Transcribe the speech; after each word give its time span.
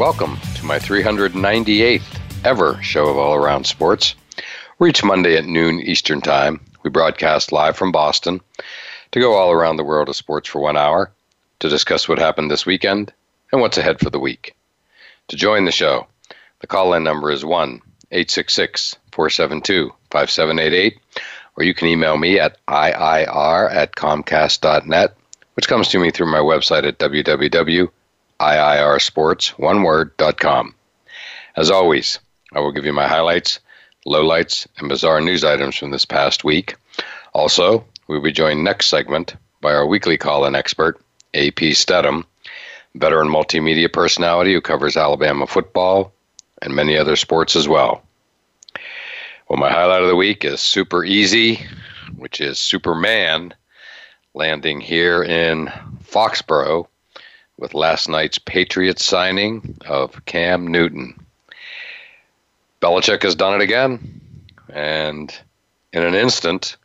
welcome 0.00 0.38
to 0.54 0.64
my 0.64 0.78
398th 0.78 2.18
ever 2.42 2.82
show 2.82 3.08
of 3.08 3.18
All 3.18 3.34
Around 3.34 3.66
Sports. 3.66 4.14
We're 4.78 4.88
each 4.88 5.04
Monday 5.04 5.36
at 5.36 5.44
noon 5.44 5.78
Eastern 5.78 6.22
Time. 6.22 6.58
We 6.82 6.88
broadcast 6.88 7.52
live 7.52 7.76
from 7.76 7.92
Boston 7.92 8.40
to 9.10 9.20
go 9.20 9.34
all 9.34 9.52
around 9.52 9.76
the 9.76 9.84
world 9.84 10.08
of 10.08 10.16
sports 10.16 10.48
for 10.48 10.58
one 10.58 10.78
hour 10.78 11.12
to 11.58 11.68
discuss 11.68 12.08
what 12.08 12.18
happened 12.18 12.50
this 12.50 12.64
weekend 12.64 13.12
and 13.52 13.60
what's 13.60 13.76
ahead 13.76 14.00
for 14.00 14.08
the 14.08 14.18
week. 14.18 14.56
To 15.28 15.36
join 15.36 15.66
the 15.66 15.70
show, 15.70 16.06
the 16.60 16.66
call 16.66 16.94
in 16.94 17.04
number 17.04 17.30
is 17.30 17.44
1 17.44 17.82
866 18.10 18.96
472 19.12 19.92
5788, 20.10 20.98
or 21.58 21.64
you 21.64 21.74
can 21.74 21.88
email 21.88 22.16
me 22.16 22.40
at 22.40 22.56
IIR 22.68 23.70
at 23.70 23.96
Comcast.net, 23.96 25.14
which 25.52 25.68
comes 25.68 25.88
to 25.88 25.98
me 25.98 26.10
through 26.10 26.32
my 26.32 26.38
website 26.38 26.84
at 26.84 26.98
www 26.98 27.90
IIRsports. 28.40 29.54
As 31.56 31.70
always, 31.70 32.18
I 32.54 32.60
will 32.60 32.72
give 32.72 32.86
you 32.86 32.92
my 32.92 33.06
highlights, 33.06 33.60
lowlights, 34.06 34.66
and 34.78 34.88
bizarre 34.88 35.20
news 35.20 35.44
items 35.44 35.76
from 35.76 35.90
this 35.90 36.06
past 36.06 36.42
week. 36.42 36.76
Also, 37.34 37.84
we 38.08 38.16
will 38.16 38.24
be 38.24 38.32
joined 38.32 38.64
next 38.64 38.86
segment 38.86 39.36
by 39.60 39.74
our 39.74 39.86
weekly 39.86 40.16
call 40.16 40.46
in 40.46 40.54
expert, 40.54 41.00
AP 41.34 41.74
Stedham, 41.74 42.24
veteran 42.94 43.28
multimedia 43.28 43.92
personality 43.92 44.52
who 44.52 44.60
covers 44.60 44.96
Alabama 44.96 45.46
football 45.46 46.12
and 46.62 46.74
many 46.74 46.96
other 46.96 47.16
sports 47.16 47.54
as 47.54 47.68
well. 47.68 48.02
Well, 49.48 49.58
my 49.58 49.70
highlight 49.70 50.02
of 50.02 50.08
the 50.08 50.16
week 50.16 50.44
is 50.44 50.60
Super 50.60 51.04
Easy, 51.04 51.60
which 52.16 52.40
is 52.40 52.58
Superman 52.58 53.52
landing 54.34 54.80
here 54.80 55.22
in 55.22 55.70
Foxborough 56.04 56.86
with 57.60 57.74
last 57.74 58.08
night's 58.08 58.38
Patriots 58.38 59.04
signing 59.04 59.76
of 59.86 60.24
Cam 60.24 60.66
Newton. 60.66 61.14
Belichick 62.80 63.22
has 63.22 63.34
done 63.34 63.54
it 63.54 63.62
again, 63.62 64.20
and 64.70 65.32
in 65.92 66.02
an 66.02 66.14
instant, 66.14 66.78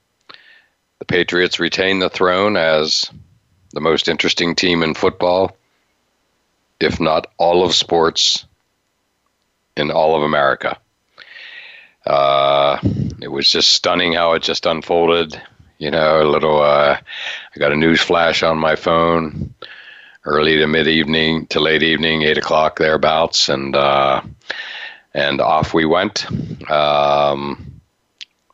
the 1.00 1.06
Patriots 1.06 1.60
retain 1.60 2.00
the 2.00 2.10
throne 2.10 2.58
as 2.58 3.10
the 3.72 3.80
most 3.80 4.10
interesting 4.10 4.54
team 4.54 4.84
in 4.84 4.94
football, 4.94 5.56
if 6.82 7.00
not 7.00 7.28
all 7.38 7.66
of 7.66 7.74
sports 7.74 8.46
in 9.78 9.92
all 9.92 10.16
of 10.16 10.24
America. 10.24 10.78
Uh, 12.06 12.80
it 13.22 13.30
was 13.30 13.50
just 13.50 13.72
stunning 13.72 14.14
how 14.14 14.34
it 14.34 14.44
just 14.44 14.66
unfolded. 14.66 15.42
You 15.78 15.92
know, 15.92 16.22
a 16.22 16.30
little. 16.30 16.62
Uh, 16.62 16.98
I 16.98 17.60
got 17.60 17.72
a 17.72 17.76
news 17.76 18.02
flash 18.02 18.44
on 18.44 18.58
my 18.58 18.76
phone 18.76 19.54
early 20.26 20.58
to 20.58 20.68
mid 20.68 20.88
evening 20.88 21.46
to 21.48 21.60
late 21.60 21.84
evening, 21.84 22.24
eight 22.24 22.38
o'clock 22.38 22.78
thereabouts, 22.78 23.50
and 23.50 23.76
uh, 23.76 24.22
and 25.14 25.40
off 25.40 25.74
we 25.74 25.86
went. 25.86 26.26
Um, 26.70 27.82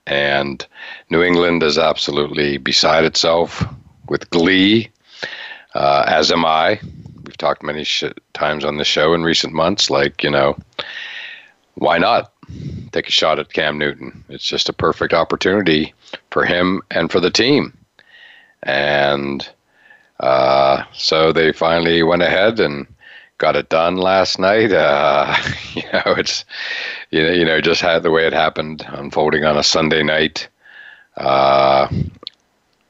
and 0.06 0.66
New 1.10 1.24
England 1.24 1.64
is 1.64 1.78
absolutely 1.78 2.58
beside 2.58 3.06
itself 3.06 3.64
with 4.10 4.30
glee, 4.30 4.90
uh, 5.74 6.04
as 6.08 6.32
am 6.32 6.46
I. 6.46 6.80
We've 7.24 7.38
talked 7.38 7.64
many 7.64 7.84
sh- 7.84 8.04
times 8.34 8.66
on 8.66 8.78
the 8.78 8.84
show 8.84 9.14
in 9.14 9.24
recent 9.24 9.54
months, 9.54 9.90
like 9.90 10.24
you 10.24 10.30
know, 10.30 10.58
why 11.76 11.98
not 11.98 12.34
take 12.92 13.08
a 13.08 13.12
shot 13.12 13.40
at 13.40 13.54
Cam 13.54 13.78
Newton? 13.78 14.24
It's 14.28 14.48
just 14.48 14.70
a 14.70 14.74
perfect 14.74 15.14
opportunity 15.14 15.94
for 16.32 16.46
him 16.46 16.82
and 16.92 17.10
for 17.12 17.22
the 17.22 17.32
team, 17.32 17.78
and 18.64 19.48
uh, 20.22 20.84
so 20.94 21.34
they 21.34 21.52
finally 21.52 22.04
went 22.04 22.24
ahead 22.24 22.60
and 22.62 22.88
got 23.40 23.56
it 23.58 23.70
done 23.70 23.98
last 23.98 24.40
night. 24.40 24.72
Uh, 24.72 25.36
you 25.74 25.84
know, 25.94 26.14
it's 26.18 26.46
you 27.12 27.24
know, 27.24 27.32
you 27.32 27.46
know, 27.46 27.62
just 27.62 27.82
had 27.82 28.04
the 28.04 28.12
way 28.12 28.26
it 28.28 28.34
happened, 28.34 28.86
unfolding 28.90 29.46
on 29.46 29.58
a 29.58 29.64
Sunday 29.64 30.04
night, 30.04 30.48
uh, 31.18 31.88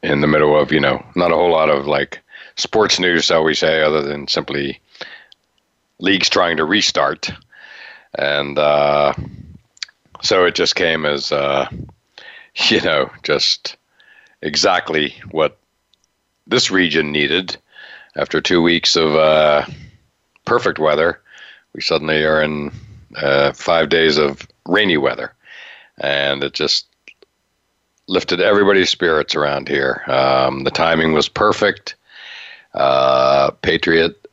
in 0.04 0.22
the 0.22 0.28
middle 0.28 0.60
of 0.60 0.72
you 0.72 0.80
know, 0.80 1.04
not 1.16 1.32
a 1.32 1.36
whole 1.36 1.52
lot 1.52 1.70
of 1.70 1.88
like 1.88 2.22
sports 2.56 3.00
news, 3.00 3.26
shall 3.26 3.44
we 3.44 3.54
say, 3.56 3.82
other 3.82 4.02
than 4.02 4.28
simply 4.28 4.80
leagues 6.00 6.30
trying 6.30 6.58
to 6.58 6.66
restart, 6.66 7.32
and 8.18 8.60
uh, 8.60 9.14
so 10.22 10.46
it 10.46 10.56
just 10.56 10.76
came 10.76 11.06
as 11.06 11.32
uh, 11.32 11.68
you 12.70 12.82
know, 12.82 13.10
just 13.24 13.78
exactly 14.42 15.16
what 15.32 15.58
this 16.52 16.70
region 16.70 17.12
needed. 17.12 17.58
After 18.16 18.42
two 18.42 18.62
weeks 18.62 18.96
of 18.96 19.16
uh, 19.16 19.66
perfect 20.46 20.78
weather, 20.78 21.22
we 21.74 21.82
suddenly 21.82 22.24
are 22.24 22.42
in 22.42 22.72
uh, 23.16 23.54
five 23.54 23.90
days 23.90 24.18
of 24.18 24.48
rainy 24.68 24.98
weather, 24.98 25.34
and 26.00 26.44
it 26.44 26.54
just 26.54 26.86
lifted 28.08 28.42
everybody's 28.42 28.90
spirits 28.90 29.34
around 29.34 29.70
here. 29.70 30.04
Um, 30.08 30.66
the 30.66 30.72
timing 30.72 31.14
was 31.14 31.30
perfect. 31.30 31.96
Uh, 32.74 33.52
Patriot 33.62 34.28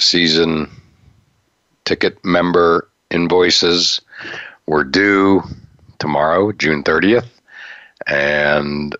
season 0.00 0.68
ticket 1.84 2.22
member 2.24 2.88
invoices 3.10 4.00
were 4.66 4.84
due 4.84 5.42
tomorrow, 6.00 6.50
June 6.52 6.82
30th, 6.82 7.28
and 8.08 8.96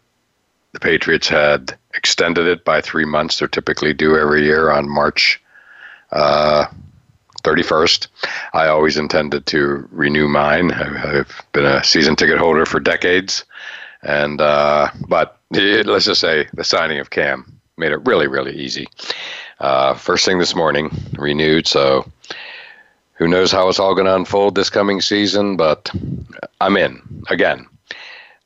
the 0.73 0.81
Patriots 0.81 1.29
had 1.29 1.77
extended 1.95 2.47
it 2.47 2.65
by 2.65 2.81
three 2.81 3.05
months. 3.05 3.39
They're 3.39 3.49
typically 3.49 3.93
due 3.93 4.19
every 4.19 4.45
year 4.45 4.71
on 4.71 4.89
March 4.89 5.41
uh, 6.11 6.67
31st. 7.43 8.09
I 8.53 8.69
always 8.69 8.97
intended 8.97 9.47
to 9.47 9.89
renew 9.91 10.29
mine. 10.29 10.73
I've 10.73 11.43
been 11.53 11.65
a 11.65 11.83
season 11.85 12.17
ticket 12.17 12.39
holder 12.39 12.67
for 12.67 12.81
decades, 12.81 13.45
and 14.03 14.41
uh, 14.41 14.89
but 15.09 15.39
it, 15.53 15.87
let's 15.87 16.07
just 16.07 16.21
say 16.21 16.49
the 16.55 16.65
signing 16.65 16.99
of 16.99 17.11
Cam 17.11 17.61
made 17.77 17.93
it 17.93 18.07
really, 18.07 18.27
really 18.27 18.57
easy. 18.57 18.87
Uh, 19.59 19.95
first 19.95 20.25
thing 20.25 20.39
this 20.39 20.55
morning, 20.55 20.91
renewed. 21.17 21.67
So 21.67 22.11
who 23.15 23.29
knows 23.29 23.53
how 23.53 23.69
it's 23.69 23.79
all 23.79 23.95
going 23.95 24.07
to 24.07 24.15
unfold 24.15 24.55
this 24.55 24.71
coming 24.71 25.01
season? 25.01 25.57
But 25.57 25.91
I'm 26.61 26.77
in 26.77 27.01
again 27.29 27.67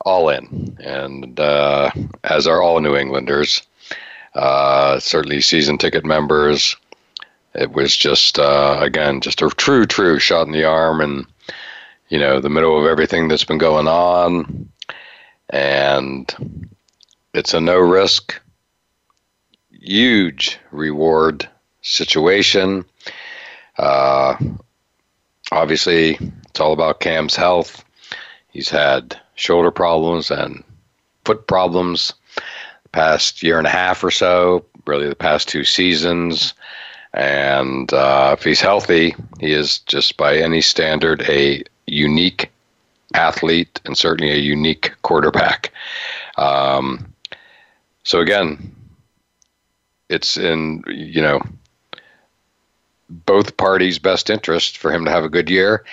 all 0.06 0.28
in, 0.28 0.78
and 0.80 1.38
uh, 1.38 1.90
as 2.22 2.46
are 2.46 2.62
all 2.62 2.80
New 2.80 2.96
Englanders. 2.96 3.60
Uh, 4.34 5.00
certainly, 5.00 5.40
season 5.40 5.76
ticket 5.76 6.04
members. 6.04 6.76
It 7.54 7.72
was 7.72 7.96
just 7.96 8.38
uh, 8.38 8.78
again 8.80 9.20
just 9.20 9.42
a 9.42 9.48
true, 9.48 9.84
true 9.84 10.18
shot 10.18 10.46
in 10.46 10.52
the 10.52 10.64
arm, 10.64 11.00
and 11.00 11.26
you 12.08 12.18
know 12.18 12.40
the 12.40 12.48
middle 12.48 12.78
of 12.78 12.86
everything 12.86 13.26
that's 13.28 13.44
been 13.44 13.58
going 13.58 13.88
on, 13.88 14.68
and 15.50 16.64
it's 17.34 17.52
a 17.52 17.60
no 17.60 17.76
risk, 17.76 18.40
huge 19.72 20.58
reward 20.70 21.48
situation. 21.82 22.84
Uh, 23.76 24.36
obviously, 25.50 26.18
it's 26.48 26.60
all 26.60 26.72
about 26.72 27.00
Cam's 27.00 27.34
health. 27.34 27.84
He's 28.50 28.70
had 28.70 29.20
shoulder 29.36 29.70
problems 29.70 30.30
and 30.30 30.62
foot 31.24 31.46
problems 31.46 32.12
the 32.82 32.88
past 32.90 33.42
year 33.42 33.58
and 33.58 33.66
a 33.66 33.70
half 33.70 34.02
or 34.02 34.10
so, 34.10 34.64
really 34.86 35.08
the 35.08 35.14
past 35.14 35.48
two 35.48 35.64
seasons. 35.64 36.54
And 37.14 37.92
uh, 37.92 38.36
if 38.36 38.44
he's 38.44 38.60
healthy, 38.60 39.14
he 39.40 39.52
is 39.52 39.78
just 39.80 40.16
by 40.16 40.36
any 40.36 40.60
standard 40.60 41.22
a 41.28 41.62
unique 41.86 42.50
athlete 43.14 43.80
and 43.84 43.96
certainly 43.96 44.32
a 44.32 44.36
unique 44.36 44.92
quarterback. 45.02 45.72
Um, 46.36 47.12
so 48.02 48.20
again, 48.20 48.74
it's 50.08 50.36
in 50.36 50.84
you 50.86 51.22
know 51.22 51.40
both 53.08 53.56
parties' 53.56 53.98
best 53.98 54.30
interest 54.30 54.78
for 54.78 54.92
him 54.92 55.04
to 55.04 55.10
have 55.10 55.24
a 55.24 55.28
good 55.28 55.48
year. 55.48 55.84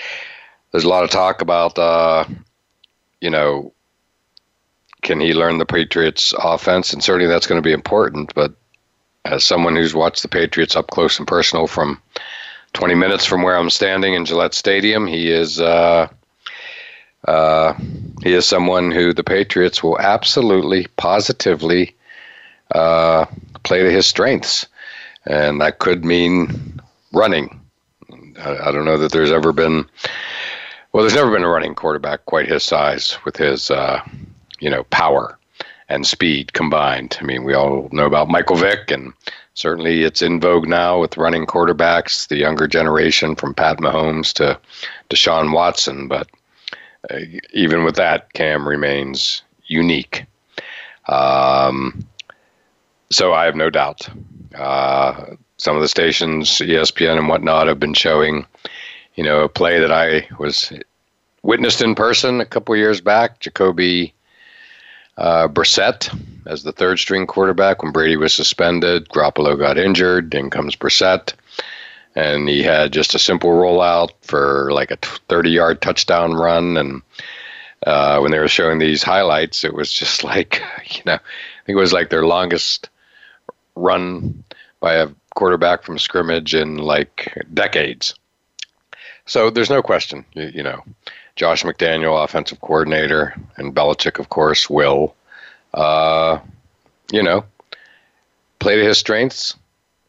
There's 0.72 0.84
a 0.84 0.89
lot 0.89 1.04
of 1.04 1.10
talk 1.10 1.42
about 1.42 1.78
uh, 1.78 2.25
you 3.24 3.30
know, 3.30 3.74
can 5.02 5.20
he 5.20 5.34
learn 5.34 5.58
the 5.58 5.66
Patriots 5.66 6.34
offense? 6.38 6.94
And 6.94 7.04
certainly 7.04 7.28
that's 7.28 7.48
going 7.48 7.62
to 7.62 7.68
be 7.68 7.74
important. 7.74 8.34
But 8.36 8.54
as 9.25 9.44
someone 9.44 9.75
who's 9.75 9.96
watched 9.96 10.22
the 10.22 10.28
Patriots 10.28 10.75
up 10.75 10.88
close 10.88 11.18
and 11.18 11.28
personal 11.28 11.68
from 11.68 12.02
20 12.74 12.96
minutes 12.96 13.25
from 13.25 13.42
where 13.42 13.58
I'm 13.58 13.70
standing 13.70 14.14
in 14.14 14.25
Gillette 14.25 14.54
Stadium. 14.54 15.08
He 15.08 15.31
is 15.31 15.62
uh, 15.62 16.08
uh, 17.25 17.74
he 18.24 18.34
is 18.34 18.46
someone 18.46 18.92
who 18.92 19.14
the 19.14 19.24
Patriots 19.24 19.81
will 19.81 20.00
absolutely, 20.00 20.88
positively 20.98 21.96
uh, 22.72 23.25
play 23.64 23.84
to 23.84 23.92
his 23.92 24.06
strengths, 24.06 24.68
and 25.25 25.62
that 25.62 25.80
could 25.80 26.04
mean 26.04 26.81
running. 27.14 27.62
I, 28.40 28.58
I 28.58 28.72
don't 28.72 28.86
know 28.86 28.98
that 28.98 29.12
there's 29.12 29.31
ever 29.31 29.54
been. 29.54 29.86
Well, 30.94 31.01
there's 31.01 31.16
never 31.16 31.31
been 31.31 31.44
a 31.44 31.50
running 31.50 31.74
quarterback 31.74 32.24
quite 32.28 32.48
his 32.48 32.62
size 32.62 33.18
with 33.25 33.36
his, 33.36 33.72
uh, 33.72 34.00
you 34.60 34.69
know, 34.69 34.84
power 34.86 35.40
and 35.90 36.06
speed 36.06 36.54
combined. 36.54 37.18
I 37.19 37.24
mean, 37.24 37.44
we 37.44 37.56
all 37.56 37.90
know 37.92 38.06
about 38.06 38.30
Michael 38.30 38.57
Vick, 38.57 38.92
and 38.92 39.12
certainly 39.56 40.04
it's 40.04 40.22
in 40.22 40.40
vogue 40.40 40.68
now 40.68 41.01
with 41.01 41.18
running 41.18 41.48
quarterbacks, 41.48 42.28
the 42.28 42.38
younger 42.38 42.68
generation 42.68 43.36
from 43.36 43.56
Pat 43.56 43.80
Mahomes 43.80 44.34
to 44.34 44.60
Deshaun 45.10 45.51
Watson. 45.51 46.07
But 46.07 46.30
uh, 47.10 47.22
even 47.54 47.84
with 47.84 47.96
that, 47.96 48.31
Cam 48.34 48.68
remains 48.68 49.42
unique. 49.66 50.28
Um, 51.07 52.06
so 53.10 53.34
I 53.34 53.46
have 53.46 53.56
no 53.56 53.72
doubt. 53.72 54.07
Uh, 54.54 55.36
some 55.57 55.75
of 55.75 55.81
the 55.81 55.88
stations, 55.88 56.50
ESPN 56.60 57.18
and 57.18 57.28
whatnot, 57.28 57.68
have 57.68 57.80
been 57.80 57.96
showing, 57.96 58.46
you 59.15 59.24
know, 59.24 59.42
a 59.42 59.50
play 59.50 59.80
that 59.80 59.92
I 59.92 60.27
was 60.39 60.71
witnessed 61.42 61.81
in 61.81 61.95
person 61.95 62.42
a 62.42 62.45
couple 62.45 62.75
years 62.75 63.01
back. 63.01 63.39
Jacoby 63.39 64.13
uh, 65.18 65.48
Brissett 65.48 66.10
as 66.48 66.63
the 66.63 66.71
third 66.71 67.00
string 67.00 67.27
quarterback 67.27 67.83
when 67.83 67.92
Brady 67.92 68.18
was 68.18 68.33
suspended. 68.33 69.10
Garoppolo 69.10 69.57
got 69.57 69.77
injured. 69.77 70.33
In 70.33 70.50
comes 70.50 70.75
Brissett. 70.75 71.33
And 72.15 72.48
he 72.48 72.62
had 72.62 72.94
just 72.94 73.15
a 73.15 73.19
simple 73.19 73.50
rollout 73.50 74.12
for 74.21 74.71
like 74.71 74.92
a 74.92 74.98
30 74.98 75.50
yard 75.50 75.81
touchdown 75.81 76.33
run. 76.33 76.77
And 76.77 77.01
uh, 77.86 78.19
when 78.19 78.31
they 78.31 78.39
were 78.39 78.48
showing 78.48 78.80
these 78.80 79.04
highlights, 79.04 79.63
it 79.63 79.74
was 79.74 79.92
just 79.92 80.24
like, 80.24 80.62
you 80.89 81.01
know, 81.06 81.15
I 81.15 81.65
think 81.65 81.75
it 81.75 81.81
was 81.81 81.94
like 81.94 82.10
their 82.10 82.25
longest 82.25 82.89
run 83.75 84.44
by 84.80 84.95
a 84.95 85.10
quarterback 85.36 85.83
from 85.83 85.98
scrimmage 85.98 86.54
in 86.54 86.77
like 86.77 87.36
decades. 87.54 88.13
So 89.25 89.50
there's 89.50 89.70
no 89.70 89.81
question, 89.81 90.25
you, 90.34 90.52
you 90.56 90.64
know, 90.64 90.84
Josh 91.36 91.64
McDaniel, 91.64 92.24
offensive 92.24 92.62
coordinator, 92.62 93.34
and 93.58 93.74
Belichick, 93.74 94.20
of 94.20 94.30
course, 94.30 94.70
will, 94.70 95.16
uh, 95.74 96.40
you 97.12 97.24
know, 97.24 97.46
play 98.60 98.75
to 98.75 98.84
his 98.84 98.98
strengths. 98.98 99.56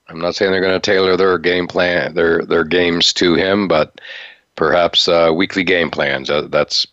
I'm 0.08 0.20
not 0.20 0.34
saying 0.34 0.50
they're 0.50 0.60
going 0.60 0.78
to 0.78 0.80
tailor 0.80 1.16
their 1.16 1.38
game 1.38 1.66
plan, 1.66 2.14
their 2.14 2.44
their 2.44 2.64
games 2.64 3.12
to 3.14 3.34
him, 3.34 3.68
but 3.68 4.00
perhaps 4.54 5.08
uh, 5.08 5.32
weekly 5.34 5.64
game 5.64 5.90
plans. 5.90 6.28
Uh, 6.28 6.42
that's 6.42 6.86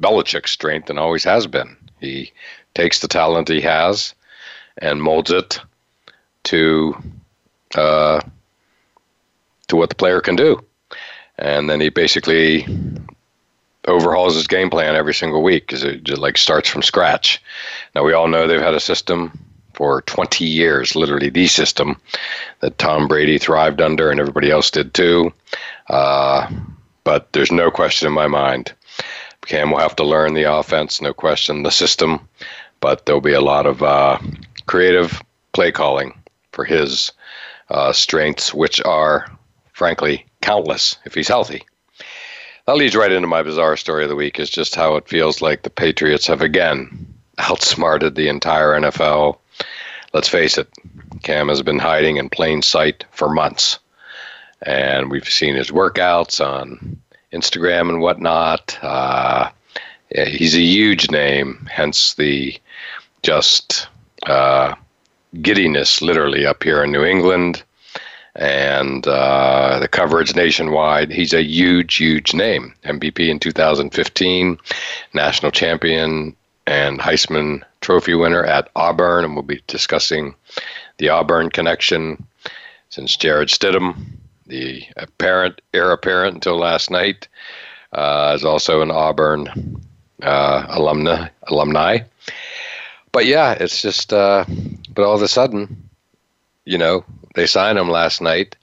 Belichick's 0.00 0.50
strength 0.50 0.90
and 0.90 0.98
always 0.98 1.24
has 1.24 1.46
been. 1.46 1.76
He 2.00 2.32
takes 2.74 3.00
the 3.00 3.08
talent 3.08 3.48
he 3.48 3.60
has 3.60 4.14
and 4.78 5.02
molds 5.02 5.30
it 5.30 5.60
to 6.44 6.96
uh, 7.74 8.20
to 9.68 9.76
what 9.76 9.88
the 9.88 9.94
player 9.94 10.20
can 10.20 10.36
do, 10.36 10.64
and 11.38 11.68
then 11.70 11.80
he 11.80 11.88
basically 11.88 12.66
overhauls 13.86 14.34
his 14.34 14.46
game 14.46 14.70
plan 14.70 14.94
every 14.94 15.14
single 15.14 15.42
week 15.42 15.66
because 15.66 15.84
it 15.84 16.04
just 16.04 16.20
like 16.20 16.36
starts 16.36 16.68
from 16.68 16.82
scratch. 16.82 17.42
Now 17.94 18.04
we 18.04 18.12
all 18.12 18.28
know 18.28 18.46
they've 18.46 18.60
had 18.60 18.74
a 18.74 18.80
system 18.80 19.38
for 19.74 20.02
20 20.02 20.44
years, 20.44 20.96
literally 20.96 21.30
the 21.30 21.46
system 21.46 22.00
that 22.60 22.78
Tom 22.78 23.06
Brady 23.06 23.38
thrived 23.38 23.80
under 23.80 24.10
and 24.10 24.18
everybody 24.18 24.50
else 24.50 24.70
did 24.70 24.92
too. 24.92 25.32
Uh, 25.88 26.50
but 27.04 27.32
there's 27.32 27.52
no 27.52 27.70
question 27.70 28.08
in 28.08 28.12
my 28.12 28.26
mind. 28.26 28.72
Cam 29.46 29.70
will 29.70 29.78
have 29.78 29.96
to 29.96 30.04
learn 30.04 30.34
the 30.34 30.52
offense, 30.52 31.00
no 31.00 31.14
question, 31.14 31.62
the 31.62 31.70
system, 31.70 32.28
but 32.80 33.06
there'll 33.06 33.20
be 33.20 33.32
a 33.32 33.40
lot 33.40 33.64
of 33.66 33.82
uh, 33.82 34.18
creative 34.66 35.22
play 35.52 35.72
calling 35.72 36.12
for 36.52 36.64
his 36.64 37.12
uh, 37.70 37.92
strengths, 37.92 38.52
which 38.52 38.82
are, 38.84 39.30
frankly, 39.72 40.26
countless 40.40 40.96
if 41.04 41.14
he's 41.14 41.28
healthy. 41.28 41.62
That 42.66 42.76
leads 42.76 42.94
right 42.94 43.10
into 43.12 43.26
my 43.28 43.42
bizarre 43.42 43.76
story 43.76 44.02
of 44.02 44.10
the 44.10 44.16
week 44.16 44.38
is 44.38 44.50
just 44.50 44.74
how 44.74 44.96
it 44.96 45.08
feels 45.08 45.40
like 45.40 45.62
the 45.62 45.70
Patriots 45.70 46.26
have 46.26 46.42
again 46.42 47.06
outsmarted 47.38 48.14
the 48.14 48.28
entire 48.28 48.78
NFL. 48.78 49.38
Let's 50.12 50.28
face 50.28 50.58
it, 50.58 50.68
Cam 51.22 51.48
has 51.48 51.62
been 51.62 51.78
hiding 51.78 52.16
in 52.16 52.28
plain 52.28 52.62
sight 52.62 53.04
for 53.10 53.28
months. 53.28 53.78
And 54.62 55.10
we've 55.10 55.28
seen 55.28 55.54
his 55.54 55.70
workouts 55.70 56.44
on 56.44 57.00
Instagram 57.32 57.88
and 57.88 58.00
whatnot. 58.00 58.78
Uh, 58.82 59.50
yeah, 60.10 60.24
he's 60.24 60.54
a 60.54 60.60
huge 60.60 61.10
name, 61.10 61.68
hence 61.70 62.14
the 62.14 62.58
just 63.22 63.88
uh, 64.26 64.74
giddiness 65.42 66.02
literally 66.02 66.46
up 66.46 66.62
here 66.62 66.82
in 66.82 66.92
New 66.92 67.04
England 67.04 67.62
and 68.38 69.06
uh, 69.08 69.80
the 69.80 69.88
coverage 69.88 70.34
nationwide. 70.36 71.10
He's 71.10 71.34
a 71.34 71.42
huge, 71.42 71.96
huge 71.96 72.32
name. 72.32 72.72
MVP 72.84 73.28
in 73.28 73.40
2015, 73.40 74.58
national 75.12 75.50
champion 75.50 76.36
and 76.66 77.00
Heisman 77.00 77.62
Trophy 77.80 78.14
winner 78.14 78.44
at 78.44 78.70
Auburn, 78.76 79.24
and 79.24 79.34
we'll 79.34 79.42
be 79.42 79.62
discussing 79.66 80.34
the 80.98 81.08
Auburn 81.08 81.50
connection 81.50 82.24
since 82.90 83.16
Jarrett 83.16 83.48
Stidham, 83.48 84.06
the 84.46 84.84
apparent 84.96 85.60
heir 85.74 85.90
apparent 85.90 86.34
until 86.34 86.58
last 86.58 86.90
night, 86.90 87.26
uh, 87.92 88.32
is 88.36 88.44
also 88.44 88.82
an 88.82 88.90
Auburn 88.92 89.80
uh, 90.22 90.66
alumna 90.78 91.30
alumni. 91.48 91.98
But 93.10 93.26
yeah, 93.26 93.52
it's 93.52 93.82
just, 93.82 94.12
uh, 94.12 94.44
but 94.94 95.04
all 95.04 95.14
of 95.14 95.22
a 95.22 95.28
sudden, 95.28 95.88
you 96.64 96.78
know, 96.78 97.04
they 97.38 97.46
signed 97.46 97.78
him 97.78 97.88
last 97.88 98.20
night, 98.20 98.56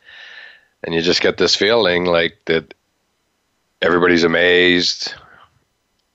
and 0.83 0.93
you 0.93 1.01
just 1.01 1.21
get 1.21 1.37
this 1.37 1.55
feeling 1.55 2.05
like 2.05 2.37
that 2.45 2.73
everybody's 3.81 4.23
amazed. 4.23 5.13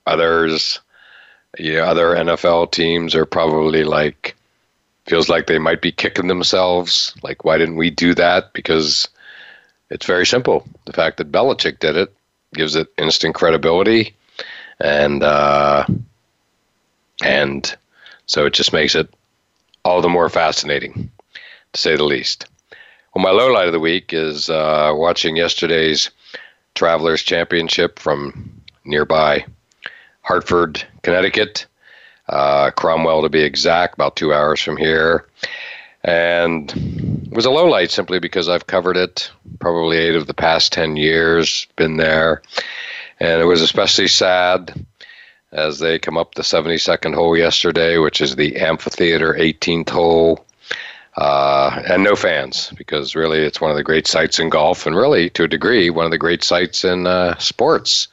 Others, 0.05 0.79
yeah, 1.57 1.81
other 1.81 2.15
NFL 2.15 2.71
teams 2.71 3.15
are 3.15 3.25
probably 3.25 3.83
like 3.83 4.35
feels 5.05 5.27
like 5.27 5.47
they 5.47 5.59
might 5.59 5.81
be 5.81 5.91
kicking 5.91 6.27
themselves. 6.27 7.13
Like, 7.23 7.43
why 7.43 7.57
didn't 7.57 7.77
we 7.77 7.89
do 7.89 8.13
that? 8.15 8.53
Because 8.53 9.07
it's 9.89 10.05
very 10.05 10.25
simple. 10.25 10.67
The 10.85 10.93
fact 10.93 11.17
that 11.17 11.31
Belichick 11.31 11.79
did 11.79 11.95
it 11.97 12.13
gives 12.53 12.75
it 12.75 12.87
instant 12.97 13.33
credibility, 13.33 14.13
and 14.79 15.23
uh, 15.23 15.85
and 17.23 17.75
so 18.27 18.45
it 18.45 18.53
just 18.53 18.71
makes 18.71 18.93
it 18.93 19.11
all 19.83 20.01
the 20.01 20.09
more 20.09 20.29
fascinating 20.29 21.09
to 21.73 21.81
say 21.81 21.95
the 21.95 22.03
least. 22.03 22.45
Well, 23.13 23.23
my 23.23 23.31
low 23.31 23.51
light 23.51 23.67
of 23.67 23.73
the 23.73 23.79
week 23.79 24.13
is 24.13 24.49
uh, 24.49 24.93
watching 24.95 25.35
yesterday's 25.35 26.11
Travelers 26.75 27.21
Championship 27.21 27.99
from 27.99 28.61
nearby 28.85 29.45
Hartford, 30.21 30.81
Connecticut, 31.01 31.65
uh, 32.29 32.71
Cromwell 32.71 33.21
to 33.23 33.29
be 33.29 33.41
exact, 33.41 33.95
about 33.95 34.15
two 34.15 34.33
hours 34.33 34.61
from 34.61 34.77
here. 34.77 35.27
And 36.05 36.71
it 36.71 37.35
was 37.35 37.45
a 37.45 37.51
low 37.51 37.65
light 37.65 37.91
simply 37.91 38.19
because 38.19 38.47
I've 38.47 38.67
covered 38.67 38.95
it 38.95 39.29
probably 39.59 39.97
eight 39.97 40.15
of 40.15 40.27
the 40.27 40.33
past 40.33 40.71
10 40.71 40.95
years, 40.95 41.67
been 41.75 41.97
there. 41.97 42.41
And 43.19 43.41
it 43.41 43.45
was 43.45 43.61
especially 43.61 44.07
sad 44.07 44.85
as 45.51 45.79
they 45.79 45.99
come 45.99 46.17
up 46.17 46.35
the 46.35 46.43
72nd 46.43 47.13
hole 47.13 47.35
yesterday, 47.35 47.97
which 47.97 48.21
is 48.21 48.37
the 48.37 48.55
amphitheater 48.55 49.33
18th 49.33 49.89
hole 49.89 50.45
uh, 51.21 51.83
and 51.87 52.03
no 52.03 52.15
fans 52.15 52.73
because 52.77 53.15
really 53.15 53.37
it's 53.37 53.61
one 53.61 53.69
of 53.69 53.77
the 53.77 53.83
great 53.83 54.07
sites 54.07 54.39
in 54.39 54.49
golf 54.49 54.87
and 54.87 54.95
really 54.95 55.29
to 55.29 55.43
a 55.43 55.47
degree 55.47 55.91
one 55.91 56.03
of 56.03 56.09
the 56.09 56.17
great 56.17 56.43
sites 56.43 56.83
in 56.83 57.05
uh, 57.05 57.37
sports. 57.37 58.07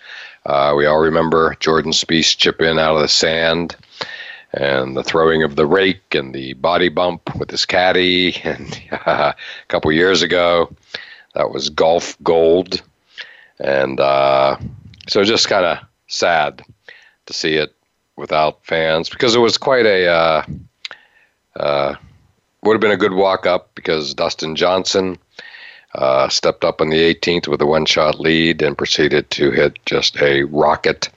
Uh, 0.45 0.75
we 0.77 0.85
all 0.85 0.99
remember 0.99 1.57
Jordan 1.59 1.93
Spieth 1.93 2.37
chip 2.37 2.61
in 2.61 2.79
out 2.79 2.97
of 2.97 3.01
the 3.01 3.09
sand 3.09 3.77
and 4.53 4.95
the 4.95 5.03
throwing 5.03 5.43
of 5.43 5.57
the 5.57 5.65
rake 5.65 6.15
and 6.15 6.35
the 6.35 6.53
body 6.55 6.91
bump 6.91 7.35
with 7.37 7.51
his 7.51 7.65
caddy. 7.65 8.37
And 8.45 8.79
a 8.91 9.35
couple 9.69 9.91
years 9.91 10.21
ago, 10.21 10.71
that 11.33 11.51
was 11.51 11.71
golf 11.71 12.15
gold. 12.23 12.83
And 13.59 14.01
uh, 14.01 14.59
so 15.09 15.25
just 15.25 15.49
kind 15.49 15.65
of 15.65 15.79
sad 16.09 16.63
to 17.25 17.33
see 17.33 17.55
it 17.55 17.75
without 18.17 18.67
fans 18.67 19.09
because 19.09 19.35
it 19.35 19.41
was 19.41 19.57
quite 19.57 19.87
a 19.87 20.09
uh, 20.09 20.43
uh, 21.57 21.95
would 22.69 22.75
have 22.75 22.83
been 22.83 22.91
a 22.91 22.99
good 22.99 23.15
walk 23.15 23.47
up 23.47 23.75
because 23.75 24.13
Dustin 24.13 24.55
Johnson 24.55 25.17
uh, 25.95 26.29
stepped 26.29 26.65
up 26.65 26.83
on 26.83 26.91
the 26.91 27.15
18th 27.15 27.49
with 27.49 27.63
a 27.63 27.67
one 27.67 27.87
shot 27.87 28.21
lead 28.21 28.61
and 28.61 28.77
proceeded 28.77 29.31
to 29.31 29.51
hit 29.51 29.79
just 29.87 30.21
a 30.21 30.43
rocket 30.43 31.09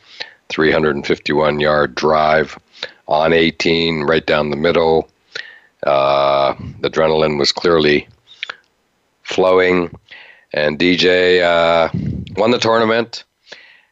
351 0.47 1.59
yard 1.59 1.93
drive 1.93 2.57
on 3.05 3.33
18 3.33 4.03
right 4.03 4.25
down 4.25 4.49
the 4.49 4.55
middle. 4.55 5.09
Uh, 5.83 6.53
the 6.79 6.89
adrenaline 6.89 7.37
was 7.37 7.51
clearly 7.51 8.07
flowing. 9.23 9.93
And 10.53 10.79
DJ 10.79 11.41
uh, 11.41 11.89
won 12.37 12.51
the 12.51 12.59
tournament 12.59 13.25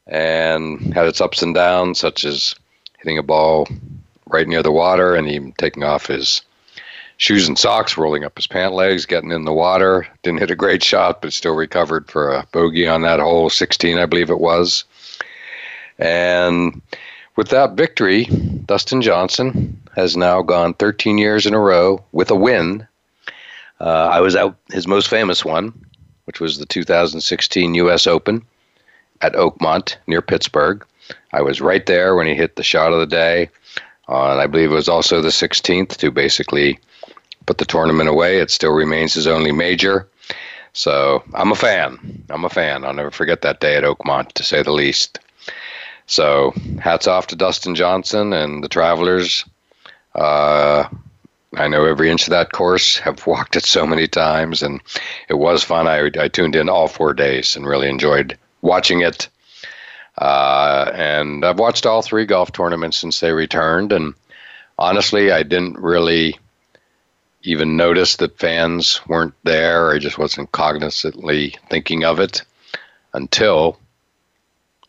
and 0.07 0.93
had 0.93 1.07
its 1.07 1.19
ups 1.19 1.41
and 1.41 1.53
downs, 1.53 1.99
such 1.99 2.23
as 2.23 2.55
hitting 2.99 3.17
a 3.17 3.23
ball 3.23 3.67
right 4.27 4.47
near 4.47 4.63
the 4.63 4.71
water 4.71 5.13
and 5.13 5.27
even 5.27 5.51
taking 5.57 5.83
off 5.83 6.07
his 6.07 6.41
shoes 7.19 7.49
and 7.49 7.59
socks, 7.59 7.97
rolling 7.97 8.23
up 8.23 8.37
his 8.37 8.47
pant 8.47 8.73
legs, 8.73 9.05
getting 9.05 9.31
in 9.31 9.43
the 9.43 9.53
water. 9.53 10.07
Didn't 10.23 10.39
hit 10.39 10.51
a 10.51 10.55
great 10.55 10.81
shot, 10.81 11.21
but 11.21 11.33
still 11.33 11.53
recovered 11.53 12.09
for 12.09 12.31
a 12.31 12.47
bogey 12.53 12.87
on 12.87 13.01
that 13.01 13.19
hole, 13.19 13.49
16, 13.49 13.99
I 13.99 14.05
believe 14.05 14.29
it 14.29 14.39
was. 14.39 14.85
And 15.99 16.81
with 17.35 17.49
that 17.49 17.73
victory, 17.73 18.23
Dustin 18.65 19.01
Johnson 19.01 19.81
has 19.97 20.15
now 20.15 20.41
gone 20.41 20.73
13 20.73 21.17
years 21.17 21.45
in 21.45 21.53
a 21.53 21.59
row 21.59 22.03
with 22.13 22.31
a 22.31 22.35
win. 22.35 22.87
Uh, 23.81 24.07
I 24.07 24.21
was 24.21 24.37
out 24.37 24.55
his 24.71 24.87
most 24.87 25.09
famous 25.09 25.43
one, 25.43 25.73
which 26.23 26.39
was 26.39 26.57
the 26.57 26.65
2016 26.65 27.75
U.S. 27.75 28.07
Open 28.07 28.45
at 29.19 29.33
Oakmont 29.33 29.97
near 30.07 30.21
Pittsburgh. 30.21 30.85
I 31.33 31.41
was 31.41 31.59
right 31.59 31.85
there 31.85 32.15
when 32.15 32.27
he 32.27 32.33
hit 32.33 32.55
the 32.55 32.63
shot 32.63 32.93
of 32.93 32.99
the 32.99 33.05
day. 33.05 33.49
And 34.07 34.39
I 34.39 34.47
believe 34.47 34.71
it 34.71 34.75
was 34.75 34.89
also 34.89 35.21
the 35.21 35.29
16th 35.29 35.97
to 35.97 36.11
basically 36.11 36.79
put 37.49 37.57
the 37.57 37.65
tournament 37.65 38.07
away. 38.07 38.37
It 38.37 38.51
still 38.51 38.73
remains 38.73 39.15
his 39.15 39.25
only 39.25 39.51
major. 39.51 40.07
So 40.73 41.23
I'm 41.33 41.51
a 41.51 41.55
fan. 41.55 42.23
I'm 42.29 42.45
a 42.45 42.49
fan. 42.49 42.85
I'll 42.85 42.93
never 42.93 43.09
forget 43.09 43.41
that 43.41 43.59
day 43.59 43.75
at 43.75 43.83
Oakmont, 43.83 44.33
to 44.33 44.43
say 44.43 44.61
the 44.61 44.71
least. 44.71 45.17
So 46.05 46.53
hats 46.79 47.07
off 47.07 47.25
to 47.27 47.35
Dustin 47.35 47.73
Johnson 47.73 48.33
and 48.33 48.63
the 48.63 48.69
Travelers. 48.69 49.45
Uh, 50.13 50.87
I 51.55 51.67
know 51.67 51.85
every 51.85 52.11
inch 52.11 52.27
of 52.27 52.29
that 52.29 52.51
course. 52.51 52.97
Have 53.05 53.25
walked 53.25 53.55
it 53.55 53.65
so 53.65 53.83
many 53.87 54.07
times, 54.07 54.61
and 54.61 54.79
it 55.27 55.39
was 55.39 55.63
fun. 55.63 55.87
I, 55.87 56.11
I 56.19 56.27
tuned 56.27 56.55
in 56.55 56.69
all 56.69 56.87
four 56.87 57.15
days 57.15 57.55
and 57.55 57.65
really 57.65 57.89
enjoyed 57.89 58.37
watching 58.61 59.01
it. 59.01 59.27
Uh, 60.19 60.91
and 60.93 61.43
I've 61.43 61.57
watched 61.57 61.87
all 61.87 62.03
three 62.03 62.27
golf 62.27 62.51
tournaments 62.51 62.97
since 62.97 63.19
they 63.19 63.33
returned, 63.33 63.91
and 63.91 64.13
honestly, 64.77 65.31
I 65.31 65.41
didn't 65.41 65.79
really 65.79 66.37
even 67.43 67.77
notice 67.77 68.17
that 68.17 68.37
fans 68.37 68.99
weren't 69.07 69.33
there. 69.43 69.91
I 69.91 69.99
just 69.99 70.17
wasn't 70.17 70.51
cognizantly 70.51 71.55
thinking 71.69 72.03
of 72.03 72.19
it 72.19 72.43
until 73.13 73.79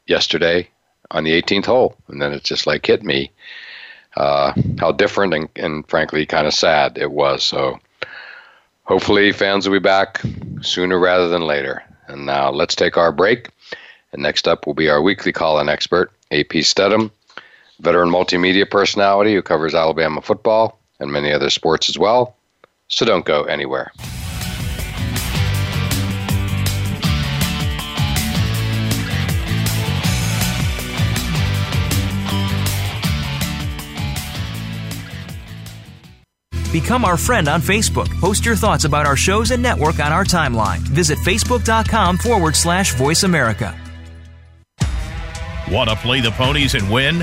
yesterday 0.06 0.68
on 1.10 1.24
the 1.24 1.40
18th 1.40 1.66
hole, 1.66 1.96
and 2.08 2.20
then 2.20 2.32
it 2.32 2.44
just 2.44 2.66
like 2.66 2.86
hit 2.86 3.02
me 3.02 3.30
uh, 4.16 4.52
how 4.78 4.92
different 4.92 5.34
and, 5.34 5.48
and 5.56 5.88
frankly 5.88 6.26
kind 6.26 6.46
of 6.46 6.54
sad 6.54 6.98
it 6.98 7.12
was. 7.12 7.44
So 7.44 7.78
hopefully 8.84 9.32
fans 9.32 9.68
will 9.68 9.76
be 9.76 9.82
back 9.82 10.20
sooner 10.62 10.98
rather 10.98 11.28
than 11.28 11.42
later. 11.42 11.82
And 12.08 12.26
now 12.26 12.50
let's 12.50 12.74
take 12.74 12.96
our 12.96 13.12
break. 13.12 13.50
And 14.12 14.22
next 14.22 14.48
up 14.48 14.66
will 14.66 14.74
be 14.74 14.88
our 14.88 15.00
weekly 15.00 15.32
call-in 15.32 15.68
expert, 15.68 16.10
AP 16.32 16.54
Stedham, 16.62 17.12
veteran 17.78 18.10
multimedia 18.10 18.68
personality 18.68 19.34
who 19.34 19.42
covers 19.42 19.74
Alabama 19.74 20.20
football 20.20 20.80
and 20.98 21.12
many 21.12 21.32
other 21.32 21.50
sports 21.50 21.88
as 21.88 21.96
well. 21.96 22.36
So 22.90 23.06
don't 23.06 23.24
go 23.24 23.44
anywhere. 23.44 23.92
Become 36.72 37.04
our 37.04 37.16
friend 37.16 37.48
on 37.48 37.60
Facebook. 37.60 38.08
Post 38.20 38.44
your 38.46 38.54
thoughts 38.54 38.84
about 38.84 39.04
our 39.04 39.16
shows 39.16 39.50
and 39.50 39.60
network 39.60 39.98
on 39.98 40.12
our 40.12 40.24
timeline. 40.24 40.78
Visit 40.78 41.18
facebook.com 41.18 42.18
forward 42.18 42.54
slash 42.54 42.94
voice 42.94 43.24
America. 43.24 43.76
Want 45.70 45.90
to 45.90 45.96
play 45.96 46.20
the 46.20 46.30
ponies 46.32 46.74
and 46.74 46.88
win? 46.90 47.22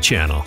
Channel. 0.00 0.44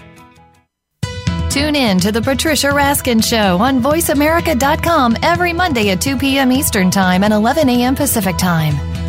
Tune 1.49 1.75
in 1.75 1.99
to 1.99 2.11
the 2.11 2.21
Patricia 2.21 2.67
Raskin 2.67 3.23
Show 3.23 3.59
on 3.59 3.79
VoiceAmerica.com 3.79 5.17
every 5.21 5.53
Monday 5.53 5.91
at 5.91 6.01
2 6.01 6.17
p.m. 6.17 6.51
Eastern 6.51 6.89
Time 6.89 7.23
and 7.23 7.31
11 7.31 7.69
a.m. 7.69 7.95
Pacific 7.95 8.37
Time. 8.37 8.92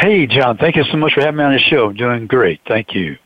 Hey, 0.00 0.28
John. 0.28 0.56
Thank 0.58 0.76
you 0.76 0.84
so 0.84 0.96
much 0.96 1.14
for 1.14 1.22
having 1.22 1.38
me 1.38 1.44
on 1.44 1.52
the 1.52 1.58
show. 1.58 1.92
Doing 1.92 2.28
great. 2.28 2.60
Thank 2.68 2.94
you. 2.94 3.18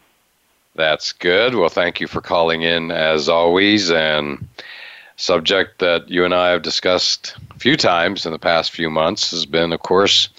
That's 0.74 1.12
good. 1.12 1.54
Well, 1.54 1.68
thank 1.68 2.00
you 2.00 2.06
for 2.06 2.22
calling 2.22 2.62
in 2.62 2.90
as 2.90 3.28
always. 3.28 3.90
And 3.90 4.48
subject 5.16 5.80
that 5.80 6.08
you 6.08 6.24
and 6.24 6.34
I 6.34 6.48
have 6.48 6.62
discussed 6.62 7.36
a 7.54 7.58
few 7.58 7.76
times 7.76 8.24
in 8.24 8.32
the 8.32 8.38
past 8.38 8.70
few 8.70 8.88
months 8.88 9.32
has 9.32 9.44
been, 9.44 9.74
of 9.74 9.80
course, 9.80 10.30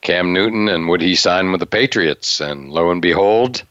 Cam 0.00 0.32
Newton 0.32 0.68
and 0.68 0.88
would 0.88 1.00
he 1.00 1.16
sign 1.16 1.50
with 1.50 1.58
the 1.58 1.66
Patriots? 1.66 2.40
And 2.40 2.70
lo 2.70 2.92
and 2.92 3.02
behold, 3.02 3.64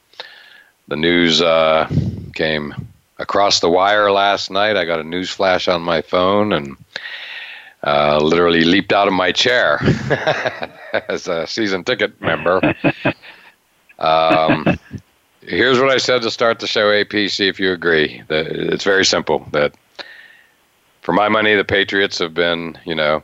the 0.90 0.98
news 0.98 1.42
uh, 1.42 1.90
came 2.36 2.76
across 3.18 3.62
the 3.62 3.70
wire 3.70 4.12
last 4.12 4.52
night. 4.52 4.76
I 4.76 4.84
got 4.84 5.00
a 5.00 5.06
news 5.06 5.30
flash 5.30 5.70
on 5.70 5.82
my 5.82 6.02
phone 6.02 6.52
and 6.52 6.76
uh, 7.84 8.18
literally 8.22 8.62
leaped 8.62 8.94
out 8.94 9.08
of 9.08 9.14
my 9.14 9.32
chair 9.32 9.80
as 11.10 11.28
a 11.28 11.46
season 11.48 11.84
ticket 11.84 12.20
member. 12.22 12.74
Um, 14.00 14.80
here's 15.42 15.80
what 15.80 15.90
I 15.90 15.98
said 15.98 16.22
to 16.22 16.32
start 16.32 16.60
the 16.60 16.68
show, 16.68 16.92
AP. 16.92 17.30
See 17.30 17.48
if 17.48 17.60
you 17.60 17.72
agree. 17.72 18.22
That 18.28 18.48
it's 18.48 18.84
very 18.84 19.06
simple. 19.06 19.48
That 19.52 19.76
for 21.02 21.14
my 21.14 21.30
money, 21.30 21.56
the 21.56 21.64
Patriots 21.64 22.20
have 22.20 22.34
been, 22.34 22.78
you 22.86 22.96
know, 22.96 23.22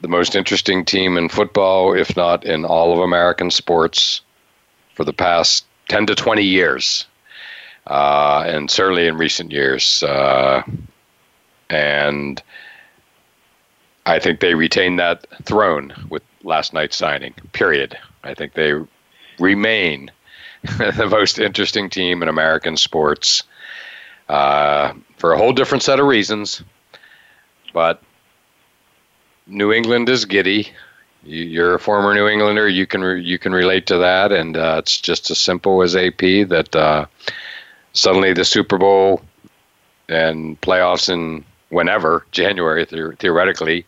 the 0.00 0.08
most 0.08 0.36
interesting 0.36 0.84
team 0.84 1.16
in 1.16 1.28
football, 1.28 1.92
if 1.94 2.16
not 2.16 2.44
in 2.44 2.64
all 2.64 2.92
of 2.92 3.00
American 3.00 3.50
sports, 3.50 4.20
for 4.94 5.04
the 5.04 5.12
past 5.12 5.64
10 5.88 6.06
to 6.06 6.14
20 6.14 6.42
years, 6.42 7.06
uh, 7.86 8.44
and 8.46 8.70
certainly 8.70 9.06
in 9.06 9.16
recent 9.16 9.50
years. 9.50 10.02
Uh, 10.02 10.62
and 11.70 12.42
I 14.08 14.18
think 14.18 14.40
they 14.40 14.54
retain 14.54 14.96
that 14.96 15.26
throne 15.44 15.92
with 16.08 16.22
last 16.42 16.72
night's 16.72 16.96
signing, 16.96 17.34
period. 17.52 17.98
I 18.24 18.32
think 18.32 18.54
they 18.54 18.72
remain 19.38 20.10
the 20.78 21.06
most 21.10 21.38
interesting 21.38 21.90
team 21.90 22.22
in 22.22 22.28
American 22.28 22.78
sports 22.78 23.42
uh, 24.30 24.94
for 25.18 25.34
a 25.34 25.38
whole 25.38 25.52
different 25.52 25.82
set 25.82 26.00
of 26.00 26.06
reasons. 26.06 26.62
But 27.74 28.02
New 29.46 29.74
England 29.74 30.08
is 30.08 30.24
giddy. 30.24 30.72
You're 31.22 31.74
a 31.74 31.80
former 31.80 32.14
New 32.14 32.28
Englander. 32.28 32.66
You 32.66 32.86
can 32.86 33.04
re- 33.04 33.22
you 33.22 33.38
can 33.38 33.52
relate 33.52 33.86
to 33.88 33.98
that, 33.98 34.32
and 34.32 34.56
uh, 34.56 34.76
it's 34.78 34.98
just 34.98 35.30
as 35.30 35.36
simple 35.36 35.82
as 35.82 35.94
AP 35.94 36.48
that 36.48 36.74
uh, 36.74 37.04
suddenly 37.92 38.32
the 38.32 38.46
Super 38.46 38.78
Bowl 38.78 39.20
and 40.08 40.58
playoffs 40.62 41.12
in 41.12 41.44
whenever 41.68 42.24
January 42.30 42.86
theoretically 42.86 43.84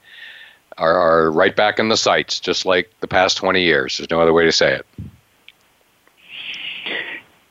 are, 0.80 0.96
are 0.96 1.30
right 1.30 1.54
back 1.54 1.78
in 1.78 1.88
the 1.88 1.96
sights, 1.96 2.40
just 2.40 2.66
like 2.66 2.90
the 3.00 3.06
past 3.06 3.36
20 3.36 3.62
years. 3.62 3.98
There's 3.98 4.10
no 4.10 4.20
other 4.20 4.32
way 4.32 4.44
to 4.44 4.52
say 4.52 4.74
it. 4.74 4.86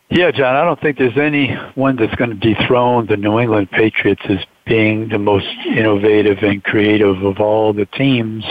Yeah, 0.10 0.32
John, 0.32 0.56
I 0.56 0.66
don't 0.66 0.82
think 0.82 0.98
there's 0.98 1.18
anyone 1.18 1.96
that's 1.96 2.16
going 2.16 2.32
to 2.32 2.36
dethrone 2.36 3.06
the 3.06 3.16
New 3.16 3.40
England 3.40 3.70
Patriots 3.70 4.24
as 4.28 4.40
being 4.66 5.10
the 5.10 5.20
most 5.20 5.48
innovative 5.68 6.40
and 6.40 6.64
creative 6.64 7.24
of 7.24 7.40
all 7.40 7.74
the 7.74 7.86
teams 7.86 8.44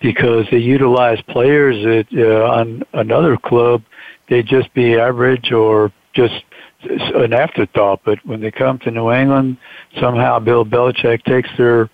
because 0.00 0.46
they 0.50 0.58
utilize 0.58 1.20
players 1.22 1.82
that 1.84 2.06
uh, 2.14 2.52
on 2.52 2.82
another 2.92 3.38
club 3.38 3.82
they'd 4.28 4.46
just 4.46 4.72
be 4.74 4.96
average 4.98 5.50
or 5.50 5.92
just 6.12 6.44
an 6.82 7.32
afterthought. 7.32 8.00
But 8.04 8.24
when 8.26 8.40
they 8.40 8.50
come 8.50 8.78
to 8.80 8.90
New 8.90 9.10
England, 9.10 9.56
somehow 9.98 10.38
Bill 10.40 10.64
Belichick 10.64 11.24
takes 11.24 11.48
their 11.56 11.88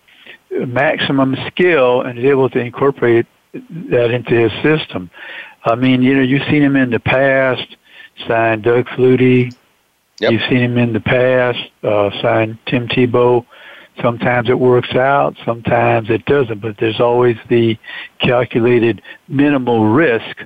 maximum 0.65 1.37
skill 1.49 2.03
and 2.03 2.19
is 2.19 2.25
able 2.25 2.49
to 2.51 2.59
incorporate 2.59 3.27
that 3.53 4.11
into 4.11 4.35
his 4.35 4.53
system. 4.63 5.11
I 5.65 5.75
mean, 5.75 6.03
you 6.03 6.15
know, 6.15 6.23
you've 6.23 6.49
seen 6.49 6.63
him 6.63 6.77
in 6.77 6.91
the 6.91 7.01
past 7.01 7.77
signed 8.27 8.63
Doug 8.63 8.87
Flutie. 8.87 9.55
Yep. 10.21 10.33
You've 10.33 10.43
seen 10.49 10.59
him 10.59 10.79
in 10.79 10.93
the 10.93 11.01
past, 11.01 11.59
uh, 11.83 12.11
signed 12.23 12.59
Tim 12.67 12.89
Tebow. 12.89 13.45
Sometimes 14.01 14.49
it 14.49 14.59
works 14.59 14.95
out, 14.95 15.37
sometimes 15.45 16.11
it 16.11 16.25
doesn't, 16.27 16.61
but 16.61 16.77
there's 16.79 17.01
always 17.01 17.37
the 17.49 17.79
calculated 18.19 19.01
minimal 19.27 19.87
risk 19.87 20.45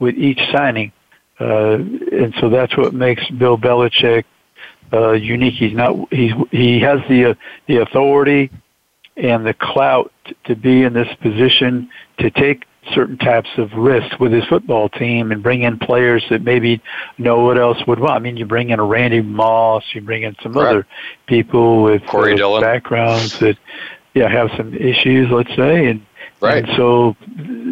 with 0.00 0.16
each 0.16 0.40
signing. 0.52 0.92
Uh, 1.40 1.74
and 1.74 2.34
so 2.40 2.48
that's 2.48 2.76
what 2.76 2.92
makes 2.92 3.28
Bill 3.30 3.56
Belichick 3.56 4.24
uh, 4.92 5.12
unique. 5.12 5.54
He's 5.54 5.74
not, 5.74 6.12
he's, 6.12 6.32
he 6.50 6.80
has 6.80 7.00
the, 7.08 7.30
uh, 7.30 7.34
the 7.66 7.82
authority 7.82 8.50
and 9.18 9.44
the 9.44 9.54
clout 9.54 10.12
to 10.44 10.54
be 10.56 10.82
in 10.82 10.92
this 10.92 11.12
position 11.20 11.90
to 12.18 12.30
take 12.30 12.64
certain 12.94 13.18
types 13.18 13.50
of 13.58 13.72
risks 13.72 14.18
with 14.18 14.32
his 14.32 14.44
football 14.44 14.88
team 14.88 15.30
and 15.32 15.42
bring 15.42 15.62
in 15.62 15.78
players 15.78 16.24
that 16.30 16.42
maybe 16.42 16.80
no 17.18 17.40
one 17.40 17.58
else 17.58 17.78
would 17.86 17.98
want. 17.98 18.12
I 18.12 18.18
mean, 18.18 18.36
you 18.36 18.46
bring 18.46 18.70
in 18.70 18.78
a 18.78 18.84
Randy 18.84 19.20
Moss, 19.20 19.84
you 19.92 20.00
bring 20.00 20.22
in 20.22 20.36
some 20.42 20.56
other 20.56 20.86
people 21.26 21.82
with 21.82 22.02
uh, 22.14 22.60
backgrounds 22.60 23.38
that, 23.40 23.58
yeah, 24.14 24.28
have 24.28 24.50
some 24.56 24.72
issues, 24.74 25.30
let's 25.30 25.54
say, 25.54 25.86
and 25.86 26.02
Right. 26.40 26.64
And 26.64 26.76
so, 26.76 27.16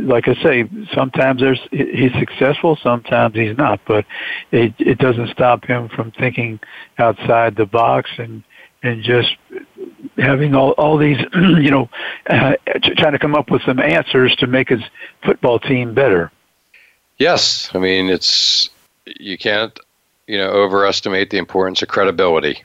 like 0.09 0.27
I 0.27 0.35
say, 0.43 0.69
sometimes 0.93 1.41
there's 1.41 1.61
he's 1.71 2.13
successful, 2.19 2.77
sometimes 2.83 3.37
he's 3.37 3.57
not, 3.57 3.81
but 3.87 4.05
it 4.51 4.75
it 4.79 4.99
doesn't 4.99 5.31
stop 5.31 5.65
him 5.65 5.89
from 5.89 6.11
thinking 6.11 6.59
outside 6.99 7.55
the 7.55 7.67
box 7.67 8.11
and 8.19 8.43
and 8.83 9.05
just 9.05 9.37
having 10.17 10.55
all, 10.55 10.71
all 10.73 10.97
these, 10.97 11.19
you 11.35 11.71
know, 11.71 11.89
uh, 12.29 12.55
trying 12.97 13.13
to 13.13 13.19
come 13.19 13.35
up 13.35 13.51
with 13.51 13.63
some 13.63 13.81
answers 13.81 14.35
to 14.37 14.47
make 14.47 14.69
his 14.69 14.83
football 15.23 15.59
team 15.59 15.95
better. 15.95 16.31
Yes, 17.19 17.71
I 17.75 17.79
mean 17.79 18.11
it's 18.11 18.69
you 19.07 19.39
can't 19.39 19.79
you 20.27 20.37
know 20.37 20.51
overestimate 20.51 21.31
the 21.31 21.39
importance 21.39 21.81
of 21.83 21.89
credibility. 21.89 22.63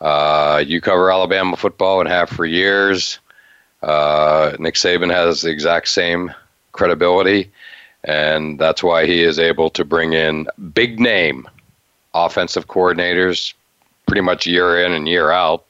Uh, 0.00 0.62
you 0.66 0.80
cover 0.80 1.12
Alabama 1.12 1.56
football 1.56 2.00
and 2.00 2.08
have 2.08 2.28
for 2.30 2.46
years. 2.46 3.18
Uh, 3.82 4.56
Nick 4.58 4.74
Saban 4.74 5.10
has 5.10 5.42
the 5.42 5.50
exact 5.50 5.88
same 5.88 6.32
credibility, 6.72 7.50
and 8.04 8.58
that's 8.58 8.82
why 8.82 9.06
he 9.06 9.22
is 9.22 9.38
able 9.38 9.68
to 9.70 9.84
bring 9.84 10.14
in 10.14 10.46
big 10.72 10.98
name 10.98 11.46
offensive 12.14 12.68
coordinators 12.68 13.52
pretty 14.06 14.20
much 14.22 14.46
year 14.46 14.84
in 14.84 14.92
and 14.92 15.08
year 15.08 15.30
out 15.30 15.64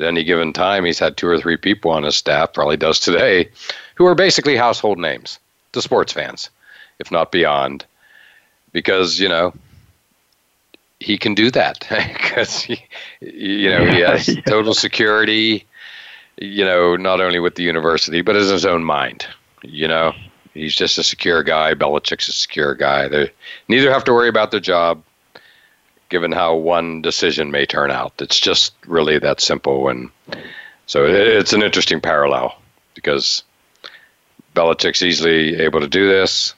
at 0.00 0.06
any 0.06 0.24
given 0.24 0.52
time, 0.52 0.84
he's 0.84 0.98
had 0.98 1.16
two 1.16 1.28
or 1.28 1.38
three 1.38 1.56
people 1.56 1.90
on 1.90 2.02
his 2.02 2.16
staff, 2.16 2.52
probably 2.52 2.76
does 2.76 2.98
today, 2.98 3.48
who 3.94 4.06
are 4.06 4.14
basically 4.14 4.56
household 4.56 4.98
names 4.98 5.38
to 5.72 5.82
sports 5.82 6.12
fans, 6.12 6.50
if 6.98 7.10
not 7.10 7.30
beyond, 7.30 7.84
because 8.72 9.18
you 9.18 9.28
know 9.28 9.52
he 11.00 11.18
can 11.18 11.34
do 11.34 11.50
that 11.50 11.80
because 11.88 12.68
you 13.20 13.70
know 13.70 13.84
he 13.86 14.00
has 14.00 14.36
total 14.46 14.74
security. 14.74 15.66
You 16.36 16.64
know, 16.64 16.96
not 16.96 17.20
only 17.20 17.38
with 17.38 17.56
the 17.56 17.62
university, 17.62 18.22
but 18.22 18.34
in 18.34 18.42
his 18.42 18.64
own 18.64 18.82
mind. 18.82 19.26
You 19.62 19.86
know, 19.86 20.14
he's 20.54 20.74
just 20.74 20.96
a 20.96 21.02
secure 21.02 21.42
guy. 21.42 21.74
Belichick's 21.74 22.28
a 22.28 22.32
secure 22.32 22.74
guy. 22.74 23.08
They 23.08 23.30
neither 23.68 23.92
have 23.92 24.04
to 24.04 24.14
worry 24.14 24.30
about 24.30 24.50
their 24.50 24.60
job 24.60 25.02
given 26.10 26.32
how 26.32 26.54
one 26.54 27.00
decision 27.00 27.50
may 27.50 27.64
turn 27.64 27.90
out. 27.90 28.12
It's 28.20 28.38
just 28.38 28.74
really 28.86 29.18
that 29.18 29.40
simple. 29.40 29.88
And 29.88 30.10
so 30.86 31.06
it's 31.06 31.52
an 31.52 31.62
interesting 31.62 32.00
parallel 32.00 32.56
because 32.94 33.42
Belichick's 34.54 35.02
easily 35.02 35.56
able 35.60 35.80
to 35.80 35.88
do 35.88 36.08
this 36.08 36.54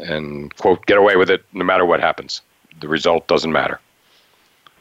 and, 0.00 0.54
quote, 0.56 0.84
get 0.86 0.98
away 0.98 1.16
with 1.16 1.30
it 1.30 1.44
no 1.52 1.64
matter 1.64 1.84
what 1.84 2.00
happens. 2.00 2.40
The 2.80 2.88
result 2.88 3.26
doesn't 3.28 3.52
matter. 3.52 3.80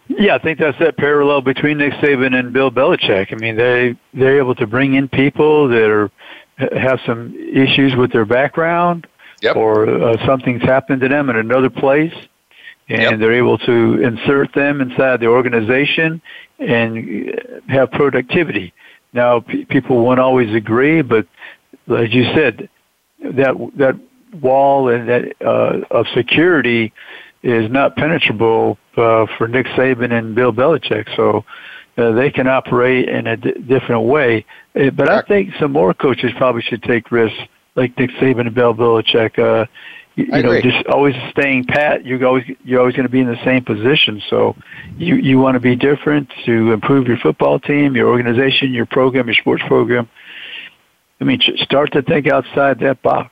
Yeah, 0.07 0.35
I 0.35 0.37
think 0.37 0.57
that's 0.57 0.79
that 0.79 0.95
parallel 0.95 1.41
between 1.41 1.79
Nick 1.79 1.93
Saban 1.93 2.37
and 2.37 2.53
Bill 2.53 2.71
Belichick. 2.71 3.33
I 3.33 3.35
mean, 3.35 3.57
they 3.57 3.97
they're 4.13 4.37
able 4.37 4.55
to 4.55 4.65
bring 4.65 4.93
in 4.93 5.09
people 5.09 5.67
that 5.67 5.89
are 5.89 6.09
have 6.57 7.01
some 7.05 7.35
issues 7.35 7.93
with 7.95 8.13
their 8.13 8.25
background, 8.25 9.05
yep. 9.41 9.57
or 9.57 9.89
uh, 9.89 10.25
something's 10.25 10.63
happened 10.63 11.01
to 11.01 11.09
them 11.09 11.29
in 11.29 11.35
another 11.35 11.69
place, 11.69 12.13
and 12.89 13.01
yep. 13.01 13.19
they're 13.19 13.33
able 13.33 13.57
to 13.57 14.01
insert 14.01 14.53
them 14.53 14.81
inside 14.81 15.19
the 15.19 15.27
organization 15.27 16.21
and 16.59 17.41
have 17.67 17.91
productivity. 17.91 18.73
Now, 19.13 19.41
p- 19.41 19.65
people 19.65 20.03
won't 20.03 20.19
always 20.19 20.53
agree, 20.55 21.01
but 21.01 21.27
as 21.89 22.13
you 22.13 22.23
said, 22.33 22.69
that 23.23 23.55
that 23.77 23.99
wall 24.41 24.89
and 24.89 25.09
that 25.09 25.33
uh, 25.41 25.79
of 25.91 26.05
security 26.13 26.93
is 27.43 27.69
not 27.71 27.95
penetrable 27.95 28.77
uh, 28.97 29.25
for 29.37 29.47
Nick 29.47 29.65
Saban 29.67 30.11
and 30.11 30.35
Bill 30.35 30.51
Belichick. 30.51 31.13
So 31.15 31.45
uh, 31.97 32.11
they 32.11 32.29
can 32.29 32.47
operate 32.47 33.09
in 33.09 33.27
a 33.27 33.37
d- 33.37 33.53
different 33.67 34.03
way. 34.03 34.45
Uh, 34.75 34.89
but 34.91 35.09
I 35.09 35.21
think 35.21 35.51
some 35.59 35.71
more 35.71 35.93
coaches 35.93 36.31
probably 36.37 36.61
should 36.61 36.83
take 36.83 37.11
risks, 37.11 37.39
like 37.75 37.97
Nick 37.97 38.11
Saban 38.11 38.47
and 38.47 38.55
Bill 38.55 38.73
Belichick. 38.73 39.39
Uh, 39.39 39.65
you, 40.17 40.25
you 40.25 40.41
know, 40.41 40.59
just 40.59 40.85
always 40.87 41.15
staying 41.29 41.65
pat. 41.65 42.03
You're 42.03 42.25
always 42.25 42.43
you're 42.65 42.79
always 42.79 42.95
going 42.95 43.05
to 43.05 43.11
be 43.11 43.19
in 43.19 43.27
the 43.27 43.41
same 43.45 43.63
position. 43.63 44.21
So 44.29 44.55
you 44.97 45.15
you 45.15 45.39
want 45.39 45.53
to 45.53 45.59
be 45.59 45.75
different 45.75 46.29
to 46.45 46.73
improve 46.73 47.07
your 47.07 47.17
football 47.17 47.59
team, 47.59 47.95
your 47.95 48.09
organization, 48.09 48.73
your 48.73 48.87
program, 48.87 49.27
your 49.27 49.35
sports 49.35 49.63
program. 49.67 50.09
I 51.21 51.23
mean, 51.23 51.39
start 51.57 51.91
to 51.93 52.01
think 52.01 52.27
outside 52.27 52.79
that 52.79 53.01
box. 53.03 53.31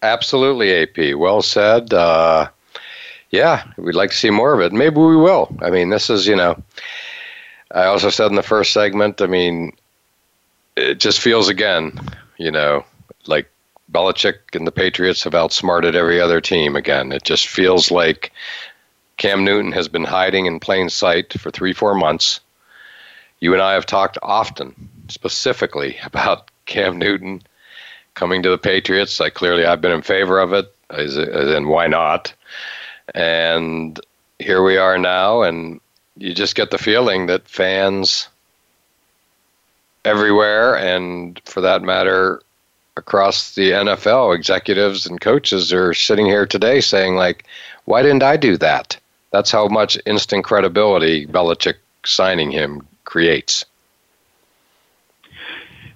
Absolutely, 0.00 0.72
AP. 0.72 1.18
Well 1.18 1.42
said. 1.42 1.92
Uh, 1.92 2.48
yeah, 3.30 3.64
we'd 3.78 3.96
like 3.96 4.10
to 4.10 4.16
see 4.16 4.30
more 4.30 4.54
of 4.54 4.60
it. 4.60 4.72
Maybe 4.72 4.96
we 4.96 5.16
will. 5.16 5.54
I 5.60 5.70
mean, 5.70 5.90
this 5.90 6.08
is 6.08 6.28
you 6.28 6.36
know. 6.36 6.62
I 7.72 7.86
also 7.86 8.10
said 8.10 8.30
in 8.30 8.36
the 8.36 8.44
first 8.44 8.72
segment. 8.72 9.20
I 9.20 9.26
mean, 9.26 9.72
it 10.76 11.00
just 11.00 11.18
feels 11.18 11.48
again, 11.48 11.98
you 12.38 12.52
know, 12.52 12.84
like 13.26 13.50
Belichick 13.92 14.54
and 14.54 14.66
the 14.66 14.72
Patriots 14.72 15.22
have 15.24 15.34
outsmarted 15.34 15.94
every 15.94 16.20
other 16.20 16.40
team 16.40 16.76
again. 16.76 17.12
It 17.12 17.22
just 17.22 17.46
feels 17.46 17.90
like 17.90 18.32
Cam 19.16 19.44
Newton 19.44 19.72
has 19.72 19.88
been 19.88 20.04
hiding 20.04 20.46
in 20.46 20.60
plain 20.60 20.88
sight 20.88 21.32
for 21.40 21.50
three, 21.50 21.72
four 21.72 21.94
months. 21.94 22.40
You 23.40 23.52
and 23.52 23.62
I 23.62 23.74
have 23.74 23.86
talked 23.86 24.18
often, 24.22 24.88
specifically, 25.08 25.98
about 26.04 26.50
Cam 26.66 26.98
Newton 26.98 27.42
coming 28.14 28.42
to 28.42 28.50
the 28.50 28.58
Patriots. 28.58 29.20
I 29.20 29.30
clearly 29.30 29.64
I've 29.64 29.80
been 29.80 29.92
in 29.92 30.02
favor 30.02 30.40
of 30.40 30.52
it, 30.52 30.74
as, 30.90 31.16
as 31.16 31.50
in 31.50 31.68
why 31.68 31.86
not? 31.86 32.32
And 33.14 34.00
here 34.38 34.62
we 34.62 34.76
are 34.76 34.98
now, 34.98 35.42
and 35.42 35.80
you 36.16 36.34
just 36.34 36.56
get 36.56 36.70
the 36.70 36.78
feeling 36.78 37.26
that 37.26 37.48
fans 37.48 38.28
everywhere, 40.04 40.76
and 40.76 41.40
for 41.44 41.60
that 41.60 41.82
matter, 41.82 42.40
across 42.96 43.54
the 43.54 43.70
NFL, 43.72 44.34
executives 44.34 45.06
and 45.06 45.20
coaches 45.20 45.72
are 45.72 45.94
sitting 45.94 46.26
here 46.26 46.46
today 46.46 46.80
saying, 46.80 47.16
like, 47.16 47.44
why 47.84 48.02
didn't 48.02 48.22
I 48.22 48.36
do 48.36 48.56
that? 48.58 48.98
That's 49.32 49.50
how 49.50 49.68
much 49.68 49.98
instant 50.06 50.44
credibility 50.44 51.26
Belichick 51.26 51.76
signing 52.04 52.50
him 52.50 52.86
creates. 53.04 53.64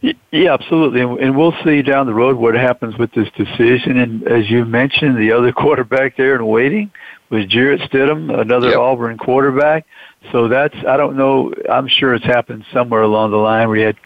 Yeah, 0.03 0.55
absolutely, 0.55 1.03
and 1.03 1.37
we'll 1.37 1.55
see 1.63 1.83
down 1.83 2.07
the 2.07 2.15
road 2.15 2.37
what 2.37 2.55
happens 2.55 2.97
with 2.97 3.13
this 3.13 3.29
decision. 3.33 3.99
And 3.99 4.27
as 4.27 4.49
you 4.49 4.65
mentioned, 4.65 5.19
the 5.19 5.33
other 5.33 5.53
quarterback 5.65 6.17
there 6.17 6.37
in 6.37 6.47
waiting 6.47 6.91
was 7.29 7.45
Jarrett 7.47 7.83
Stidham, 7.83 8.33
another 8.39 8.71
yep. 8.71 8.79
Auburn 8.79 9.19
quarterback. 9.19 9.87
So 10.33 10.49
that's 10.49 10.77
I 10.89 10.97
don't 10.97 11.17
know. 11.17 11.53
I'm 11.71 11.87
sure 11.87 12.15
it's 12.15 12.25
happened 12.25 12.65
somewhere 12.73 13.03
along 13.03 13.31
the 13.31 13.37
line 13.37 13.69
where 13.69 13.77
you 13.77 13.87
had 13.87 13.97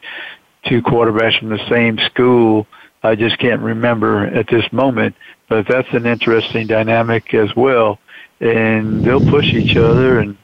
two 0.67 0.83
quarterbacks 0.83 1.39
from 1.39 1.51
the 1.51 1.65
same 1.69 1.99
school. 1.99 2.67
I 3.05 3.15
just 3.15 3.39
can't 3.39 3.61
remember 3.61 4.27
at 4.27 4.49
this 4.49 4.65
moment, 4.73 5.15
but 5.49 5.69
that's 5.69 5.89
an 5.93 6.07
interesting 6.07 6.67
dynamic 6.67 7.35
as 7.35 7.55
well. 7.55 7.99
And 8.41 9.05
they'll 9.05 9.25
push 9.25 9.53
each 9.53 9.77
other, 9.77 10.19
and 10.19 10.37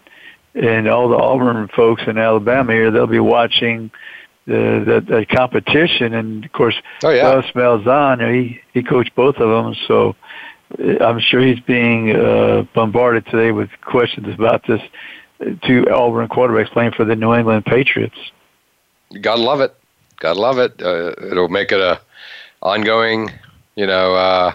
and 0.55 0.89
all 0.89 1.09
the 1.09 1.17
Auburn 1.17 1.69
folks 1.69 2.03
in 2.07 2.19
Alabama 2.19 2.73
here, 2.73 2.91
they'll 2.91 3.07
be 3.07 3.19
watching 3.19 3.91
the 4.47 5.03
the, 5.07 5.15
the 5.15 5.27
competition. 5.27 6.13
And 6.15 6.45
of 6.45 6.53
course, 6.53 6.77
oh, 7.03 7.11
yeah. 7.11 7.23
Gus 7.23 7.47
Malzahn, 7.55 8.33
he 8.33 8.61
he 8.73 8.83
coached 8.83 9.15
both 9.15 9.37
of 9.37 9.49
them, 9.49 9.75
so 9.89 10.15
I'm 10.79 11.19
sure 11.19 11.41
he's 11.41 11.61
being 11.61 12.15
uh, 12.15 12.65
bombarded 12.75 13.25
today 13.27 13.53
with 13.53 13.71
questions 13.81 14.33
about 14.35 14.67
this 14.67 14.83
two 15.63 15.87
Auburn 15.91 16.29
quarterbacks 16.29 16.71
playing 16.71 16.93
for 16.93 17.05
the 17.05 17.17
New 17.17 17.35
England 17.35 17.65
Patriots. 17.65 18.19
Gotta 19.21 19.41
love 19.41 19.61
it. 19.61 19.75
Gotta 20.21 20.39
love 20.39 20.59
it. 20.59 20.81
Uh, 20.81 21.15
it'll 21.27 21.49
make 21.49 21.73
it 21.73 21.81
a 21.81 22.01
ongoing, 22.63 23.31
you 23.75 23.87
know, 23.87 24.15
uh, 24.15 24.55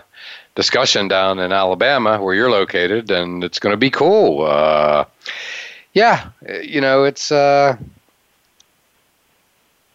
discussion 0.55 1.07
down 1.07 1.39
in 1.39 1.51
Alabama 1.51 2.21
where 2.21 2.35
you're 2.35 2.51
located, 2.51 3.11
and 3.11 3.43
it's 3.43 3.59
going 3.59 3.73
to 3.73 3.77
be 3.77 3.89
cool. 3.89 4.45
Uh, 4.45 5.05
yeah, 5.93 6.29
you 6.61 6.81
know, 6.81 7.03
it's 7.03 7.31
uh, 7.31 7.77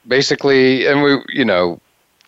basically, 0.06 0.86
and 0.86 1.02
we, 1.02 1.18
you 1.28 1.44
know, 1.44 1.80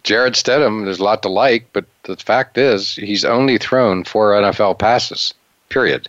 Jarrett 0.03 0.35
Stidham. 0.35 0.85
There's 0.85 0.99
a 0.99 1.05
lot 1.05 1.23
to 1.23 1.29
like, 1.29 1.69
but 1.73 1.85
the 2.05 2.17
fact 2.17 2.59
is, 2.59 2.95
he's 2.97 3.25
only 3.25 3.59
thrown 3.59 4.05
four 4.05 4.33
NFL 4.33 4.79
passes. 4.79 5.35
Period 5.69 6.09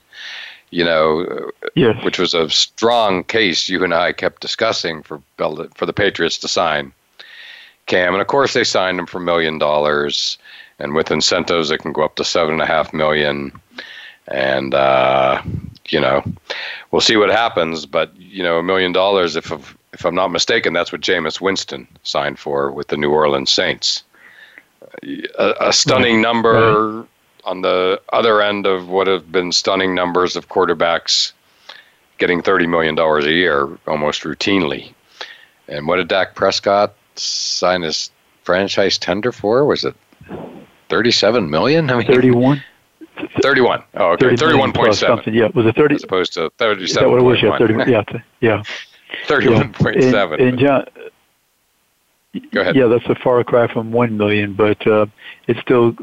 you 0.73 0.83
know, 0.83 1.51
yes. 1.75 2.03
which 2.03 2.17
was 2.17 2.33
a 2.33 2.49
strong 2.49 3.23
case 3.23 3.69
you 3.69 3.83
and 3.83 3.93
I 3.93 4.11
kept 4.11 4.41
discussing 4.41 5.03
for 5.03 5.21
for 5.37 5.85
the 5.85 5.93
Patriots 5.93 6.39
to 6.39 6.47
sign 6.47 6.91
Cam, 7.85 8.13
and 8.13 8.21
of 8.21 8.27
course 8.27 8.53
they 8.53 8.63
signed 8.63 8.99
him 8.99 9.05
for 9.05 9.17
a 9.17 9.21
million 9.21 9.57
dollars, 9.57 10.37
and 10.79 10.93
with 10.93 11.11
incentives 11.11 11.71
it 11.71 11.79
can 11.79 11.93
go 11.93 12.03
up 12.03 12.15
to 12.15 12.23
seven 12.23 12.53
and 12.53 12.61
a 12.61 12.65
half 12.65 12.93
million, 12.93 13.51
and 14.27 14.73
uh, 14.73 15.41
you 15.89 15.99
know, 15.99 16.23
we'll 16.91 17.01
see 17.01 17.17
what 17.17 17.29
happens. 17.29 17.85
But 17.85 18.15
you 18.15 18.43
know, 18.43 18.59
a 18.59 18.63
million 18.63 18.91
dollars, 18.91 19.35
if 19.35 19.51
if 19.93 20.05
I'm 20.05 20.15
not 20.15 20.31
mistaken, 20.31 20.73
that's 20.73 20.91
what 20.91 21.01
Jameis 21.01 21.41
Winston 21.41 21.87
signed 22.03 22.39
for 22.39 22.71
with 22.71 22.87
the 22.87 22.97
New 22.97 23.11
Orleans 23.11 23.51
Saints. 23.51 24.03
A, 25.37 25.53
a 25.59 25.73
stunning 25.73 26.21
number. 26.21 26.99
Right 26.99 27.07
on 27.45 27.61
the 27.61 28.01
other 28.11 28.41
end 28.41 28.65
of 28.65 28.87
what 28.87 29.07
have 29.07 29.31
been 29.31 29.51
stunning 29.51 29.93
numbers 29.93 30.35
of 30.35 30.49
quarterbacks 30.49 31.33
getting 32.17 32.41
$30 32.41 32.69
million 32.69 32.97
a 32.97 33.31
year 33.31 33.67
almost 33.87 34.23
routinely. 34.23 34.93
And 35.67 35.87
what 35.87 35.97
did 35.97 36.07
Dak 36.07 36.35
Prescott 36.35 36.93
sign 37.15 37.81
his 37.81 38.11
franchise 38.43 38.97
tender 38.97 39.31
for? 39.31 39.65
Was 39.65 39.85
it 39.85 39.95
37 40.89 41.49
million? 41.49 41.89
I 41.89 41.97
mean, 41.97 42.07
31. 42.07 42.63
31. 43.41 43.83
Oh, 43.95 44.11
okay. 44.11 44.27
31.7. 44.27 44.95
Something. 44.95 45.33
Yeah, 45.33 45.49
was 45.53 45.65
it 45.65 45.75
30? 45.75 45.95
As 45.95 46.03
opposed 46.03 46.33
to 46.33 46.49
37. 46.57 46.83
Is 46.83 46.93
that 46.95 47.09
what 47.09 47.19
it 47.19 47.23
was? 47.23 47.41
Yeah, 47.41 47.57
30, 47.57 47.91
yeah, 47.91 48.03
yeah. 48.41 48.63
31.7. 49.27 50.01
Yeah. 50.11 50.23
And, 50.23 50.41
and 50.41 50.59
John, 50.59 50.85
Go 52.51 52.61
ahead. 52.61 52.75
Yeah, 52.75 52.87
that's 52.87 53.05
a 53.05 53.15
far 53.15 53.43
cry 53.43 53.71
from 53.71 53.91
one 53.91 54.17
million, 54.17 54.53
but 54.53 54.85
uh, 54.87 55.05
it 55.47 55.57
still 55.61 55.95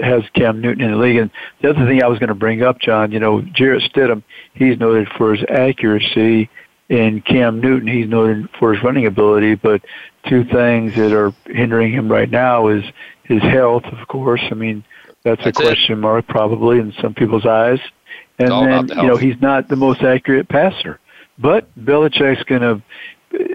has 0.00 0.22
Cam 0.34 0.60
Newton 0.60 0.84
in 0.84 0.92
the 0.92 0.96
league. 0.96 1.16
And 1.16 1.30
the 1.60 1.70
other 1.70 1.84
thing 1.86 2.02
I 2.02 2.06
was 2.06 2.20
going 2.20 2.28
to 2.28 2.36
bring 2.36 2.62
up, 2.62 2.78
John, 2.78 3.10
you 3.10 3.18
know, 3.18 3.40
Jarrett 3.40 3.82
Stidham, 3.92 4.22
he's 4.54 4.78
noted 4.78 5.08
for 5.16 5.34
his 5.34 5.44
accuracy, 5.48 6.48
and 6.92 7.24
Cam 7.24 7.60
Newton, 7.60 7.88
he's 7.88 8.08
noted 8.08 8.48
for 8.58 8.74
his 8.74 8.82
running 8.84 9.06
ability. 9.06 9.54
But 9.54 9.80
two 10.28 10.44
things 10.44 10.94
that 10.94 11.12
are 11.12 11.32
hindering 11.46 11.92
him 11.92 12.10
right 12.10 12.30
now 12.30 12.68
is 12.68 12.84
his 13.24 13.42
health, 13.42 13.84
of 13.84 14.06
course. 14.08 14.42
I 14.50 14.54
mean, 14.54 14.84
that's, 15.24 15.42
that's 15.42 15.58
a 15.58 15.62
question 15.62 15.94
it. 15.94 16.02
mark 16.02 16.26
probably 16.28 16.78
in 16.78 16.92
some 17.00 17.14
people's 17.14 17.46
eyes. 17.46 17.80
And 18.38 18.50
then, 18.50 18.86
the 18.86 18.96
you 18.96 19.08
know, 19.08 19.16
he's 19.16 19.40
not 19.40 19.68
the 19.68 19.76
most 19.76 20.02
accurate 20.02 20.48
passer. 20.48 21.00
But 21.38 21.66
Belichick's 21.82 22.42
going 22.44 22.60
to 22.60 22.82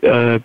uh, 0.03 0.39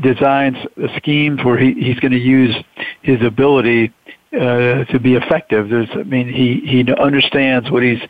designs 0.00 0.56
schemes 0.96 1.44
where 1.44 1.58
he, 1.58 1.74
he's 1.74 2.00
going 2.00 2.12
to 2.12 2.18
use 2.18 2.56
his 3.02 3.20
ability 3.22 3.92
uh, 4.32 4.84
to 4.84 4.98
be 4.98 5.14
effective. 5.14 5.68
There's, 5.68 5.90
I 5.92 6.04
mean, 6.04 6.28
he 6.28 6.60
he 6.64 6.92
understands 6.94 7.70
what 7.70 7.82
he's, 7.82 8.00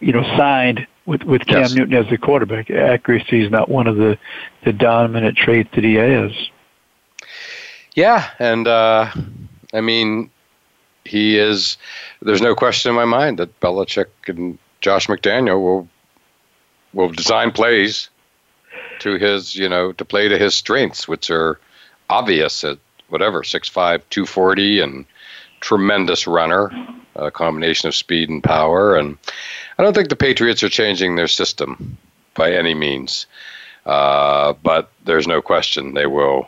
you 0.00 0.12
know, 0.12 0.22
signed 0.38 0.86
with 1.06 1.22
with 1.24 1.46
Cam 1.46 1.60
yes. 1.60 1.74
Newton 1.74 1.94
as 1.94 2.08
the 2.08 2.18
quarterback. 2.18 2.70
Accuracy 2.70 3.44
is 3.44 3.50
not 3.50 3.68
one 3.68 3.86
of 3.86 3.96
the 3.96 4.18
the 4.64 4.72
dominant 4.72 5.36
traits 5.36 5.70
that 5.74 5.84
he 5.84 5.94
has. 5.94 6.32
Yeah, 7.94 8.30
and 8.38 8.66
uh, 8.66 9.10
I 9.74 9.80
mean, 9.80 10.30
he 11.04 11.38
is. 11.38 11.76
There's 12.20 12.42
no 12.42 12.54
question 12.54 12.90
in 12.90 12.96
my 12.96 13.04
mind 13.04 13.38
that 13.38 13.58
Belichick 13.60 14.06
and 14.26 14.58
Josh 14.80 15.06
McDaniel 15.06 15.60
will 15.60 15.88
will 16.92 17.08
design 17.08 17.50
plays 17.50 18.08
to 19.00 19.16
his, 19.16 19.56
you 19.56 19.68
know, 19.68 19.92
to 19.92 20.04
play 20.04 20.28
to 20.28 20.38
his 20.38 20.54
strengths, 20.54 21.08
which 21.08 21.30
are 21.30 21.58
obvious 22.08 22.64
at 22.64 22.78
whatever, 23.08 23.42
6'5, 23.42 24.02
240, 24.10 24.80
and 24.80 25.04
tremendous 25.60 26.26
runner, 26.26 26.70
a 27.16 27.30
combination 27.30 27.88
of 27.88 27.94
speed 27.94 28.28
and 28.28 28.42
power. 28.42 28.96
And 28.96 29.18
I 29.82 29.84
don't 29.84 29.94
think 29.94 30.10
the 30.10 30.16
Patriots 30.16 30.62
are 30.62 30.68
changing 30.68 31.16
their 31.16 31.26
system 31.26 31.98
by 32.34 32.52
any 32.52 32.72
means. 32.72 33.26
Uh, 33.84 34.52
but 34.62 34.92
there's 35.06 35.26
no 35.26 35.42
question 35.42 35.94
they 35.94 36.06
will 36.06 36.46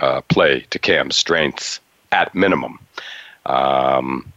uh, 0.00 0.22
play 0.22 0.60
to 0.70 0.78
Cam's 0.78 1.14
strengths 1.14 1.80
at 2.12 2.34
minimum. 2.34 2.78
Um, 3.44 4.32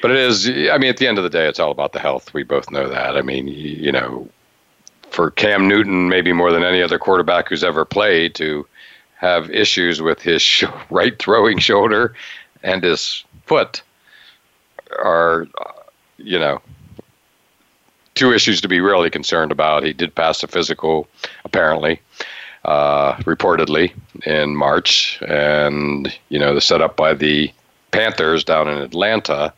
but 0.00 0.12
it 0.12 0.16
is, 0.16 0.48
I 0.48 0.78
mean, 0.78 0.90
at 0.90 0.98
the 0.98 1.08
end 1.08 1.18
of 1.18 1.24
the 1.24 1.30
day, 1.30 1.48
it's 1.48 1.58
all 1.58 1.72
about 1.72 1.92
the 1.92 1.98
health. 1.98 2.32
We 2.32 2.44
both 2.44 2.70
know 2.70 2.88
that. 2.88 3.16
I 3.16 3.22
mean, 3.22 3.48
you 3.48 3.90
know, 3.90 4.28
for 5.10 5.32
Cam 5.32 5.66
Newton, 5.66 6.08
maybe 6.08 6.32
more 6.32 6.52
than 6.52 6.62
any 6.62 6.82
other 6.82 7.00
quarterback 7.00 7.48
who's 7.48 7.64
ever 7.64 7.84
played, 7.84 8.36
to 8.36 8.64
have 9.16 9.50
issues 9.50 10.00
with 10.00 10.22
his 10.22 10.40
sh- 10.40 10.62
right 10.90 11.18
throwing 11.18 11.58
shoulder 11.58 12.14
and 12.62 12.84
his 12.84 13.24
foot 13.46 13.82
are, 15.00 15.48
uh, 15.60 15.72
you 16.18 16.38
know, 16.38 16.62
two 18.22 18.32
issues 18.32 18.60
to 18.60 18.68
be 18.68 18.80
really 18.80 19.10
concerned 19.10 19.50
about. 19.50 19.82
He 19.82 19.92
did 19.92 20.14
pass 20.14 20.44
a 20.44 20.46
physical, 20.46 21.08
apparently, 21.44 22.00
uh, 22.64 23.14
reportedly 23.22 23.92
in 24.24 24.54
March, 24.54 25.20
and 25.26 26.06
you 26.28 26.38
know, 26.38 26.54
the 26.54 26.60
setup 26.60 26.96
by 26.96 27.14
the 27.14 27.50
Panthers 27.90 28.44
down 28.44 28.68
in 28.68 28.78
Atlanta. 28.78 29.52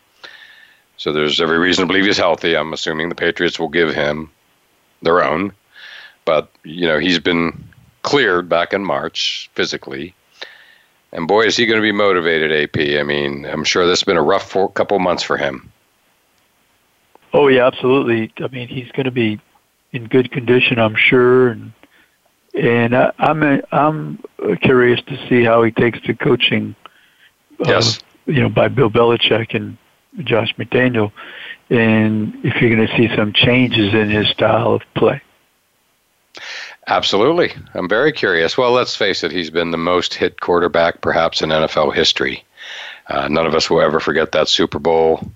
So 0.96 1.12
there's 1.12 1.42
every 1.42 1.58
reason 1.58 1.82
to 1.82 1.86
believe 1.86 2.06
he's 2.06 2.16
healthy. 2.16 2.56
I'm 2.56 2.72
assuming 2.72 3.10
the 3.10 3.14
Patriots 3.14 3.58
will 3.58 3.68
give 3.68 3.94
him 3.94 4.30
their 5.02 5.22
own. 5.22 5.52
But, 6.24 6.50
you 6.62 6.86
know, 6.86 6.98
he's 6.98 7.18
been 7.18 7.52
cleared 8.00 8.48
back 8.48 8.72
in 8.72 8.82
March 8.82 9.50
physically. 9.54 10.14
And 11.12 11.28
boy, 11.28 11.42
is 11.42 11.56
he 11.56 11.66
going 11.66 11.80
to 11.80 11.82
be 11.82 11.92
motivated, 11.92 12.50
AP. 12.50 12.98
I 12.98 13.02
mean, 13.02 13.44
I'm 13.44 13.64
sure 13.64 13.86
this 13.86 14.00
has 14.00 14.04
been 14.04 14.16
a 14.16 14.22
rough 14.22 14.48
four, 14.48 14.70
couple 14.70 14.98
months 15.00 15.22
for 15.22 15.36
him. 15.36 15.70
Oh, 17.34 17.48
yeah, 17.48 17.66
absolutely. 17.66 18.32
I 18.38 18.46
mean, 18.48 18.68
he's 18.68 18.90
going 18.92 19.06
to 19.06 19.10
be 19.10 19.40
in 19.90 20.06
good 20.06 20.30
condition, 20.30 20.78
I'm 20.78 20.94
sure. 20.94 21.48
And, 21.48 21.72
and 22.54 22.96
I, 22.96 23.12
I'm, 23.18 23.62
I'm 23.72 24.24
curious 24.62 25.02
to 25.08 25.28
see 25.28 25.42
how 25.42 25.64
he 25.64 25.72
takes 25.72 26.00
to 26.02 26.14
coaching. 26.14 26.76
Uh, 27.60 27.64
yes. 27.68 27.98
you 28.26 28.40
know, 28.40 28.48
by 28.48 28.68
Bill 28.68 28.88
Belichick 28.88 29.54
and 29.54 29.76
Josh 30.20 30.54
McDaniel, 30.56 31.10
and 31.70 32.36
if 32.44 32.60
you're 32.60 32.74
going 32.74 32.86
to 32.86 32.96
see 32.96 33.14
some 33.16 33.32
changes 33.32 33.92
in 33.92 34.10
his 34.10 34.28
style 34.28 34.74
of 34.74 34.82
play. 34.94 35.20
Absolutely. 36.86 37.52
I'm 37.74 37.88
very 37.88 38.12
curious. 38.12 38.56
Well, 38.56 38.70
let's 38.70 38.94
face 38.94 39.24
it, 39.24 39.32
he's 39.32 39.50
been 39.50 39.72
the 39.72 39.76
most 39.76 40.14
hit 40.14 40.40
quarterback 40.40 41.00
perhaps 41.00 41.42
in 41.42 41.48
NFL 41.48 41.94
history. 41.94 42.44
Uh, 43.08 43.26
none 43.26 43.46
of 43.46 43.54
us 43.54 43.68
will 43.68 43.80
ever 43.80 43.98
forget 43.98 44.30
that 44.32 44.48
Super 44.48 44.78
Bowl 44.78 45.28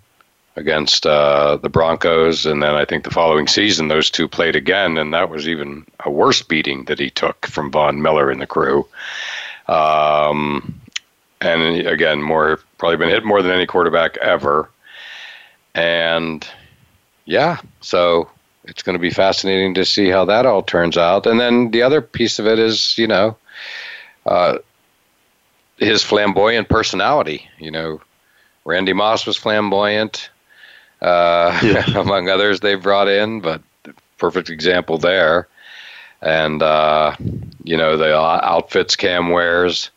against 0.59 1.07
uh, 1.07 1.57
the 1.57 1.69
Broncos, 1.69 2.45
and 2.45 2.63
then 2.63 2.75
I 2.75 2.85
think 2.85 3.05
the 3.05 3.11
following 3.11 3.47
season 3.47 3.89
those 3.89 4.11
two 4.11 4.27
played 4.27 4.57
again, 4.57 4.99
and 4.99 5.15
that 5.15 5.31
was 5.31 5.49
even 5.49 5.87
a 6.05 6.11
worse 6.11 6.43
beating 6.43 6.85
that 6.85 6.99
he 6.99 7.11
took 7.11 7.47
from 7.47 7.71
Von 7.71 8.03
Miller 8.03 8.31
and 8.31 8.41
the 8.41 8.47
crew. 8.47 8.87
Um, 9.69 10.81
and 11.41 11.87
again, 11.87 12.21
more 12.23 12.59
probably 12.77 12.97
been 12.97 13.09
hit 13.09 13.25
more 13.25 13.41
than 13.41 13.53
any 13.53 13.67
quarterback 13.67 14.17
ever. 14.17 14.69
And 15.75 16.47
yeah, 17.25 17.61
so 17.81 18.29
it's 18.65 18.83
going 18.83 18.95
to 18.97 19.01
be 19.01 19.11
fascinating 19.11 19.75
to 19.75 19.85
see 19.85 20.09
how 20.09 20.25
that 20.25 20.47
all 20.47 20.63
turns 20.63 20.97
out. 20.97 21.27
And 21.27 21.39
then 21.39 21.71
the 21.71 21.83
other 21.83 22.03
piece 22.03 22.39
of 22.39 22.47
it 22.47 22.59
is, 22.59 22.99
you 22.99 23.07
know, 23.07 23.37
uh, 24.27 24.59
his 25.77 26.03
flamboyant 26.03 26.69
personality. 26.69 27.49
You 27.59 27.71
know, 27.71 28.01
Randy 28.65 28.93
Moss 28.93 29.27
was 29.27 29.37
flamboyant, 29.37 30.31
uh, 31.01 31.59
yeah. 31.63 31.85
among 31.99 32.29
others 32.29 32.61
they 32.61 32.75
brought 32.75 33.09
in, 33.09 33.41
but 33.41 33.63
perfect 34.19 34.51
example 34.51 34.99
there. 34.99 35.49
And 36.21 36.63
uh, 36.63 37.15
you 37.63 37.77
know 37.77 37.97
the 37.97 38.17
outfits 38.17 38.97
Cam 38.97 39.31
wears 39.31 39.91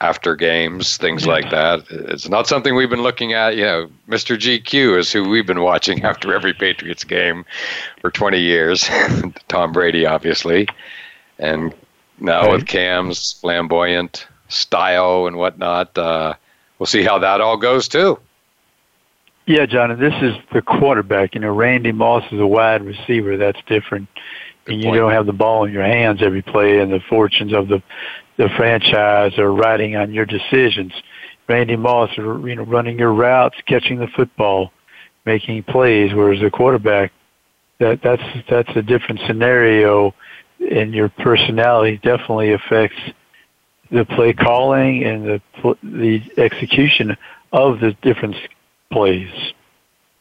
after 0.00 0.36
games, 0.36 0.96
things 0.96 1.26
yeah. 1.26 1.32
like 1.32 1.50
that. 1.50 1.84
It's 1.90 2.28
not 2.28 2.46
something 2.46 2.74
we've 2.74 2.90
been 2.90 3.02
looking 3.02 3.32
at. 3.32 3.56
You 3.56 3.64
know, 3.64 3.90
Mr. 4.08 4.38
GQ 4.38 4.98
is 4.98 5.12
who 5.12 5.28
we've 5.28 5.46
been 5.46 5.60
watching 5.60 6.04
after 6.04 6.34
every 6.34 6.54
Patriots 6.54 7.04
game 7.04 7.44
for 8.00 8.10
20 8.10 8.40
years. 8.40 8.88
Tom 9.48 9.72
Brady, 9.72 10.06
obviously, 10.06 10.68
and 11.38 11.74
now 12.20 12.42
right. 12.42 12.52
with 12.52 12.66
Cam's 12.66 13.34
flamboyant 13.34 14.26
style 14.48 15.26
and 15.26 15.36
whatnot, 15.36 15.96
uh, 15.98 16.34
we'll 16.78 16.86
see 16.86 17.02
how 17.02 17.18
that 17.18 17.40
all 17.40 17.56
goes 17.56 17.88
too. 17.88 18.18
Yeah, 19.48 19.64
John, 19.64 19.90
and 19.90 19.98
this 19.98 20.12
is 20.20 20.34
the 20.52 20.60
quarterback. 20.60 21.34
You 21.34 21.40
know, 21.40 21.54
Randy 21.54 21.90
Moss 21.90 22.22
is 22.30 22.38
a 22.38 22.46
wide 22.46 22.82
receiver. 22.84 23.38
That's 23.38 23.58
different. 23.66 24.06
Good 24.66 24.74
and 24.74 24.82
you 24.82 24.88
point. 24.88 24.98
don't 24.98 25.12
have 25.12 25.24
the 25.24 25.32
ball 25.32 25.64
in 25.64 25.72
your 25.72 25.84
hands 25.84 26.20
every 26.22 26.42
play, 26.42 26.80
and 26.80 26.92
the 26.92 27.00
fortunes 27.08 27.54
of 27.54 27.66
the 27.66 27.82
the 28.36 28.50
franchise 28.58 29.38
are 29.38 29.50
riding 29.50 29.96
on 29.96 30.12
your 30.12 30.26
decisions. 30.26 30.92
Randy 31.48 31.76
Moss, 31.76 32.10
you 32.18 32.56
know, 32.56 32.64
running 32.64 32.98
your 32.98 33.14
routes, 33.14 33.56
catching 33.66 33.98
the 33.98 34.06
football, 34.08 34.70
making 35.24 35.62
plays, 35.62 36.12
whereas 36.12 36.42
the 36.42 36.50
quarterback, 36.50 37.10
that 37.80 38.02
that's 38.02 38.22
that's 38.50 38.76
a 38.76 38.82
different 38.82 39.18
scenario, 39.26 40.14
and 40.70 40.92
your 40.92 41.08
personality 41.08 41.98
definitely 42.02 42.52
affects 42.52 43.00
the 43.90 44.04
play 44.04 44.34
calling 44.34 45.04
and 45.04 45.24
the 45.24 45.40
the 45.82 46.20
execution 46.36 47.16
of 47.50 47.80
the 47.80 47.96
different 48.02 48.36
plays. 48.90 49.52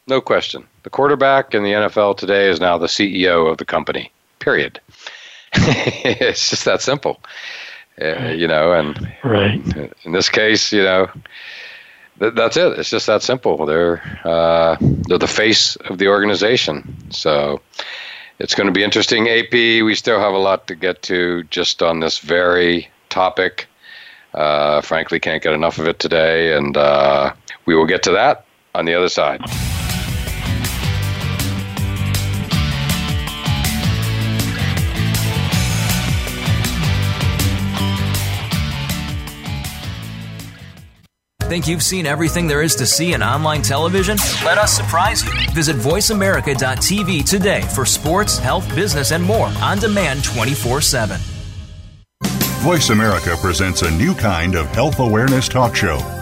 No 0.08 0.22
question. 0.22 0.66
The 0.84 0.90
quarterback 0.90 1.54
in 1.54 1.64
the 1.64 1.72
NFL 1.72 2.18
today 2.18 2.50
is 2.50 2.60
now 2.60 2.78
the 2.78 2.88
CEO 2.88 3.52
of 3.52 3.58
the 3.58 3.66
company. 3.66 4.12
Period. 4.40 4.80
it's 5.54 6.50
just 6.50 6.66
that 6.66 6.82
simple. 6.82 7.20
Uh, 8.02 8.30
you 8.30 8.48
know, 8.48 8.74
and 8.74 9.14
right. 9.24 9.62
in 10.04 10.12
this 10.12 10.30
case, 10.30 10.72
you 10.72 10.84
know, 10.84 11.10
th- 12.20 12.36
that's 12.36 12.56
it. 12.56 12.80
It's 12.80 12.90
just 12.90 13.08
that 13.08 13.22
simple. 13.22 13.66
They're 13.66 14.02
uh, 14.24 14.78
they're 14.80 15.18
the 15.18 15.28
face 15.28 15.76
of 15.78 15.98
the 15.98 16.08
organization. 16.08 16.96
So 17.10 17.60
it's 18.40 18.56
going 18.56 18.68
to 18.68 18.74
be 18.74 18.84
interesting. 18.84 19.28
AP, 19.28 19.52
we 19.52 19.96
still 19.96 20.20
have 20.20 20.34
a 20.34 20.38
lot 20.38 20.68
to 20.68 20.76
get 20.76 21.02
to 21.04 21.44
just 21.46 21.82
on 21.82 22.00
this 22.00 22.20
very 22.20 22.88
topic. 23.10 23.68
Uh, 24.34 24.82
frankly, 24.82 25.20
can't 25.20 25.42
get 25.42 25.54
enough 25.54 25.80
of 25.80 25.88
it 25.88 26.00
today, 26.00 26.56
and 26.56 26.78
uh, 26.78 27.34
we 27.66 27.76
will 27.76 27.88
get 27.88 28.04
to 28.04 28.12
that 28.12 28.46
on 28.78 28.86
the 28.86 28.94
other 28.94 29.10
side. 29.10 29.42
Think 41.48 41.66
you've 41.66 41.82
seen 41.82 42.06
everything 42.06 42.46
there 42.48 42.62
is 42.62 42.76
to 42.76 42.86
see 42.86 43.14
in 43.14 43.24
online 43.24 43.62
television? 43.62 44.18
Let 44.44 44.58
us 44.58 44.76
surprise 44.76 45.24
you. 45.24 45.32
Visit 45.54 45.78
VoiceAmerica.tv 45.78 47.24
today 47.28 47.62
for 47.74 47.86
sports, 47.86 48.38
health, 48.38 48.68
business, 48.76 49.12
and 49.14 49.24
more 49.24 49.48
on 49.62 49.80
demand 49.80 50.26
24 50.26 50.82
7. 50.82 51.18
Voice 52.60 52.90
America 52.90 53.36
presents 53.40 53.82
a 53.84 53.92
new 53.92 54.14
kind 54.14 54.56
of 54.56 54.66
health 54.68 55.00
awareness 55.00 55.48
talk 55.48 55.74
show, 55.74 56.00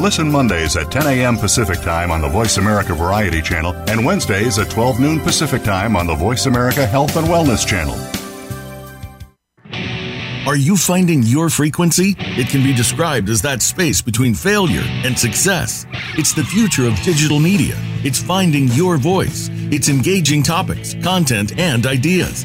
Listen 0.00 0.30
Mondays 0.30 0.76
at 0.76 0.90
10 0.90 1.06
a.m. 1.06 1.36
Pacific 1.36 1.80
Time 1.80 2.10
on 2.10 2.20
the 2.20 2.28
Voice 2.28 2.56
America 2.56 2.94
Variety 2.94 3.40
Channel 3.40 3.72
and 3.88 4.04
Wednesdays 4.04 4.58
at 4.58 4.70
12 4.70 4.98
noon 4.98 5.20
Pacific 5.20 5.62
Time 5.62 5.96
on 5.96 6.06
the 6.06 6.14
Voice 6.14 6.46
America 6.46 6.84
Health 6.84 7.16
and 7.16 7.26
Wellness 7.28 7.66
Channel. 7.66 7.94
Are 10.48 10.56
you 10.56 10.76
finding 10.76 11.22
your 11.22 11.48
frequency? 11.48 12.16
It 12.18 12.48
can 12.48 12.64
be 12.64 12.74
described 12.74 13.28
as 13.28 13.40
that 13.42 13.62
space 13.62 14.02
between 14.02 14.34
failure 14.34 14.82
and 15.04 15.16
success. 15.16 15.86
It's 16.18 16.32
the 16.32 16.42
future 16.42 16.88
of 16.88 17.00
digital 17.02 17.38
media. 17.38 17.76
It's 18.02 18.20
finding 18.20 18.66
your 18.68 18.96
voice. 18.96 19.50
It's 19.70 19.88
engaging 19.88 20.42
topics, 20.42 20.94
content, 20.94 21.56
and 21.60 21.86
ideas. 21.86 22.44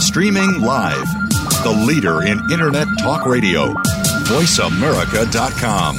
Streaming 0.00 0.60
live. 0.60 1.06
The 1.62 1.84
leader 1.86 2.22
in 2.22 2.38
Internet 2.52 2.86
talk 2.98 3.24
radio. 3.26 3.72
VoiceAmerica.com. 4.28 5.96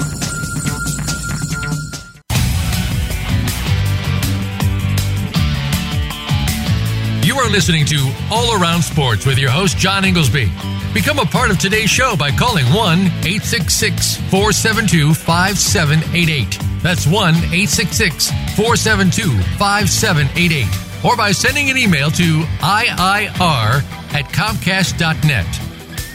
You 7.23 7.35
are 7.37 7.49
listening 7.49 7.85
to 7.87 8.13
All 8.31 8.61
Around 8.61 8.83
Sports 8.83 9.25
with 9.25 9.39
your 9.39 9.49
host, 9.49 9.77
John 9.77 10.05
Inglesby. 10.05 10.51
Become 10.93 11.17
a 11.19 11.25
part 11.25 11.49
of 11.49 11.57
today's 11.57 11.89
show 11.89 12.15
by 12.15 12.29
calling 12.31 12.65
1 12.67 12.99
866 12.99 14.17
472 14.29 15.13
5788. 15.13 16.59
That's 16.83 17.07
1 17.07 17.33
866 17.35 18.29
472 18.55 19.41
5788 19.57 20.86
or 21.03 21.15
by 21.15 21.31
sending 21.31 21.69
an 21.69 21.77
email 21.77 22.09
to 22.11 22.41
IIR 22.59 23.83
at 24.13 24.25
Comcast.net. 24.33 25.45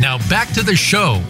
Now 0.01 0.19
back 0.29 0.53
to 0.55 0.63
the 0.63 0.77
show. 0.77 1.21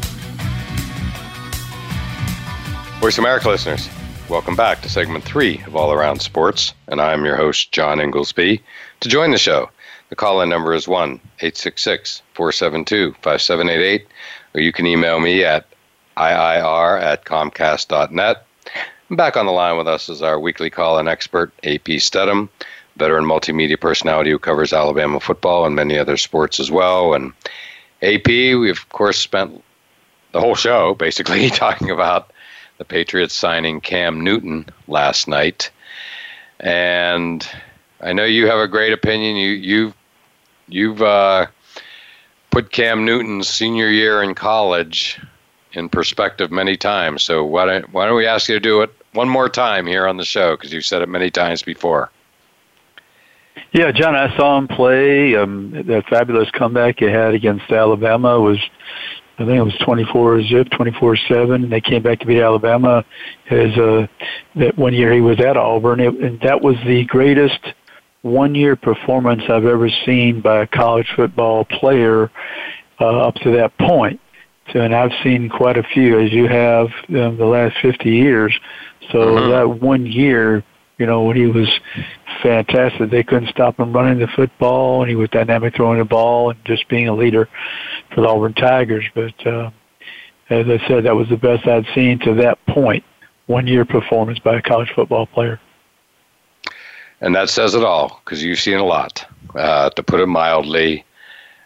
Voice 3.01 3.19
America 3.19 3.49
listeners, 3.49 3.89
welcome 4.29 4.55
back 4.55 4.81
to 4.83 4.89
segment 4.89 5.25
three 5.25 5.61
of 5.67 5.75
All 5.75 5.93
Around 5.93 6.21
Sports, 6.21 6.73
and 6.87 7.01
I'm 7.01 7.25
your 7.25 7.37
host, 7.37 7.73
John 7.73 8.01
Inglesby. 8.01 8.63
To 9.01 9.09
join 9.09 9.33
the 9.33 9.39
show, 9.39 9.69
the 10.09 10.17
call 10.17 10.41
in 10.41 10.49
number 10.49 10.73
is 10.73 10.87
1 10.87 11.21
866 11.41 12.23
472 12.35 13.13
5788, 13.23 14.07
or 14.55 14.61
you 14.61 14.73
can 14.73 14.87
email 14.87 15.19
me 15.19 15.45
at 15.45 15.67
IIR 16.17 17.03
at 17.03 17.25
Comcast.net. 17.25 18.47
Back 19.11 19.37
on 19.37 19.47
the 19.47 19.53
line 19.53 19.77
with 19.77 19.89
us 19.89 20.09
is 20.09 20.23
our 20.23 20.39
weekly 20.39 20.71
call 20.71 20.99
in 20.99 21.09
expert, 21.09 21.53
AP 21.65 21.99
Stedham, 21.99 22.49
veteran 22.97 23.25
multimedia 23.25 23.81
personality 23.81 24.31
who 24.31 24.39
covers 24.39 24.73
Alabama 24.73 25.21
football 25.21 25.65
and 25.65 25.75
many 25.75 25.99
other 25.99 26.17
sports 26.17 26.61
as 26.61 26.71
well. 26.71 27.15
And 27.15 27.33
AP, 28.03 28.27
we 28.27 28.71
of 28.71 28.89
course 28.89 29.19
spent 29.19 29.63
the 30.33 30.41
whole 30.41 30.55
show 30.55 30.95
basically 30.95 31.51
talking 31.51 31.91
about 31.91 32.33
the 32.79 32.85
Patriots 32.85 33.35
signing 33.35 33.81
Cam 33.81 34.21
Newton 34.21 34.67
last 34.89 35.29
night. 35.29 35.71
And 36.61 37.47
I 38.01 38.13
know 38.13 38.25
you 38.25 38.47
have 38.47 38.59
a 38.59 38.69
great 38.69 38.93
opinion. 38.93 39.37
You 39.37 39.51
you've 39.51 39.95
you've 40.69 41.03
uh, 41.03 41.47
put 42.51 42.73
Cam 42.73 43.05
Newton's 43.05 43.49
senior 43.49 43.89
year 43.89 44.23
in 44.23 44.35
college 44.35 45.21
in 45.73 45.89
perspective 45.89 46.51
many 46.51 46.77
times. 46.77 47.23
So 47.23 47.45
why 47.45 47.67
don't 47.67 47.93
why 47.93 48.07
don't 48.07 48.17
we 48.17 48.27
ask 48.27 48.49
you 48.49 48.55
to 48.55 48.61
do 48.61 48.83
it 48.83 48.91
one 49.13 49.29
more 49.29 49.49
time 49.49 49.87
here 49.87 50.07
on 50.07 50.17
the 50.17 50.25
show 50.25 50.57
because 50.57 50.73
you've 50.73 50.85
said 50.85 51.03
it 51.03 51.09
many 51.09 51.31
times 51.31 51.63
before. 51.63 52.11
Yeah, 53.73 53.91
John, 53.93 54.15
I 54.15 54.35
saw 54.37 54.59
him 54.59 54.69
play. 54.69 55.35
Um, 55.37 55.71
that 55.87 56.05
fabulous 56.09 56.51
comeback 56.51 56.99
he 56.99 57.07
had 57.07 57.35
against 57.35 57.71
Alabama 57.71 58.41
was, 58.41 58.59
I 59.39 59.45
think 59.45 59.59
it 59.59 59.63
was 59.63 59.77
24 59.85 60.43
zip, 60.45 60.71
24 60.71 61.17
seven, 61.29 61.65
and 61.65 61.73
they 61.73 61.81
came 61.81 62.03
back 62.03 62.21
to 62.21 62.27
beat 62.27 62.41
Alabama. 62.41 63.05
As 63.51 63.77
uh, 63.79 64.07
that 64.57 64.77
one 64.77 64.95
year 64.95 65.13
he 65.13 65.21
was 65.21 65.41
at 65.41 65.57
Auburn, 65.57 66.01
it, 66.01 66.15
and 66.15 66.41
that 66.41 66.61
was 66.61 66.77
the 66.87 67.05
greatest 67.07 67.61
one 68.23 68.55
year 68.55 68.77
performance 68.77 69.43
I've 69.49 69.65
ever 69.65 69.89
seen 70.07 70.41
by 70.41 70.63
a 70.63 70.67
college 70.67 71.09
football 71.17 71.65
player 71.65 72.31
uh, 73.01 73.29
up 73.29 73.35
to 73.37 73.51
that 73.53 73.77
point. 73.79 74.21
So, 74.73 74.81
and 74.81 74.95
I've 74.95 75.13
seen 75.25 75.49
quite 75.49 75.77
a 75.77 75.83
few, 75.83 76.21
as 76.21 76.33
you 76.33 76.47
have 76.47 76.87
um, 77.09 77.37
the 77.37 77.45
last 77.45 77.77
50 77.83 78.09
years. 78.09 78.55
So 79.11 79.19
mm-hmm. 79.19 79.51
that 79.51 79.83
one 79.83 80.07
year, 80.07 80.63
you 80.99 81.07
know, 81.07 81.23
when 81.23 81.37
he 81.37 81.47
was 81.47 81.69
fantastic, 82.43 83.11
they 83.11 83.23
couldn't 83.23 83.49
stop 83.49 83.79
him 83.79 83.93
running 83.93 84.19
the 84.19 84.29
football, 84.29 85.03
and 85.03 85.11
he 85.11 85.17
was 85.17 85.31
dynamic 85.31 85.75
throwing 85.75 85.99
the 85.99 86.05
ball 86.05 86.51
and 86.51 86.65
just 86.65 86.89
being 86.89 87.09
a 87.09 87.15
leader 87.15 87.49
for 88.15 88.21
the 88.21 88.29
Auburn 88.29 88.55
Tigers. 88.55 89.05
But 89.15 89.47
uh, 89.47 89.71
as 90.51 90.69
I 90.69 90.87
said, 90.87 91.05
that 91.05 91.17
was 91.17 91.29
the 91.29 91.37
best 91.37 91.67
I'd 91.67 91.87
seen 91.95 92.19
to 92.21 92.35
that. 92.35 92.59
One 93.47 93.67
year 93.67 93.85
performance 93.85 94.39
by 94.39 94.57
a 94.57 94.63
college 94.63 94.91
football 94.95 95.27
player. 95.27 95.61
And 97.21 97.35
that 97.35 97.51
says 97.51 97.75
it 97.75 97.85
all 97.85 98.21
because 98.25 98.43
you've 98.43 98.59
seen 98.59 98.79
a 98.79 98.85
lot, 98.85 99.25
uh, 99.55 99.91
to 99.91 100.03
put 100.03 100.21
it 100.21 100.27
mildly. 100.27 101.05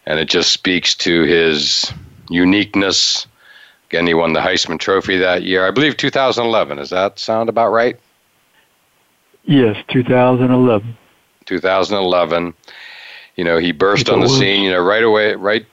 And 0.05 0.19
it 0.19 0.29
just 0.29 0.53
speaks 0.53 0.95
to 0.97 1.23
his 1.23 1.93
uniqueness. 2.29 3.27
Again, 3.89 4.07
he 4.07 4.15
won 4.15 4.33
the 4.33 4.41
Heisman 4.41 4.79
Trophy 4.79 5.19
that 5.19 5.45
year. 5.45 5.67
I 5.67 5.71
believe 5.71 5.97
2011. 5.97 6.79
Does 6.79 6.91
that 6.91 7.19
sound 7.19 7.49
about 7.49 7.71
right? 7.71 7.99
Yes, 9.46 9.76
2011. 9.88 10.96
2011. 11.46 12.54
You 13.37 13.44
know, 13.44 13.59
he 13.59 13.72
burst 13.72 14.09
on 14.09 14.20
the 14.20 14.28
scene, 14.28 14.62
you 14.62 14.70
know, 14.70 14.82
right 14.82 15.04
away, 15.04 15.35
right 15.35 15.66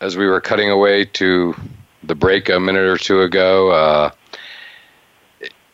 as 0.00 0.16
we 0.16 0.26
were 0.26 0.40
cutting 0.40 0.70
away 0.70 1.04
to 1.04 1.54
the 2.02 2.14
break 2.14 2.48
a 2.48 2.58
minute 2.58 2.84
or 2.84 2.96
two 2.96 3.20
ago. 3.20 3.70
Uh, 3.70 4.10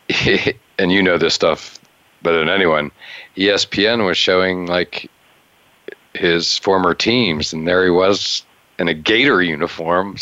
and 0.77 0.91
you 0.91 1.01
know 1.01 1.17
this 1.17 1.33
stuff 1.33 1.79
better 2.21 2.39
than 2.39 2.49
anyone. 2.49 2.91
ESPN 3.37 4.05
was 4.05 4.17
showing 4.17 4.65
like 4.65 5.09
his 6.13 6.57
former 6.57 6.93
teams, 6.93 7.53
and 7.53 7.67
there 7.67 7.83
he 7.83 7.89
was 7.91 8.43
in 8.77 8.87
a 8.87 8.93
Gator 8.93 9.41
uniform. 9.41 10.17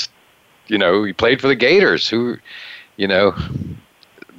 You 0.68 0.78
know, 0.78 1.04
he 1.04 1.14
played 1.14 1.42
for 1.42 1.48
the 1.48 1.56
Gators, 1.56 2.08
who, 2.08 2.38
you 2.98 3.08
know, 3.08 3.36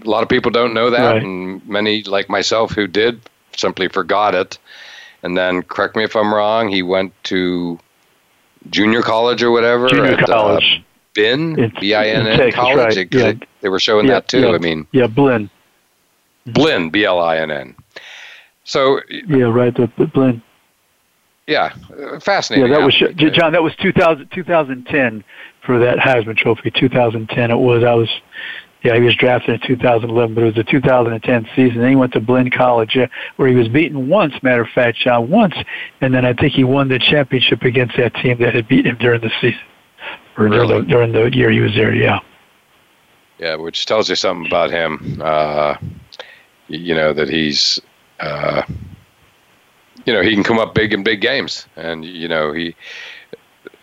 a 0.05 0.09
lot 0.09 0.23
of 0.23 0.29
people 0.29 0.51
don't 0.51 0.75
know 0.75 0.91
that, 0.91 1.13
right. 1.15 1.23
and 1.23 1.67
many 1.69 2.03
like 2.03 2.29
myself 2.29 2.73
who 2.73 2.87
did 2.87 3.21
simply 3.57 3.89
forgot 3.89 4.35
it. 4.35 4.59
And 5.23 5.37
then, 5.37 5.63
correct 5.63 5.97
me 5.97 6.05
if 6.05 6.15
I'm 6.15 6.33
wrong, 6.33 6.69
he 6.69 6.83
went 6.83 7.13
to 7.25 7.79
junior 8.71 9.03
college 9.03 9.43
or 9.43 9.51
whatever. 9.51 9.89
Junior 9.89 10.13
at, 10.13 10.23
uh, 10.23 10.27
college. 10.27 10.81
Uh, 10.81 10.85
Bin, 11.15 11.73
B-I-N-N 11.81 12.53
college. 12.53 12.97
Right. 12.97 13.13
Yeah. 13.13 13.33
They, 13.33 13.41
they, 13.63 13.69
were 13.69 13.81
showing 13.81 14.07
yeah, 14.07 14.15
that 14.15 14.29
too. 14.29 14.41
Yeah. 14.41 14.53
I 14.53 14.59
mean, 14.59 14.87
yeah, 14.93 15.09
Blinn. 15.09 15.51
Blinn, 16.47 16.91
B-L-I-N-N. 16.91 17.75
So 18.63 19.01
yeah, 19.11 19.45
right, 19.45 19.75
the, 19.75 19.91
the 19.99 20.07
Blinn. 20.07 20.43
Yeah, 21.47 21.75
fascinating. 22.21 22.71
Yeah, 22.71 22.79
that 22.79 22.85
was 22.85 22.95
John. 23.35 23.53
That 23.53 23.63
was 23.63 23.75
2000, 23.77 24.31
2010 24.31 25.25
for 25.65 25.79
that 25.79 25.97
Heisman 25.97 26.37
Trophy. 26.37 26.71
2010 26.71 27.51
it 27.51 27.55
was. 27.57 27.83
I 27.83 27.95
was, 27.95 28.11
yeah, 28.89 28.95
he 28.95 29.03
was 29.03 29.15
drafted 29.17 29.61
in 29.61 29.67
2011, 29.67 30.35
but 30.35 30.41
it 30.41 30.47
was 30.47 30.55
the 30.55 30.65
2010 30.65 31.49
season. 31.55 31.83
Then 31.83 31.91
he 31.91 31.95
went 31.95 32.15
to 32.15 32.21
Blinn 32.21 32.51
College, 32.51 32.97
yeah, 32.97 33.09
where 33.37 33.47
he 33.47 33.55
was 33.55 33.69
beaten 33.69 34.09
once. 34.09 34.43
Matter 34.43 34.63
of 34.63 34.71
fact, 34.71 34.97
John, 34.97 35.29
once, 35.29 35.55
and 36.01 36.15
then 36.15 36.25
I 36.25 36.33
think 36.33 36.55
he 36.55 36.65
won 36.65 36.89
the 36.89 36.99
championship 36.99 37.63
against 37.65 37.99
that 37.99 38.15
team 38.15 38.39
that 38.39 38.55
had 38.55 38.67
beaten 38.67 38.93
him 38.93 38.97
during 38.97 39.21
the 39.21 39.31
season, 39.43 39.61
or 40.39 40.45
really? 40.45 40.67
during, 40.67 40.81
the, 40.81 40.89
during 40.89 41.13
the 41.13 41.37
year 41.37 41.51
he 41.51 41.61
was 41.61 41.75
there. 41.75 41.95
Yeah. 41.95 42.21
Yeah, 43.39 43.57
which 43.57 43.85
tells 43.85 44.09
you 44.09 44.17
something 44.17 44.47
about 44.47 44.71
him. 44.71 45.21
Uh, 45.23 45.77
you 46.69 46.95
know 46.95 47.13
that 47.13 47.29
he's. 47.29 47.79
Uh, 48.19 48.63
you 50.07 50.15
know 50.15 50.23
he 50.23 50.33
can 50.33 50.43
come 50.43 50.59
up 50.59 50.75
big 50.75 50.95
in 50.95 51.03
big 51.03 51.21
games, 51.21 51.67
and 51.77 52.07
you 52.07 52.27
know 52.27 52.53
he 52.53 52.75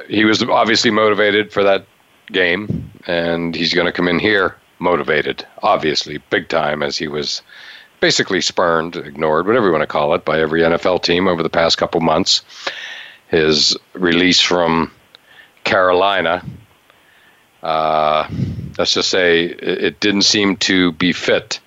he 0.09 0.25
was 0.25 0.41
obviously 0.41 0.89
motivated 0.89 1.53
for 1.53 1.63
that 1.63 1.85
game, 2.31 2.91
and 3.05 3.55
he's 3.55 3.71
going 3.71 3.85
to 3.85 3.91
come 3.91 4.07
in 4.07 4.17
here 4.17 4.55
motivated, 4.79 5.45
obviously 5.63 6.17
big 6.29 6.49
time, 6.49 6.83
as 6.83 6.97
he 6.97 7.07
was 7.07 7.41
basically 7.99 8.41
spurned, 8.41 8.95
ignored, 8.95 9.47
whatever 9.47 9.67
you 9.67 9.71
want 9.71 9.81
to 9.81 9.87
call 9.87 10.13
it, 10.13 10.25
by 10.25 10.39
every 10.39 10.61
NFL 10.61 11.01
team 11.03 11.27
over 11.27 11.41
the 11.41 11.49
past 11.49 11.77
couple 11.77 12.01
months. 12.01 12.43
His 13.27 13.75
release 13.93 14.39
from 14.39 14.91
Carolina, 15.63 16.43
uh, 17.63 18.27
let's 18.77 18.93
just 18.93 19.09
say 19.09 19.45
it, 19.45 19.99
didn't 19.99 20.21
seem 20.21 20.55
to 20.57 20.91
be 20.93 21.11
fit 21.11 21.59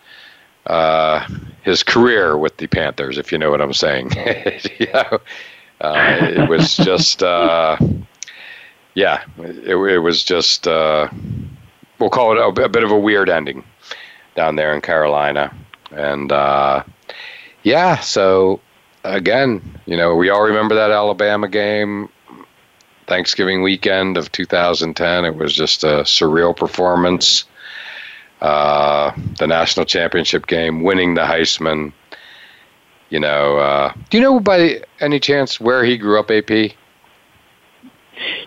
uh, 0.66 1.26
his 1.62 1.82
career 1.82 2.38
with 2.38 2.56
the 2.58 2.68
Panthers, 2.68 3.18
if 3.18 3.32
you 3.32 3.38
know 3.38 3.50
what 3.50 3.60
I'm 3.60 3.72
saying. 3.72 4.12
yeah, 4.78 5.18
uh, 5.80 6.18
it 6.20 6.48
was 6.48 6.76
just, 6.76 7.22
uh, 7.22 7.76
yeah, 8.94 9.24
it, 9.38 9.68
it, 9.68 9.98
was 9.98 10.22
just, 10.22 10.68
uh, 10.68 11.08
we'll 11.98 12.10
call 12.10 12.32
it 12.32 12.38
a, 12.38 12.64
a, 12.64 12.68
bit 12.68 12.84
of 12.84 12.90
a 12.90 12.98
weird 12.98 13.28
ending 13.28 13.64
down 14.34 14.56
there 14.56 14.74
in 14.74 14.80
Carolina. 14.80 15.54
And 15.90 16.30
uh, 16.32 16.84
yeah, 17.62 17.98
so 18.00 18.60
again, 19.04 19.80
you 19.86 19.96
know, 19.96 20.14
we 20.14 20.30
all 20.30 20.42
remember 20.42 20.74
that 20.74 20.90
Alabama 20.90 21.48
game. 21.48 22.08
Thanksgiving 23.06 23.62
weekend 23.62 24.18
of 24.18 24.30
2010. 24.32 25.24
It 25.24 25.34
was 25.34 25.54
just 25.54 25.82
a 25.82 26.02
surreal 26.02 26.54
performance 26.54 27.46
uh, 28.40 29.12
the 29.38 29.46
national 29.46 29.86
championship 29.86 30.46
game, 30.46 30.82
winning 30.82 31.14
the 31.14 31.22
Heisman. 31.22 31.92
You 33.10 33.20
know, 33.20 33.58
uh, 33.58 33.92
do 34.10 34.18
you 34.18 34.22
know 34.22 34.38
by 34.38 34.82
any 35.00 35.18
chance 35.18 35.58
where 35.58 35.84
he 35.84 35.96
grew 35.96 36.20
up, 36.20 36.30
AP? 36.30 36.72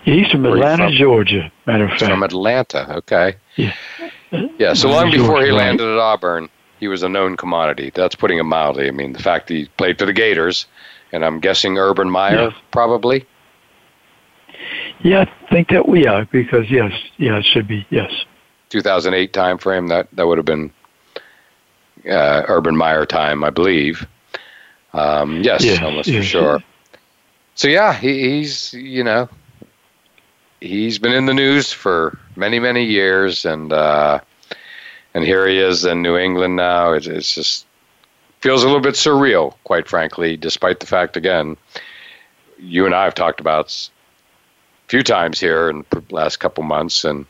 He's 0.04 0.28
from 0.30 0.46
Atlanta, 0.46 0.88
from? 0.88 0.94
Georgia. 0.94 1.52
Matter 1.66 1.86
of 1.86 1.92
fact, 1.92 2.04
from 2.04 2.24
Atlanta. 2.24 2.98
Okay. 2.98 3.36
Yeah. 3.56 3.74
Yeah. 4.58 4.74
So 4.74 4.90
long 4.90 5.12
before 5.12 5.44
he 5.44 5.52
landed 5.52 5.88
at 5.88 5.98
Auburn, 5.98 6.50
he 6.80 6.88
was 6.88 7.04
a 7.04 7.10
known 7.10 7.38
commodity. 7.38 7.92
That's 7.94 8.16
putting 8.16 8.40
it 8.40 8.44
mildly. 8.44 8.88
I 8.88 8.92
mean, 8.92 9.14
the 9.14 9.22
fact 9.22 9.50
he 9.50 9.66
played 9.78 10.00
for 10.00 10.06
the 10.06 10.14
Gators, 10.14 10.66
and 11.12 11.24
I'm 11.24 11.40
guessing 11.40 11.78
Urban 11.78 12.10
Meyer 12.10 12.50
yeah. 12.50 12.52
probably. 12.72 13.26
Yeah, 15.04 15.22
I 15.22 15.50
think 15.50 15.70
that 15.70 15.88
we 15.88 16.06
are 16.08 16.26
because 16.26 16.70
yes, 16.70 16.94
yeah, 17.18 17.38
it 17.38 17.46
should 17.46 17.68
be 17.68 17.86
yes. 17.90 18.12
2008 18.70 19.34
timeframe. 19.34 19.90
That 19.90 20.08
that 20.14 20.28
would 20.28 20.38
have 20.38 20.46
been 20.46 20.72
uh, 22.10 22.44
Urban 22.48 22.76
Meyer 22.76 23.06
time, 23.06 23.44
I 23.44 23.50
believe. 23.50 24.08
Um, 24.94 25.42
yes, 25.42 25.64
yeah, 25.64 25.84
almost 25.84 26.08
yeah, 26.08 26.20
for 26.20 26.26
sure. 26.26 26.64
So 27.56 27.68
yeah, 27.68 27.94
he, 27.94 28.38
he's 28.38 28.74
you 28.74 29.04
know 29.04 29.30
he's 30.62 31.00
been 31.00 31.14
in 31.14 31.26
the 31.26 31.34
news 31.34 31.74
for 31.74 32.18
many 32.36 32.60
many 32.60 32.86
years, 32.86 33.46
and 33.46 33.74
uh, 33.74 34.20
and 35.14 35.24
here 35.24 35.48
he 35.48 35.60
is 35.60 35.84
in 35.84 36.02
New 36.02 36.18
England 36.18 36.56
now. 36.56 36.94
It, 36.94 37.08
it's 37.08 37.36
just 37.36 37.66
feels 38.40 38.64
a 38.64 38.68
little 38.68 38.82
bit 38.82 38.96
surreal, 38.96 39.56
quite 39.64 39.88
frankly, 39.88 40.38
despite 40.38 40.80
the 40.80 40.88
fact 40.88 41.18
again 41.18 41.58
you 42.62 42.86
and 42.86 42.96
I 42.96 43.04
have 43.04 43.16
talked 43.16 43.40
about 43.40 43.90
a 44.86 44.88
few 44.88 45.04
times 45.04 45.40
here 45.40 45.70
in 45.70 45.84
the 45.90 46.04
last 46.12 46.38
couple 46.38 46.64
months, 46.64 47.04
and 47.04 47.26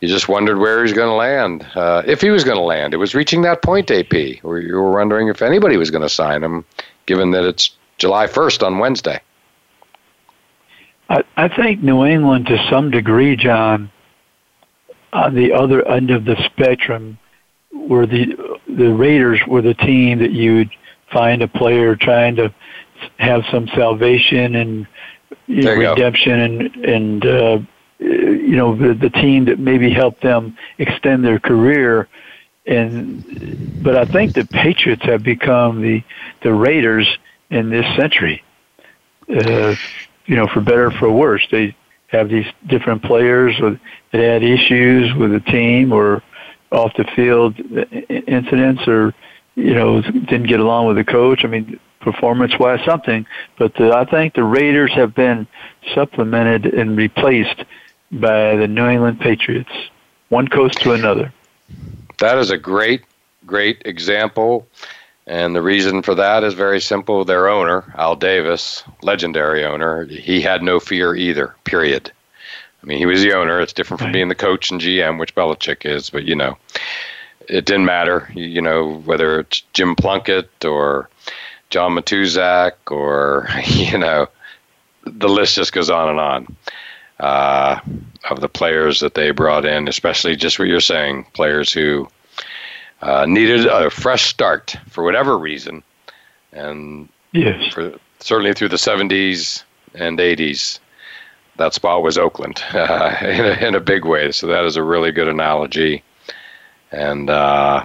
you 0.00 0.08
just 0.08 0.28
wondered 0.28 0.58
where 0.58 0.78
he 0.78 0.82
was 0.82 0.92
going 0.92 1.08
to 1.08 1.14
land, 1.14 1.66
uh, 1.74 2.02
if 2.06 2.20
he 2.20 2.30
was 2.30 2.44
going 2.44 2.56
to 2.56 2.62
land. 2.62 2.94
It 2.94 2.98
was 2.98 3.14
reaching 3.14 3.42
that 3.42 3.62
point, 3.62 3.90
AP, 3.90 4.42
where 4.42 4.58
you 4.58 4.74
were 4.74 4.92
wondering 4.92 5.28
if 5.28 5.42
anybody 5.42 5.76
was 5.76 5.90
going 5.90 6.02
to 6.02 6.08
sign 6.08 6.42
him, 6.42 6.64
given 7.06 7.32
that 7.32 7.44
it's 7.44 7.76
July 7.98 8.26
1st 8.26 8.64
on 8.64 8.78
Wednesday. 8.78 9.20
I, 11.08 11.24
I 11.36 11.48
think 11.48 11.82
New 11.82 12.04
England, 12.04 12.46
to 12.46 12.66
some 12.70 12.90
degree, 12.90 13.36
John, 13.36 13.90
on 15.12 15.34
the 15.34 15.52
other 15.52 15.86
end 15.86 16.10
of 16.10 16.24
the 16.24 16.36
spectrum, 16.46 17.18
were 17.72 18.06
the 18.06 18.36
the 18.68 18.92
Raiders 18.92 19.40
were 19.46 19.62
the 19.62 19.74
team 19.74 20.18
that 20.20 20.32
you 20.32 20.54
would 20.56 20.70
find 21.12 21.42
a 21.42 21.48
player 21.48 21.94
trying 21.94 22.36
to 22.36 22.52
have 23.18 23.42
some 23.50 23.68
salvation 23.68 24.54
and 24.54 24.86
redemption 25.48 26.40
and 26.40 26.76
and 26.76 27.26
uh, 27.26 27.58
you 27.98 28.56
know 28.56 28.74
the, 28.76 28.94
the 28.94 29.10
team 29.10 29.44
that 29.44 29.58
maybe 29.58 29.90
helped 29.90 30.22
them 30.22 30.56
extend 30.78 31.24
their 31.24 31.38
career 31.38 32.08
and 32.66 33.82
but 33.82 33.96
I 33.96 34.04
think 34.04 34.34
the 34.34 34.46
Patriots 34.46 35.02
have 35.04 35.22
become 35.22 35.82
the 35.82 36.02
the 36.42 36.52
Raiders 36.52 37.08
in 37.50 37.70
this 37.70 37.84
century. 37.96 38.42
Uh, 39.28 39.74
you 40.26 40.36
know, 40.36 40.46
for 40.46 40.60
better 40.60 40.86
or 40.86 40.90
for 40.92 41.10
worse, 41.10 41.46
they 41.50 41.76
have 42.08 42.28
these 42.28 42.46
different 42.66 43.02
players 43.02 43.56
that 43.60 43.78
had 44.12 44.42
issues 44.42 45.12
with 45.14 45.32
the 45.32 45.40
team 45.40 45.92
or 45.92 46.22
off 46.70 46.92
the 46.96 47.04
field 47.16 47.58
incidents 48.08 48.86
or 48.88 49.14
you 49.54 49.74
know 49.74 50.00
didn't 50.00 50.46
get 50.46 50.60
along 50.60 50.86
with 50.86 50.96
the 50.96 51.04
coach. 51.04 51.44
I 51.44 51.48
mean, 51.48 51.78
performance 52.00 52.58
wise, 52.58 52.80
something. 52.84 53.26
But 53.58 53.74
the, 53.74 53.92
I 53.92 54.04
think 54.04 54.34
the 54.34 54.44
Raiders 54.44 54.92
have 54.92 55.14
been 55.14 55.46
supplemented 55.94 56.66
and 56.66 56.96
replaced 56.96 57.64
by 58.12 58.56
the 58.56 58.68
New 58.68 58.86
England 58.86 59.20
Patriots, 59.20 59.72
one 60.28 60.46
coast 60.48 60.78
to 60.82 60.92
another. 60.92 61.32
That 62.18 62.38
is 62.38 62.50
a 62.50 62.58
great, 62.58 63.02
great 63.44 63.82
example. 63.84 64.68
And 65.26 65.56
the 65.56 65.62
reason 65.62 66.02
for 66.02 66.14
that 66.16 66.44
is 66.44 66.54
very 66.54 66.80
simple. 66.80 67.24
Their 67.24 67.48
owner, 67.48 67.92
Al 67.96 68.14
Davis, 68.14 68.84
legendary 69.02 69.64
owner, 69.64 70.04
he 70.04 70.42
had 70.42 70.62
no 70.62 70.80
fear 70.80 71.14
either, 71.14 71.54
period. 71.64 72.12
I 72.82 72.86
mean, 72.86 72.98
he 72.98 73.06
was 73.06 73.22
the 73.22 73.32
owner. 73.32 73.60
It's 73.60 73.72
different 73.72 74.02
from 74.02 74.12
being 74.12 74.28
the 74.28 74.34
coach 74.34 74.70
and 74.70 74.80
GM, 74.80 75.18
which 75.18 75.34
Belichick 75.34 75.86
is, 75.86 76.10
but 76.10 76.24
you 76.24 76.34
know, 76.34 76.58
it 77.48 77.64
didn't 77.64 77.86
matter, 77.86 78.30
you 78.34 78.60
know, 78.60 79.00
whether 79.04 79.40
it's 79.40 79.62
Jim 79.72 79.96
Plunkett 79.96 80.64
or 80.64 81.08
John 81.70 81.92
Matuszak 81.92 82.72
or, 82.90 83.48
you 83.66 83.96
know, 83.96 84.28
the 85.04 85.28
list 85.28 85.56
just 85.56 85.72
goes 85.72 85.88
on 85.88 86.10
and 86.10 86.20
on 86.20 86.56
uh, 87.20 87.80
of 88.28 88.40
the 88.40 88.48
players 88.48 89.00
that 89.00 89.14
they 89.14 89.30
brought 89.30 89.64
in, 89.64 89.88
especially 89.88 90.36
just 90.36 90.58
what 90.58 90.68
you're 90.68 90.80
saying, 90.80 91.26
players 91.32 91.72
who 91.72 92.08
uh, 93.04 93.26
needed 93.26 93.66
a 93.66 93.90
fresh 93.90 94.24
start 94.24 94.76
for 94.88 95.04
whatever 95.04 95.36
reason. 95.36 95.82
And 96.52 97.08
yes. 97.32 97.74
for, 97.74 97.98
certainly 98.18 98.54
through 98.54 98.70
the 98.70 98.76
70s 98.76 99.62
and 99.94 100.18
80s, 100.18 100.78
that 101.56 101.74
spot 101.74 102.02
was 102.02 102.16
Oakland 102.16 102.64
uh, 102.72 103.14
in, 103.20 103.44
a, 103.44 103.66
in 103.68 103.74
a 103.74 103.80
big 103.80 104.06
way. 104.06 104.32
So 104.32 104.46
that 104.46 104.64
is 104.64 104.76
a 104.76 104.82
really 104.82 105.12
good 105.12 105.28
analogy. 105.28 106.02
And 106.90 107.28
uh, 107.28 107.84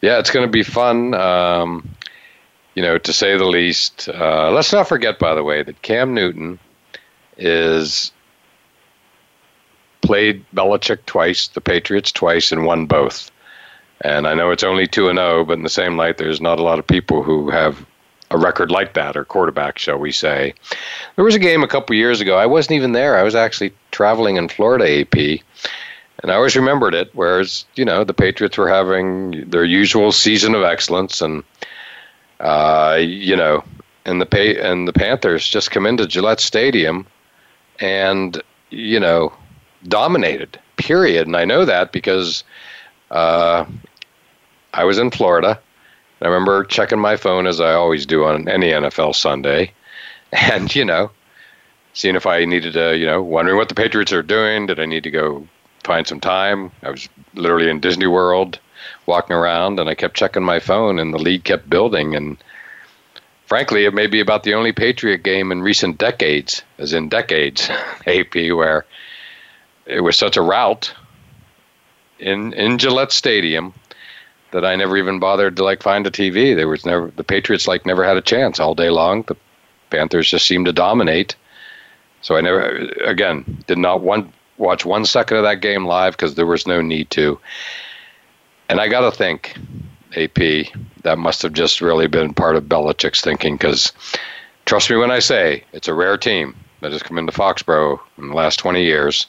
yeah, 0.00 0.18
it's 0.18 0.30
going 0.30 0.46
to 0.46 0.50
be 0.50 0.62
fun. 0.62 1.12
Um, 1.12 1.94
you 2.74 2.82
know, 2.82 2.96
to 2.96 3.12
say 3.12 3.36
the 3.36 3.44
least. 3.44 4.08
Uh, 4.08 4.50
let's 4.50 4.72
not 4.72 4.88
forget, 4.88 5.18
by 5.18 5.34
the 5.34 5.44
way, 5.44 5.62
that 5.62 5.82
Cam 5.82 6.14
Newton 6.14 6.58
is 7.36 8.12
played 10.00 10.46
Belichick 10.54 11.04
twice, 11.04 11.48
the 11.48 11.60
Patriots 11.60 12.12
twice, 12.12 12.52
and 12.52 12.64
won 12.64 12.86
both. 12.86 13.30
And 14.02 14.26
I 14.26 14.34
know 14.34 14.50
it's 14.50 14.64
only 14.64 14.86
two 14.86 15.08
and 15.08 15.18
zero, 15.18 15.40
oh, 15.40 15.44
but 15.44 15.58
in 15.58 15.62
the 15.62 15.68
same 15.68 15.96
light, 15.96 16.16
there's 16.16 16.40
not 16.40 16.58
a 16.58 16.62
lot 16.62 16.78
of 16.78 16.86
people 16.86 17.22
who 17.22 17.50
have 17.50 17.84
a 18.30 18.38
record 18.38 18.70
like 18.70 18.94
that, 18.94 19.16
or 19.16 19.24
quarterback, 19.24 19.78
shall 19.78 19.98
we 19.98 20.12
say. 20.12 20.54
There 21.16 21.24
was 21.24 21.34
a 21.34 21.40
game 21.40 21.62
a 21.62 21.68
couple 21.68 21.96
years 21.96 22.20
ago. 22.20 22.36
I 22.38 22.46
wasn't 22.46 22.76
even 22.76 22.92
there. 22.92 23.16
I 23.16 23.22
was 23.22 23.34
actually 23.34 23.72
traveling 23.90 24.36
in 24.36 24.48
Florida, 24.48 25.00
AP, 25.00 25.40
and 26.22 26.30
I 26.30 26.34
always 26.34 26.56
remembered 26.56 26.94
it. 26.94 27.10
Whereas 27.12 27.64
you 27.74 27.84
know 27.84 28.04
the 28.04 28.14
Patriots 28.14 28.56
were 28.56 28.68
having 28.68 29.50
their 29.50 29.64
usual 29.64 30.12
season 30.12 30.54
of 30.54 30.62
excellence, 30.62 31.20
and 31.20 31.42
uh, 32.38 32.98
you 33.00 33.36
know, 33.36 33.64
and 34.04 34.20
the 34.20 34.26
pay 34.26 34.58
and 34.58 34.88
the 34.88 34.92
Panthers 34.92 35.46
just 35.46 35.72
come 35.72 35.86
into 35.86 36.06
Gillette 36.06 36.40
Stadium, 36.40 37.06
and 37.80 38.40
you 38.70 39.00
know, 39.00 39.32
dominated. 39.88 40.58
Period. 40.76 41.26
And 41.26 41.36
I 41.36 41.44
know 41.44 41.64
that 41.64 41.92
because 41.92 42.42
uh, 43.10 43.66
I 44.72 44.84
was 44.84 44.98
in 44.98 45.10
Florida. 45.10 45.60
I 46.22 46.26
remember 46.26 46.64
checking 46.64 47.00
my 47.00 47.16
phone 47.16 47.46
as 47.46 47.60
I 47.60 47.72
always 47.72 48.06
do 48.06 48.24
on 48.24 48.48
any 48.48 48.70
NFL 48.70 49.14
Sunday, 49.14 49.72
and 50.32 50.74
you 50.74 50.84
know, 50.84 51.10
seeing 51.92 52.16
if 52.16 52.26
I 52.26 52.44
needed 52.44 52.74
to, 52.74 52.96
you 52.96 53.06
know, 53.06 53.22
wondering 53.22 53.56
what 53.56 53.68
the 53.68 53.74
Patriots 53.74 54.12
are 54.12 54.22
doing. 54.22 54.66
Did 54.66 54.80
I 54.80 54.86
need 54.86 55.04
to 55.04 55.10
go 55.10 55.46
find 55.84 56.06
some 56.06 56.20
time? 56.20 56.70
I 56.82 56.90
was 56.90 57.08
literally 57.34 57.70
in 57.70 57.80
Disney 57.80 58.06
World 58.06 58.58
walking 59.06 59.36
around 59.36 59.78
and 59.78 59.88
I 59.88 59.94
kept 59.94 60.16
checking 60.16 60.44
my 60.44 60.60
phone 60.60 60.98
and 60.98 61.12
the 61.12 61.18
lead 61.18 61.44
kept 61.44 61.68
building 61.68 62.14
and 62.14 62.36
frankly 63.46 63.84
it 63.84 63.94
may 63.94 64.06
be 64.06 64.20
about 64.20 64.42
the 64.42 64.54
only 64.54 64.72
Patriot 64.72 65.22
game 65.22 65.52
in 65.52 65.62
recent 65.62 65.98
decades, 65.98 66.62
as 66.78 66.92
in 66.92 67.08
decades, 67.08 67.68
AP, 68.06 68.34
where 68.34 68.84
it 69.86 70.00
was 70.00 70.16
such 70.16 70.36
a 70.36 70.42
rout 70.42 70.94
in 72.18 72.52
in 72.52 72.78
Gillette 72.78 73.12
Stadium 73.12 73.74
that 74.52 74.64
I 74.64 74.76
never 74.76 74.96
even 74.96 75.18
bothered 75.18 75.56
to 75.56 75.64
like 75.64 75.82
find 75.82 76.06
a 76.06 76.10
TV. 76.10 76.54
There 76.54 76.68
was 76.68 76.86
never 76.86 77.10
the 77.16 77.24
Patriots 77.24 77.68
like 77.68 77.86
never 77.86 78.04
had 78.04 78.16
a 78.16 78.22
chance 78.22 78.60
all 78.60 78.74
day 78.74 78.90
long. 78.90 79.22
The 79.22 79.36
Panthers 79.90 80.30
just 80.30 80.46
seemed 80.46 80.66
to 80.66 80.72
dominate. 80.72 81.36
So 82.22 82.36
I 82.36 82.40
never 82.40 82.68
again 83.04 83.64
did 83.66 83.78
not 83.78 84.00
one 84.02 84.32
watch 84.58 84.84
one 84.84 85.04
second 85.04 85.38
of 85.38 85.42
that 85.44 85.60
game 85.60 85.86
live 85.86 86.16
because 86.16 86.34
there 86.34 86.46
was 86.46 86.66
no 86.66 86.80
need 86.80 87.10
to. 87.10 87.38
And 88.68 88.80
I 88.80 88.88
got 88.88 89.00
to 89.00 89.16
think, 89.16 89.56
AP, 90.16 90.72
that 91.02 91.18
must 91.18 91.42
have 91.42 91.52
just 91.52 91.80
really 91.80 92.06
been 92.06 92.34
part 92.34 92.56
of 92.56 92.64
Belichick's 92.64 93.20
thinking 93.20 93.54
because 93.54 93.92
trust 94.66 94.90
me 94.90 94.96
when 94.96 95.10
I 95.10 95.18
say 95.18 95.64
it's 95.72 95.88
a 95.88 95.94
rare 95.94 96.16
team 96.16 96.54
that 96.80 96.92
has 96.92 97.02
come 97.02 97.18
into 97.18 97.32
Foxborough 97.32 97.98
in 98.18 98.28
the 98.28 98.34
last 98.34 98.58
20 98.58 98.84
years 98.84 99.26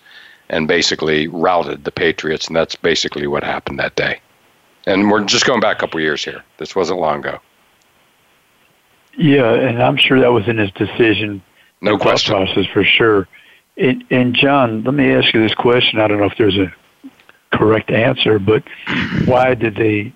and 0.49 0.67
basically 0.67 1.28
routed 1.28 1.86
the 1.86 1.91
Patriots, 1.91 2.47
and 2.47 2.55
that's 2.55 2.76
basically 2.76 3.26
what 3.26 3.43
happened 3.43 3.80
that 3.80 3.95
day. 3.95 4.19
And 4.86 5.11
we're 5.11 5.23
just 5.23 5.45
going 5.45 5.59
back 5.59 5.77
a 5.77 5.79
couple 5.79 5.99
years 5.99 6.23
here. 6.23 6.43
This 6.57 6.75
wasn't 6.75 6.99
long 6.99 7.19
ago. 7.19 7.39
Yeah, 9.17 9.53
and 9.53 9.82
I'm 9.82 9.97
sure 9.97 10.19
that 10.19 10.32
was 10.32 10.47
in 10.47 10.57
his 10.57 10.71
decision. 10.71 11.43
No 11.82 11.97
question. 11.97 12.34
Process 12.34 12.65
for 12.67 12.84
sure. 12.84 13.27
And, 13.77 14.03
and 14.09 14.34
John, 14.34 14.84
let 14.84 14.93
me 14.93 15.11
ask 15.11 15.34
you 15.34 15.41
this 15.41 15.53
question. 15.53 15.99
I 15.99 16.07
don't 16.07 16.19
know 16.19 16.25
if 16.25 16.38
there's 16.38 16.57
a 16.57 16.73
correct 17.51 17.91
answer, 17.91 18.39
but 18.39 18.63
why 19.25 19.53
did 19.53 19.75
they? 19.75 20.13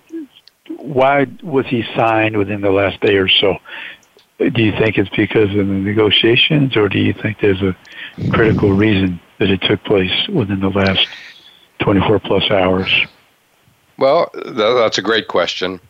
Why 0.68 1.26
was 1.42 1.66
he 1.66 1.84
signed 1.94 2.36
within 2.36 2.60
the 2.60 2.70
last 2.70 3.00
day 3.00 3.16
or 3.16 3.28
so? 3.28 3.58
Do 4.38 4.62
you 4.62 4.72
think 4.72 4.98
it's 4.98 5.08
because 5.10 5.50
of 5.50 5.56
the 5.56 5.64
negotiations, 5.64 6.76
or 6.76 6.88
do 6.88 6.98
you 6.98 7.12
think 7.12 7.38
there's 7.40 7.62
a 7.62 7.76
critical 8.30 8.72
reason 8.72 9.20
that 9.38 9.50
it 9.50 9.62
took 9.62 9.82
place 9.84 10.28
within 10.28 10.60
the 10.60 10.68
last 10.68 11.06
24 11.80 12.18
plus 12.20 12.50
hours? 12.50 13.06
Well, 13.98 14.30
that's 14.34 14.98
a 14.98 15.02
great 15.02 15.28
question, 15.28 15.80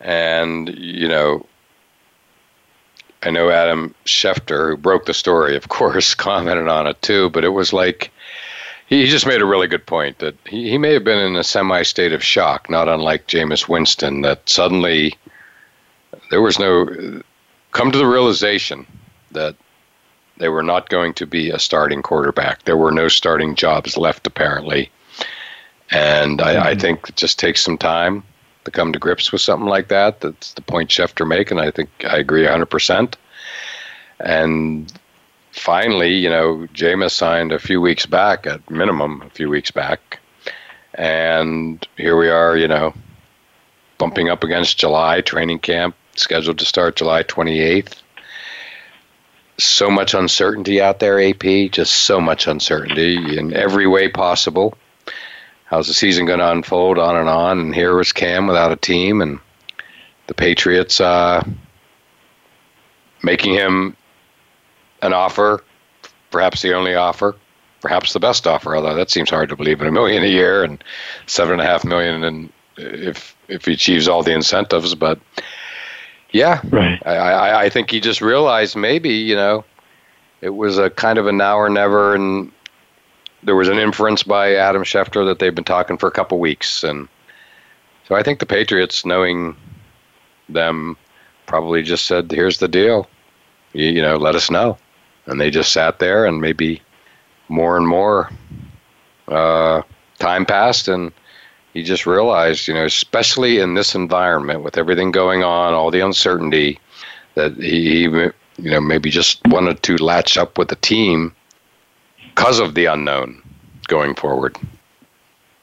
and 0.00 0.68
you 0.76 1.08
know, 1.08 1.46
I 3.22 3.30
know 3.30 3.50
Adam 3.50 3.94
Schefter, 4.04 4.70
who 4.70 4.76
broke 4.76 5.06
the 5.06 5.14
story, 5.14 5.56
of 5.56 5.68
course, 5.78 6.14
commented 6.14 6.68
on 6.68 6.86
it 6.86 7.00
too. 7.02 7.30
But 7.30 7.44
it 7.44 7.50
was 7.50 7.72
like 7.72 8.10
he 8.86 9.06
just 9.06 9.26
made 9.26 9.40
a 9.40 9.46
really 9.46 9.68
good 9.68 9.86
point 9.86 10.18
that 10.18 10.34
he, 10.46 10.70
he 10.70 10.78
may 10.78 10.92
have 10.92 11.04
been 11.04 11.18
in 11.18 11.36
a 11.36 11.44
semi 11.44 11.82
state 11.82 12.12
of 12.12 12.24
shock, 12.24 12.68
not 12.68 12.88
unlike 12.88 13.28
Jameis 13.28 13.68
Winston, 13.68 14.22
that 14.22 14.48
suddenly 14.48 15.14
there 16.30 16.42
was 16.42 16.58
no 16.58 17.22
come 17.72 17.92
to 17.92 17.98
the 17.98 18.06
realization 18.06 18.86
that 19.30 19.54
they 20.38 20.48
were 20.48 20.62
not 20.62 20.88
going 20.88 21.14
to 21.14 21.26
be 21.26 21.50
a 21.50 21.58
starting 21.58 22.02
quarterback. 22.02 22.64
There 22.64 22.76
were 22.76 22.90
no 22.90 23.08
starting 23.08 23.54
jobs 23.54 23.96
left, 23.96 24.26
apparently. 24.26 24.90
And 25.90 26.40
I, 26.40 26.50
I 26.50 26.70
mm-hmm. 26.72 26.80
think 26.80 27.08
it 27.08 27.16
just 27.16 27.38
takes 27.38 27.62
some 27.62 27.76
time 27.76 28.22
to 28.64 28.70
come 28.70 28.92
to 28.92 28.98
grips 28.98 29.32
with 29.32 29.40
something 29.40 29.68
like 29.68 29.88
that. 29.88 30.20
That's 30.20 30.54
the 30.54 30.62
point 30.62 30.90
Schefter 30.90 31.26
make, 31.26 31.50
and 31.50 31.60
I 31.60 31.70
think 31.70 31.88
I 32.04 32.18
agree 32.18 32.46
100%. 32.46 33.14
And 34.20 34.92
finally, 35.52 36.14
you 36.14 36.30
know, 36.30 36.66
Jameis 36.74 37.12
signed 37.12 37.52
a 37.52 37.58
few 37.58 37.80
weeks 37.80 38.06
back, 38.06 38.46
at 38.46 38.70
minimum, 38.70 39.22
a 39.22 39.30
few 39.30 39.48
weeks 39.48 39.70
back. 39.70 40.20
And 40.94 41.86
here 41.96 42.16
we 42.16 42.28
are, 42.28 42.56
you 42.56 42.68
know, 42.68 42.94
bumping 43.98 44.28
up 44.28 44.44
against 44.44 44.78
July 44.78 45.20
training 45.22 45.60
camp, 45.60 45.94
scheduled 46.16 46.58
to 46.58 46.64
start 46.64 46.96
July 46.96 47.22
28th. 47.22 47.94
so 49.58 49.90
much 49.90 50.14
uncertainty 50.14 50.80
out 50.80 51.00
there, 51.00 51.20
AP, 51.20 51.70
just 51.70 52.04
so 52.04 52.20
much 52.20 52.46
uncertainty 52.46 53.36
in 53.38 53.52
every 53.52 53.86
way 53.86 54.08
possible. 54.08 54.74
How's 55.70 55.86
the 55.86 55.94
season 55.94 56.26
going 56.26 56.40
to 56.40 56.50
unfold, 56.50 56.98
on 56.98 57.16
and 57.16 57.28
on? 57.28 57.60
And 57.60 57.72
here 57.72 57.94
was 57.94 58.12
Cam 58.12 58.48
without 58.48 58.72
a 58.72 58.76
team, 58.76 59.22
and 59.22 59.38
the 60.26 60.34
Patriots 60.34 61.00
uh, 61.00 61.44
making 63.22 63.54
him 63.54 63.96
an 65.00 65.12
offer, 65.12 65.62
perhaps 66.32 66.62
the 66.62 66.74
only 66.74 66.96
offer, 66.96 67.36
perhaps 67.80 68.12
the 68.12 68.18
best 68.18 68.48
offer. 68.48 68.74
Although 68.74 68.96
that 68.96 69.10
seems 69.10 69.30
hard 69.30 69.48
to 69.50 69.56
believe 69.56 69.80
in 69.80 69.86
a 69.86 69.92
million 69.92 70.24
a 70.24 70.26
year 70.26 70.64
and 70.64 70.82
seven 71.26 71.52
and 71.52 71.62
a 71.62 71.66
half 71.66 71.84
million, 71.84 72.24
and 72.24 72.52
if 72.76 73.36
if 73.46 73.64
he 73.64 73.74
achieves 73.74 74.08
all 74.08 74.24
the 74.24 74.34
incentives, 74.34 74.96
but 74.96 75.20
yeah, 76.32 76.60
right. 76.64 77.00
I, 77.06 77.14
I, 77.16 77.62
I 77.62 77.70
think 77.70 77.92
he 77.92 78.00
just 78.00 78.20
realized 78.20 78.74
maybe 78.74 79.10
you 79.10 79.36
know 79.36 79.64
it 80.40 80.50
was 80.50 80.78
a 80.78 80.90
kind 80.90 81.16
of 81.16 81.28
a 81.28 81.32
now 81.32 81.58
or 81.58 81.70
never, 81.70 82.12
and 82.16 82.50
there 83.42 83.56
was 83.56 83.68
an 83.68 83.78
inference 83.78 84.22
by 84.22 84.54
Adam 84.54 84.82
Schefter 84.82 85.24
that 85.26 85.38
they've 85.38 85.54
been 85.54 85.64
talking 85.64 85.96
for 85.96 86.06
a 86.06 86.12
couple 86.12 86.38
weeks, 86.38 86.84
and 86.84 87.08
so 88.06 88.14
I 88.14 88.22
think 88.22 88.38
the 88.38 88.46
Patriots, 88.46 89.04
knowing 89.04 89.56
them, 90.48 90.96
probably 91.46 91.82
just 91.82 92.06
said, 92.06 92.30
"Here's 92.30 92.58
the 92.58 92.68
deal, 92.68 93.08
you, 93.72 93.86
you 93.86 94.02
know, 94.02 94.16
let 94.16 94.34
us 94.34 94.50
know," 94.50 94.76
and 95.26 95.40
they 95.40 95.50
just 95.50 95.72
sat 95.72 95.98
there, 95.98 96.24
and 96.24 96.40
maybe 96.40 96.82
more 97.48 97.76
and 97.76 97.86
more 97.86 98.30
uh, 99.28 99.82
time 100.18 100.44
passed, 100.44 100.88
and 100.88 101.12
he 101.72 101.82
just 101.82 102.06
realized, 102.06 102.68
you 102.68 102.74
know, 102.74 102.84
especially 102.84 103.58
in 103.58 103.74
this 103.74 103.94
environment 103.94 104.62
with 104.62 104.76
everything 104.76 105.12
going 105.12 105.42
on, 105.44 105.72
all 105.72 105.90
the 105.90 106.00
uncertainty, 106.00 106.78
that 107.34 107.54
he, 107.56 108.02
you 108.02 108.32
know, 108.56 108.80
maybe 108.80 109.10
just 109.10 109.40
wanted 109.46 109.82
to 109.84 109.96
latch 109.96 110.36
up 110.36 110.58
with 110.58 110.68
the 110.68 110.76
team 110.76 111.34
because 112.34 112.60
of 112.60 112.74
the 112.74 112.86
unknown 112.86 113.42
going 113.86 114.14
forward. 114.14 114.56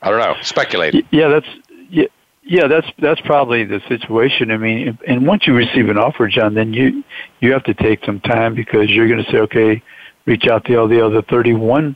I 0.02 0.12
don't 0.12 0.20
know. 0.20 0.36
Speculate. 0.42 1.06
Yeah, 1.12 1.28
that's 1.30 1.48
yeah, 1.90 2.06
yeah, 2.44 2.68
that's 2.68 2.88
that's 3.00 3.22
probably 3.22 3.64
the 3.66 3.82
situation. 3.88 4.52
I 4.52 4.58
mean, 4.58 4.98
and 5.08 5.26
once 5.26 5.48
you 5.48 5.54
receive 5.54 5.90
an 5.90 5.98
offer, 5.98 6.28
John, 6.28 6.54
then 6.54 6.74
you 6.74 7.04
you 7.40 7.52
have 7.54 7.64
to 7.66 7.74
take 7.74 8.06
some 8.06 8.20
time 8.20 8.56
because 8.56 8.90
you're 8.90 9.08
going 9.08 9.24
to 9.24 9.32
say, 9.32 9.40
okay, 9.40 9.84
reach 10.26 10.48
out 10.48 10.66
to 10.66 10.76
all 10.76 10.88
the 10.88 11.04
other 11.04 11.22
31 11.24 11.96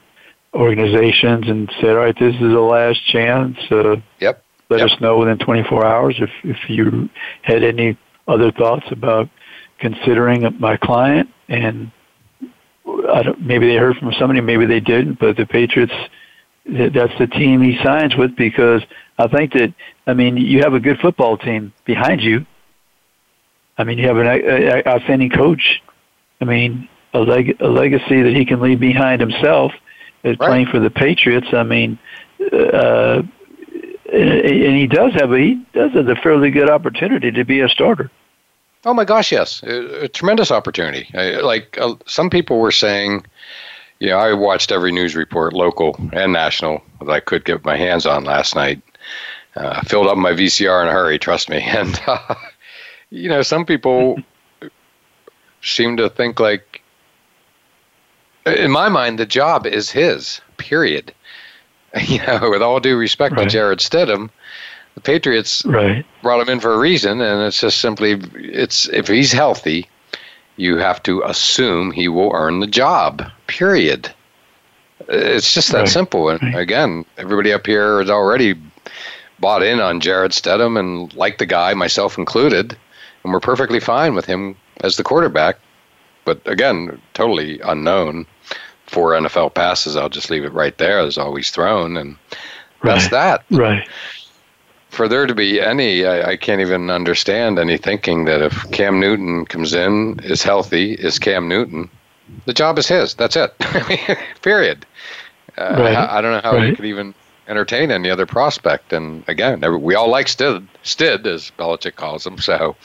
organizations 0.53 1.47
and 1.47 1.71
say, 1.79 1.89
all 1.89 1.95
right, 1.95 2.17
this 2.17 2.35
is 2.35 2.41
the 2.41 2.59
last 2.59 3.05
chance. 3.05 3.57
Uh, 3.69 3.97
yep. 4.19 4.43
Let 4.69 4.79
yep. 4.79 4.91
us 4.91 5.01
know 5.01 5.19
within 5.19 5.37
24 5.37 5.85
hours 5.85 6.15
if 6.19 6.31
if 6.43 6.69
you 6.69 7.09
had 7.43 7.63
any 7.63 7.97
other 8.27 8.51
thoughts 8.51 8.85
about 8.89 9.29
considering 9.79 10.47
my 10.59 10.77
client 10.77 11.29
and 11.49 11.91
I 13.13 13.23
don't, 13.23 13.41
maybe 13.41 13.67
they 13.67 13.75
heard 13.75 13.97
from 13.97 14.13
somebody, 14.19 14.41
maybe 14.41 14.65
they 14.65 14.79
didn't, 14.79 15.19
but 15.19 15.37
the 15.37 15.45
Patriots, 15.45 15.93
that's 16.65 17.17
the 17.19 17.27
team 17.27 17.61
he 17.61 17.77
signs 17.83 18.15
with 18.15 18.35
because 18.35 18.81
I 19.17 19.27
think 19.27 19.53
that, 19.53 19.73
I 20.07 20.13
mean, 20.13 20.37
you 20.37 20.61
have 20.61 20.73
a 20.73 20.79
good 20.79 20.99
football 20.99 21.37
team 21.37 21.73
behind 21.85 22.21
you. 22.21 22.45
I 23.77 23.83
mean, 23.83 23.97
you 23.97 24.07
have 24.07 24.17
an 24.17 24.83
outstanding 24.87 25.29
coach. 25.31 25.81
I 26.39 26.45
mean, 26.45 26.87
a, 27.13 27.19
leg, 27.19 27.57
a 27.59 27.67
legacy 27.67 28.21
that 28.21 28.33
he 28.35 28.45
can 28.45 28.61
leave 28.61 28.79
behind 28.79 29.21
himself 29.21 29.71
is 30.23 30.37
right. 30.39 30.47
playing 30.47 30.67
for 30.67 30.79
the 30.79 30.89
Patriots. 30.89 31.47
I 31.51 31.63
mean, 31.63 31.97
uh, 32.51 33.21
and 34.13 34.75
he 34.75 34.87
does 34.87 35.13
have 35.13 35.31
a, 35.31 35.37
he 35.37 35.65
does 35.73 35.93
have 35.93 36.07
a 36.07 36.15
fairly 36.15 36.51
good 36.51 36.69
opportunity 36.69 37.31
to 37.31 37.45
be 37.45 37.61
a 37.61 37.69
starter. 37.69 38.11
Oh 38.85 38.93
my 38.93 39.05
gosh, 39.05 39.31
yes, 39.31 39.61
a, 39.63 40.03
a 40.03 40.07
tremendous 40.07 40.51
opportunity. 40.51 41.09
I, 41.13 41.41
like 41.41 41.77
uh, 41.79 41.95
some 42.07 42.29
people 42.29 42.59
were 42.59 42.71
saying, 42.71 43.25
you 43.99 44.09
know, 44.09 44.17
I 44.17 44.33
watched 44.33 44.71
every 44.71 44.91
news 44.91 45.15
report, 45.15 45.53
local 45.53 45.95
and 46.13 46.33
national, 46.33 46.81
that 46.99 47.11
I 47.11 47.19
could 47.19 47.45
get 47.45 47.63
my 47.63 47.77
hands 47.77 48.07
on 48.07 48.23
last 48.23 48.55
night. 48.55 48.81
Uh, 49.55 49.81
filled 49.81 50.07
up 50.07 50.17
my 50.17 50.31
VCR 50.31 50.81
in 50.81 50.87
a 50.87 50.91
hurry, 50.91 51.19
trust 51.19 51.49
me. 51.49 51.61
And 51.67 52.01
uh, 52.07 52.35
you 53.11 53.29
know, 53.29 53.43
some 53.43 53.65
people 53.65 54.19
seem 55.61 55.97
to 55.97 56.09
think 56.09 56.39
like, 56.39 56.81
in 58.47 58.71
my 58.71 58.89
mind, 58.89 59.19
the 59.19 59.25
job 59.27 59.67
is 59.67 59.91
his. 59.91 60.41
Period. 60.57 61.13
You 62.07 62.25
know, 62.25 62.51
with 62.51 62.61
all 62.61 62.79
due 62.79 62.95
respect 62.95 63.35
right. 63.35 63.43
to 63.43 63.49
Jarrett 63.49 63.79
Stidham, 63.79 64.29
the 64.95 65.01
Patriots 65.01 65.63
right. 65.65 66.05
brought 66.21 66.41
him 66.41 66.49
in 66.49 66.59
for 66.59 66.73
a 66.73 66.77
reason, 66.77 67.21
and 67.21 67.41
it's 67.41 67.59
just 67.59 67.79
simply 67.79 68.21
it's 68.35 68.89
if 68.89 69.07
he's 69.07 69.31
healthy, 69.31 69.87
you 70.57 70.77
have 70.77 71.01
to 71.03 71.23
assume 71.23 71.91
he 71.91 72.07
will 72.07 72.31
earn 72.33 72.59
the 72.59 72.67
job. 72.67 73.23
Period. 73.47 74.11
It's 75.07 75.53
just 75.53 75.71
that 75.71 75.79
right. 75.79 75.89
simple. 75.89 76.29
And 76.29 76.41
right. 76.41 76.57
again, 76.57 77.05
everybody 77.17 77.53
up 77.53 77.65
here 77.65 77.99
has 77.99 78.09
already 78.09 78.55
bought 79.39 79.63
in 79.63 79.79
on 79.79 79.99
Jarrett 79.99 80.33
Stidham 80.33 80.77
and 80.77 81.13
like 81.15 81.37
the 81.37 81.45
guy, 81.45 81.73
myself 81.73 82.17
included, 82.17 82.77
and 83.23 83.33
we're 83.33 83.39
perfectly 83.39 83.79
fine 83.79 84.13
with 84.13 84.25
him 84.25 84.55
as 84.81 84.97
the 84.97 85.03
quarterback. 85.03 85.57
But 86.25 86.41
again, 86.45 87.01
totally 87.13 87.59
unknown. 87.61 88.27
for 88.85 89.11
NFL 89.11 89.53
passes, 89.53 89.95
I'll 89.95 90.09
just 90.09 90.29
leave 90.29 90.43
it 90.43 90.51
right 90.51 90.77
there 90.77 90.99
as 90.99 91.17
always 91.17 91.49
thrown, 91.49 91.95
and 91.95 92.17
that's 92.83 93.07
that. 93.07 93.45
Right 93.49 93.87
for 94.91 95.07
there 95.07 95.25
to 95.25 95.33
be 95.33 95.59
any, 95.59 96.05
I, 96.05 96.31
I, 96.31 96.37
can't 96.37 96.59
even 96.59 96.89
understand 96.89 97.57
any 97.57 97.77
thinking 97.77 98.25
that 98.25 98.41
if 98.41 98.69
Cam 98.71 98.99
Newton 98.99 99.45
comes 99.45 99.73
in, 99.73 100.19
is 100.23 100.43
healthy, 100.43 100.93
is 100.93 101.17
Cam 101.17 101.47
Newton, 101.47 101.89
the 102.45 102.53
job 102.53 102.77
is 102.77 102.87
his. 102.87 103.15
That's 103.15 103.37
it. 103.37 103.57
Period. 104.41 104.85
Uh, 105.57 105.75
right. 105.79 105.95
I, 105.95 106.17
I, 106.17 106.21
don't 106.21 106.33
know 106.33 106.49
how 106.49 106.57
right. 106.57 106.69
they 106.69 106.75
could 106.75 106.85
even 106.85 107.13
entertain 107.47 107.89
any 107.89 108.09
other 108.09 108.25
prospect. 108.25 108.91
And 108.91 109.23
again, 109.29 109.61
we 109.81 109.95
all 109.95 110.09
like 110.09 110.27
Stid, 110.27 110.67
Stid 110.83 111.25
as 111.25 111.51
Belichick 111.57 111.95
calls 111.95 112.27
him. 112.27 112.37
So 112.37 112.75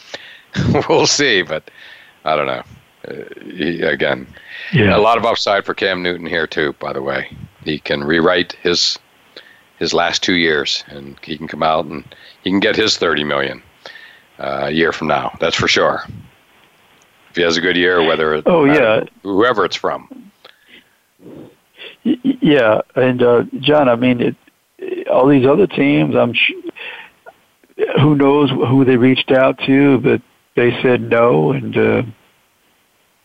we'll 0.89 1.09
see. 1.09 1.43
But 1.43 1.71
I 2.25 2.37
don't 2.37 2.47
know. 2.47 2.63
Uh, 3.09 3.25
he, 3.45 3.83
again, 3.83 4.29
yeah. 4.73 4.97
a 4.97 4.99
lot 4.99 5.19
of 5.19 5.25
upside 5.25 5.65
for 5.65 5.75
Cam 5.75 6.05
Newton 6.05 6.27
here 6.27 6.47
too. 6.47 6.73
By 6.75 6.93
the 6.93 7.03
way, 7.03 7.37
he 7.65 7.81
can 7.81 8.05
rewrite 8.05 8.53
his 8.63 8.97
his 9.79 9.93
last 9.93 10.23
two 10.23 10.35
years, 10.35 10.85
and 10.89 11.19
he 11.23 11.37
can 11.37 11.49
come 11.49 11.63
out 11.63 11.85
and 11.87 12.05
he 12.43 12.51
can 12.51 12.61
get 12.61 12.77
his 12.77 12.97
thirty 12.97 13.25
million 13.25 13.63
uh, 14.39 14.65
a 14.65 14.71
year 14.71 14.93
from 14.93 15.09
now. 15.09 15.37
That's 15.41 15.57
for 15.57 15.69
sure. 15.69 16.03
If 17.31 17.37
he 17.37 17.43
has 17.43 17.57
a 17.57 17.61
good 17.61 17.77
year, 17.77 18.03
whether 18.03 18.43
oh 18.47 18.65
yeah, 18.65 19.05
whoever 19.23 19.65
it's 19.65 19.77
from. 19.77 20.31
Yeah, 22.03 22.83
and 22.95 23.23
uh, 23.23 23.45
John, 23.61 23.89
I 23.89 23.97
mean, 23.97 24.21
it, 24.79 25.09
all 25.09 25.27
these 25.27 25.47
other 25.47 25.67
teams, 25.67 26.15
I'm 26.15 26.35
sh- 26.35 26.53
who 28.01 28.15
knows 28.15 28.51
who 28.51 28.85
they 28.85 28.97
reached 28.97 29.33
out 29.33 29.59
to, 29.67 29.99
but 29.99 30.23
they 30.55 30.71
said 30.83 31.03
no, 31.03 31.53
and 31.53 31.77
uh, 31.77 32.03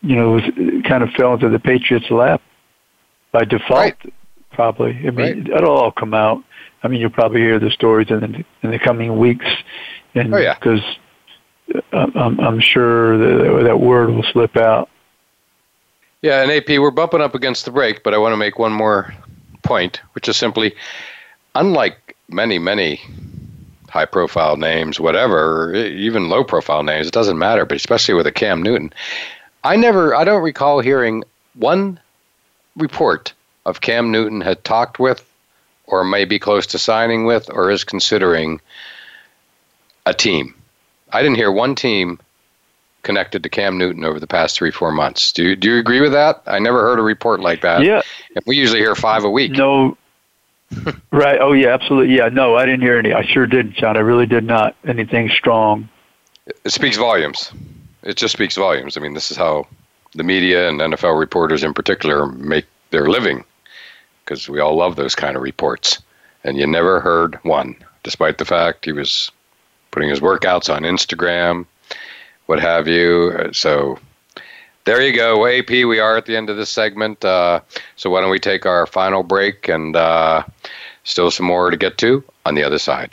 you 0.02 0.16
know, 0.16 0.36
it, 0.36 0.42
was, 0.42 0.52
it 0.56 0.84
kind 0.84 1.02
of 1.02 1.10
fell 1.10 1.34
into 1.34 1.48
the 1.48 1.60
Patriots' 1.60 2.10
lap 2.10 2.42
by 3.30 3.44
default. 3.44 3.94
Right 4.04 4.12
probably. 4.52 4.90
I 5.06 5.10
mean, 5.10 5.16
right. 5.16 5.48
it'll 5.48 5.76
all 5.76 5.92
come 5.92 6.14
out. 6.14 6.42
I 6.82 6.88
mean, 6.88 7.00
you'll 7.00 7.10
probably 7.10 7.40
hear 7.40 7.58
the 7.58 7.70
stories 7.70 8.10
in 8.10 8.20
the 8.20 8.44
in 8.62 8.70
the 8.70 8.78
coming 8.78 9.18
weeks, 9.18 9.46
and 10.14 10.34
oh, 10.34 10.38
yeah. 10.38 10.54
because 10.54 10.82
uh, 11.92 12.06
I'm 12.14 12.40
I'm 12.40 12.60
sure 12.60 13.18
that 13.18 13.64
that 13.64 13.80
word 13.80 14.10
will 14.10 14.24
slip 14.24 14.56
out. 14.56 14.88
Yeah, 16.22 16.42
and 16.42 16.52
AP, 16.52 16.68
we're 16.68 16.90
bumping 16.92 17.20
up 17.20 17.34
against 17.34 17.64
the 17.64 17.72
break, 17.72 18.04
but 18.04 18.14
I 18.14 18.18
want 18.18 18.32
to 18.32 18.36
make 18.36 18.58
one 18.58 18.72
more 18.72 19.12
point, 19.62 20.00
which 20.12 20.28
is 20.28 20.36
simply, 20.36 20.74
unlike 21.54 22.16
many 22.28 22.58
many 22.58 23.00
high 23.92 24.06
profile 24.06 24.56
names, 24.56 24.98
whatever, 24.98 25.74
even 25.74 26.30
low 26.30 26.42
profile 26.42 26.82
names, 26.82 27.06
it 27.06 27.12
doesn't 27.12 27.38
matter, 27.38 27.66
but 27.66 27.76
especially 27.76 28.14
with 28.14 28.26
a 28.26 28.32
Cam 28.32 28.62
Newton, 28.62 28.90
I 29.64 29.76
never, 29.76 30.14
I 30.14 30.24
don't 30.24 30.42
recall 30.42 30.80
hearing 30.80 31.24
one 31.54 32.00
report 32.74 33.34
of 33.64 33.80
Cam 33.80 34.10
Newton 34.10 34.40
had 34.40 34.64
talked 34.64 34.98
with, 34.98 35.24
or 35.86 36.04
may 36.04 36.24
be 36.24 36.38
close 36.38 36.66
to 36.68 36.78
signing 36.78 37.24
with, 37.24 37.50
or 37.50 37.70
is 37.70 37.84
considering 37.84 38.60
a 40.06 40.14
team. 40.14 40.54
I 41.12 41.22
didn't 41.22 41.36
hear 41.36 41.52
one 41.52 41.74
team 41.74 42.18
connected 43.02 43.42
to 43.42 43.48
Cam 43.48 43.78
Newton 43.78 44.04
over 44.04 44.20
the 44.20 44.26
past 44.26 44.56
three, 44.56 44.70
four 44.70 44.92
months. 44.92 45.32
Do 45.32 45.44
you, 45.44 45.56
do 45.56 45.72
you 45.72 45.78
agree 45.78 46.00
with 46.00 46.12
that? 46.12 46.42
I 46.46 46.58
never 46.58 46.80
heard 46.80 46.98
a 46.98 47.02
report 47.02 47.40
like 47.40 47.60
that. 47.62 47.82
Yeah. 47.82 48.02
And 48.34 48.44
we 48.46 48.56
usually 48.56 48.80
hear 48.80 48.94
five 48.94 49.24
a 49.24 49.30
week. 49.30 49.52
No. 49.52 49.96
right. 51.10 51.38
Oh, 51.40 51.52
yeah, 51.52 51.74
absolutely. 51.74 52.16
Yeah. 52.16 52.28
No, 52.28 52.56
I 52.56 52.64
didn't 52.64 52.82
hear 52.82 52.98
any. 52.98 53.12
I 53.12 53.24
sure 53.24 53.46
didn't, 53.46 53.74
John. 53.74 53.96
I 53.96 54.00
really 54.00 54.26
did 54.26 54.44
not. 54.44 54.76
Anything 54.86 55.28
strong. 55.28 55.88
It 56.46 56.72
speaks 56.72 56.96
volumes. 56.96 57.52
It 58.02 58.16
just 58.16 58.32
speaks 58.32 58.56
volumes. 58.56 58.96
I 58.96 59.00
mean, 59.00 59.14
this 59.14 59.30
is 59.30 59.36
how 59.36 59.66
the 60.14 60.24
media 60.24 60.68
and 60.68 60.80
NFL 60.80 61.18
reporters 61.18 61.62
in 61.62 61.74
particular 61.74 62.26
make 62.26 62.66
their 62.90 63.08
living 63.08 63.44
because 64.24 64.48
we 64.48 64.60
all 64.60 64.76
love 64.76 64.96
those 64.96 65.14
kind 65.14 65.36
of 65.36 65.42
reports. 65.42 66.00
And 66.44 66.56
you 66.56 66.66
never 66.66 67.00
heard 67.00 67.38
one, 67.42 67.76
despite 68.02 68.38
the 68.38 68.44
fact 68.44 68.84
he 68.84 68.92
was 68.92 69.30
putting 69.90 70.08
his 70.08 70.20
workouts 70.20 70.74
on 70.74 70.82
Instagram, 70.82 71.66
what 72.46 72.60
have 72.60 72.88
you. 72.88 73.50
So 73.52 73.98
There 74.84 75.00
you 75.00 75.14
go. 75.14 75.46
AP, 75.46 75.70
we 75.70 76.00
are 76.00 76.16
at 76.16 76.26
the 76.26 76.36
end 76.36 76.50
of 76.50 76.56
this 76.56 76.70
segment. 76.70 77.24
Uh, 77.24 77.60
so 77.94 78.10
why 78.10 78.20
don't 78.20 78.30
we 78.30 78.40
take 78.40 78.66
our 78.66 78.86
final 78.86 79.22
break 79.22 79.68
and 79.68 79.94
uh, 79.94 80.42
still 81.04 81.30
some 81.30 81.46
more 81.46 81.70
to 81.70 81.76
get 81.76 81.98
to 81.98 82.24
on 82.44 82.54
the 82.56 82.64
other 82.64 82.78
side. 82.78 83.12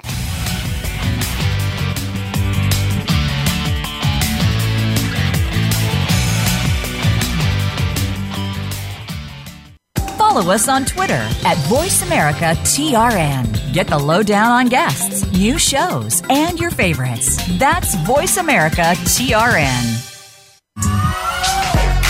Follow 10.39 10.53
us 10.53 10.69
on 10.69 10.85
Twitter 10.85 11.15
at 11.15 11.57
VoiceAmericaTRN. 11.67 13.73
Get 13.73 13.87
the 13.87 13.99
lowdown 13.99 14.51
on 14.51 14.67
guests, 14.67 15.29
new 15.33 15.59
shows, 15.59 16.23
and 16.29 16.57
your 16.57 16.71
favorites. 16.71 17.35
That's 17.59 17.93
VoiceAmericaTRN. 17.97 20.05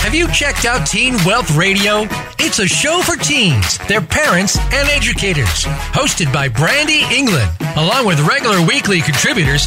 Have 0.04 0.14
you 0.14 0.28
checked 0.28 0.64
out 0.64 0.86
Teen 0.86 1.14
Wealth 1.26 1.56
Radio? 1.56 2.06
It's 2.38 2.60
a 2.60 2.68
show 2.68 3.02
for 3.02 3.16
teens, 3.16 3.78
their 3.88 4.00
parents, 4.00 4.56
and 4.58 4.88
educators. 4.88 5.64
Hosted 5.92 6.32
by 6.32 6.48
Brandy 6.48 7.02
England. 7.12 7.50
Along 7.76 8.06
with 8.06 8.20
regular 8.20 8.64
weekly 8.64 9.00
contributors, 9.00 9.66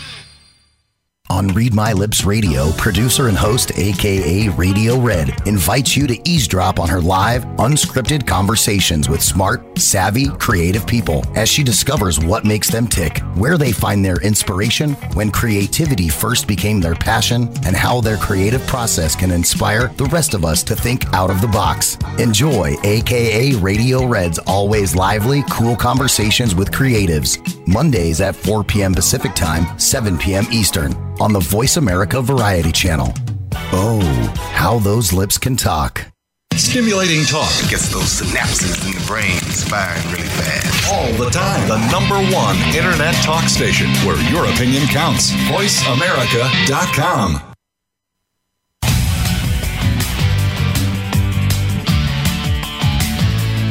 On 1.31 1.47
Read 1.47 1.73
My 1.73 1.93
Lips 1.93 2.25
Radio, 2.25 2.73
producer 2.73 3.29
and 3.29 3.37
host, 3.37 3.71
aka 3.77 4.49
Radio 4.49 4.99
Red, 4.99 5.47
invites 5.47 5.95
you 5.95 6.05
to 6.05 6.29
eavesdrop 6.29 6.77
on 6.77 6.89
her 6.89 6.99
live, 6.99 7.45
unscripted 7.55 8.27
conversations 8.27 9.07
with 9.07 9.23
smart, 9.23 9.79
savvy, 9.79 10.27
creative 10.27 10.85
people 10.85 11.23
as 11.37 11.47
she 11.47 11.63
discovers 11.63 12.19
what 12.19 12.43
makes 12.43 12.69
them 12.69 12.85
tick, 12.85 13.19
where 13.35 13.57
they 13.57 13.71
find 13.71 14.03
their 14.03 14.21
inspiration, 14.21 14.91
when 15.13 15.31
creativity 15.31 16.09
first 16.09 16.49
became 16.49 16.81
their 16.81 16.95
passion, 16.95 17.43
and 17.65 17.77
how 17.77 18.01
their 18.01 18.17
creative 18.17 18.67
process 18.67 19.15
can 19.15 19.31
inspire 19.31 19.87
the 19.95 20.07
rest 20.07 20.33
of 20.33 20.43
us 20.43 20.63
to 20.63 20.75
think 20.75 21.05
out 21.13 21.29
of 21.29 21.39
the 21.39 21.47
box. 21.47 21.97
Enjoy 22.19 22.75
aka 22.83 23.55
Radio 23.55 24.05
Red's 24.05 24.37
always 24.39 24.97
lively, 24.97 25.45
cool 25.49 25.77
conversations 25.77 26.53
with 26.53 26.71
creatives. 26.71 27.39
Mondays 27.65 28.19
at 28.19 28.35
4 28.35 28.65
p.m. 28.65 28.93
Pacific 28.93 29.33
Time, 29.33 29.79
7 29.79 30.17
p.m. 30.17 30.45
Eastern 30.51 30.91
on 31.21 31.31
the 31.33 31.39
Voice 31.39 31.77
America 31.77 32.19
Variety 32.19 32.71
Channel. 32.71 33.13
Oh, 33.71 34.01
how 34.53 34.79
those 34.79 35.13
lips 35.13 35.37
can 35.37 35.55
talk. 35.55 36.03
Stimulating 36.55 37.23
talk 37.25 37.51
gets 37.69 37.93
those 37.93 38.21
synapses 38.21 38.83
in 38.85 38.93
the 38.99 39.05
brain 39.05 39.37
firing 39.69 40.03
really 40.11 40.27
fast. 40.27 40.91
All 40.91 41.13
the 41.23 41.29
time. 41.29 41.67
The 41.67 41.77
number 41.91 42.15
one 42.35 42.57
internet 42.75 43.13
talk 43.23 43.43
station 43.43 43.91
where 44.05 44.17
your 44.31 44.45
opinion 44.45 44.87
counts. 44.87 45.31
VoiceAmerica.com. 45.31 47.50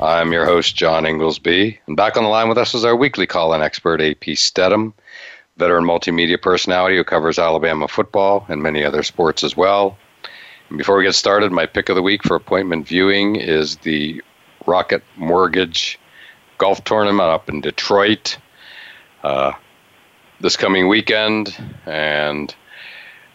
I'm 0.00 0.32
your 0.32 0.44
host, 0.44 0.74
John 0.74 1.06
Inglesby, 1.06 1.78
and 1.86 1.96
back 1.96 2.16
on 2.16 2.24
the 2.24 2.28
line 2.28 2.48
with 2.48 2.58
us 2.58 2.74
is 2.74 2.84
our 2.84 2.96
weekly 2.96 3.26
call 3.26 3.54
in 3.54 3.62
expert, 3.62 4.00
AP 4.00 4.36
Stedham, 4.36 4.92
veteran 5.56 5.84
multimedia 5.84 6.40
personality 6.40 6.96
who 6.96 7.04
covers 7.04 7.38
Alabama 7.38 7.86
football 7.86 8.44
and 8.48 8.60
many 8.60 8.84
other 8.84 9.04
sports 9.04 9.44
as 9.44 9.56
well. 9.56 9.96
And 10.68 10.78
before 10.78 10.96
we 10.98 11.04
get 11.04 11.14
started, 11.14 11.52
my 11.52 11.66
pick 11.66 11.88
of 11.88 11.94
the 11.94 12.02
week 12.02 12.24
for 12.24 12.34
appointment 12.34 12.88
viewing 12.88 13.36
is 13.36 13.76
the 13.76 14.20
Rocket 14.66 15.04
Mortgage 15.16 15.98
Golf 16.58 16.82
Tournament 16.82 17.28
up 17.28 17.48
in 17.48 17.60
Detroit 17.60 18.36
uh, 19.22 19.52
this 20.40 20.56
coming 20.56 20.88
weekend, 20.88 21.56
and 21.86 22.52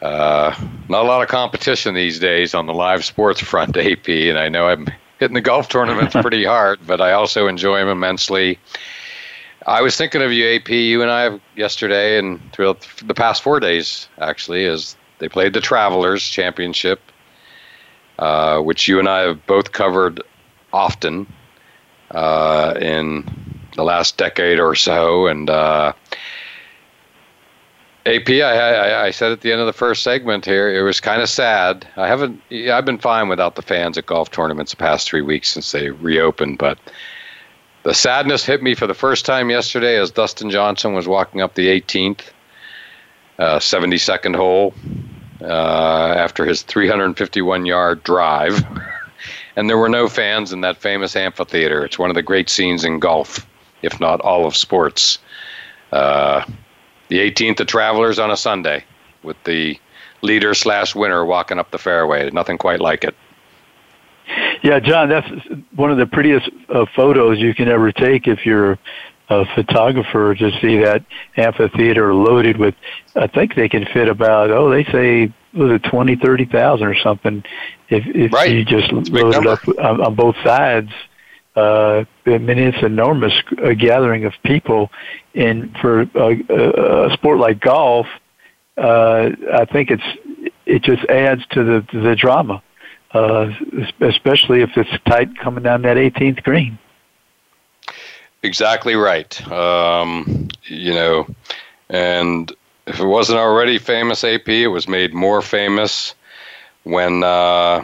uh, 0.02 0.54
not 0.90 1.06
a 1.06 1.08
lot 1.08 1.22
of 1.22 1.30
competition 1.30 1.96
these 1.96 2.20
days 2.20 2.54
on 2.54 2.66
the 2.66 2.74
live 2.74 3.06
sports 3.06 3.40
front, 3.40 3.78
AP, 3.78 4.10
and 4.10 4.38
I 4.38 4.50
know 4.50 4.68
I'm 4.68 4.88
hitting 5.20 5.36
the 5.36 5.42
golf 5.42 5.70
tournaments 5.70 6.16
pretty 6.22 6.44
hard, 6.46 6.80
but 6.88 7.02
I 7.02 7.12
also 7.12 7.48
enjoy 7.48 7.80
them 7.80 7.90
immensely. 7.90 8.58
I 9.68 9.82
was 9.82 9.96
thinking 9.98 10.22
of 10.22 10.32
you, 10.32 10.56
AP. 10.56 10.70
You 10.70 11.02
and 11.02 11.12
I 11.12 11.40
yesterday 11.56 12.18
and 12.18 12.40
throughout 12.54 12.88
the 13.04 13.14
past 13.14 13.44
four 13.44 13.60
days, 13.60 14.08
actually, 14.18 14.66
as 14.66 14.96
they 15.20 15.28
played 15.30 15.54
the 15.54 15.62
Travelers 15.62 16.24
Championship, 16.24 17.02
uh, 18.18 18.60
which 18.60 18.88
you 18.88 19.00
and 19.00 19.08
I 19.08 19.20
have 19.20 19.46
both 19.46 19.74
covered 19.74 20.24
often 20.72 21.32
uh, 22.12 22.74
in 22.82 23.70
the 23.76 23.84
last 23.84 24.18
decade 24.18 24.60
or 24.60 24.76
so. 24.76 25.28
And 25.28 25.50
uh, 25.50 25.94
AP, 28.06 28.30
I, 28.30 29.08
I, 29.08 29.12
said 29.12 29.34
at 29.34 29.42
the 29.42 29.52
end 29.52 29.60
of 29.60 29.68
the 29.68 29.74
first 29.74 30.04
segment 30.04 30.46
here, 30.46 30.74
it 30.74 30.82
was 30.84 31.02
kind 31.02 31.22
of 31.22 31.30
sad. 31.30 31.86
I 31.98 32.08
haven't, 32.08 32.42
I've 32.52 32.86
been 32.86 32.98
fine 32.98 33.28
without 33.28 33.56
the 33.56 33.62
fans 33.62 33.98
at 33.98 34.06
golf 34.06 34.32
tournaments 34.32 34.72
the 34.72 34.78
past 34.78 35.08
three 35.08 35.22
weeks 35.22 35.50
since 35.50 35.72
they 35.74 35.90
reopened, 35.90 36.58
but 36.58 36.80
the 37.84 37.94
sadness 37.94 38.46
hit 38.46 38.64
me 38.64 38.74
for 38.74 38.88
the 38.88 38.94
first 38.94 39.26
time 39.26 39.50
yesterday 39.50 39.98
as 39.98 40.12
Dustin 40.12 40.50
Johnson 40.50 40.94
was 40.94 41.08
walking 41.08 41.42
up 41.42 41.56
the 41.56 41.68
18th, 41.68 42.22
uh, 43.38 43.60
72nd 43.60 44.36
hole 44.36 44.74
uh, 45.42 46.14
after 46.16 46.46
his 46.46 46.62
351 46.64 47.66
yard 47.66 48.02
drive. 48.04 48.66
and 49.58 49.70
there 49.70 49.78
were 49.78 49.90
no 49.90 50.08
fans 50.08 50.54
in 50.54 50.62
that 50.62 50.78
famous 50.78 51.18
amphitheater. 51.18 51.84
It's 51.84 52.00
one 52.00 52.10
of 52.10 52.16
the 52.16 52.22
great 52.22 52.50
scenes 52.50 52.86
in 52.86 53.00
golf, 53.00 53.46
if 53.82 54.00
not 54.00 54.22
all 54.22 54.46
of 54.46 54.56
sports. 54.56 55.20
Uh, 55.92 56.46
the 57.10 57.20
18th, 57.20 57.60
of 57.60 57.68
Travelers 57.68 58.20
on 58.20 58.32
a 58.32 58.38
Sunday, 58.38 58.84
with 59.24 59.42
the 59.44 59.78
leader 60.22 60.54
slash 60.54 60.96
winner 60.96 61.26
walking 61.26 61.60
up 61.60 61.72
the 61.72 61.78
fairway. 61.78 62.30
Nothing 62.32 62.58
quite 62.58 62.80
like 62.80 63.04
it. 63.04 63.16
Yeah, 64.62 64.80
John, 64.80 65.10
that's 65.10 65.30
one 65.76 65.92
of 65.92 65.98
the 65.98 66.06
prettiest 66.06 66.50
uh, 66.70 66.86
photos 66.96 67.40
you 67.40 67.54
can 67.54 67.68
ever 67.68 67.92
take 67.92 68.28
if 68.28 68.46
you're 68.46 68.78
a 69.30 69.46
photographer 69.54 70.36
to 70.36 70.52
see 70.60 70.78
that 70.78 71.04
amphitheater 71.38 72.14
loaded 72.14 72.58
with. 72.58 72.76
I 73.16 73.28
think 73.28 73.56
they 73.56 73.70
can 73.70 73.86
fit 73.86 74.08
about 74.08 74.50
oh, 74.52 74.70
they 74.70 74.84
say 74.86 75.32
was 75.54 75.72
it 75.72 75.84
twenty, 75.84 76.16
thirty 76.16 76.46
thousand 76.46 76.88
or 76.88 76.96
something. 76.96 77.44
If 77.90 78.06
if 78.08 78.34
right. 78.34 78.52
you 78.52 78.66
just 78.66 78.92
load 78.92 79.36
it 79.36 79.48
up 79.48 79.68
on, 79.68 80.02
on 80.02 80.16
both 80.16 80.36
sides. 80.44 80.92
Uh, 81.56 82.06
I 82.26 82.38
mean, 82.38 82.60
it's 82.60 82.78
an 82.78 82.86
enormous 82.86 83.34
uh, 83.64 83.74
gathering 83.74 84.26
of 84.26 84.34
people, 84.44 84.92
and 85.34 85.76
for 85.78 86.02
a, 86.02 86.44
a, 86.50 87.08
a 87.08 87.14
sport 87.14 87.40
like 87.40 87.60
golf, 87.60 88.08
uh, 88.78 89.30
I 89.54 89.66
think 89.66 89.92
it's 89.92 90.04
it 90.66 90.84
just 90.84 91.04
adds 91.06 91.46
to 91.52 91.64
the 91.64 92.00
the 92.00 92.16
drama, 92.16 92.62
uh, 93.12 93.52
especially 94.00 94.62
if 94.62 94.78
it's 94.78 94.92
tight 95.06 95.38
coming 95.38 95.64
down 95.64 95.82
that 95.82 95.98
18th 95.98 96.44
green. 96.44 96.78
exactly 98.44 98.96
right. 98.96 99.50
Um, 99.52 100.48
you 100.66 100.94
know, 100.94 101.28
and 101.90 102.52
if 102.88 103.00
it 103.00 103.06
wasn't 103.06 103.40
already 103.40 103.78
famous 103.78 104.24
AP, 104.24 104.48
it 104.48 104.68
was 104.68 104.88
made 104.88 105.14
more 105.14 105.42
famous 105.42 106.16
when 106.84 107.24
uh, 107.24 107.82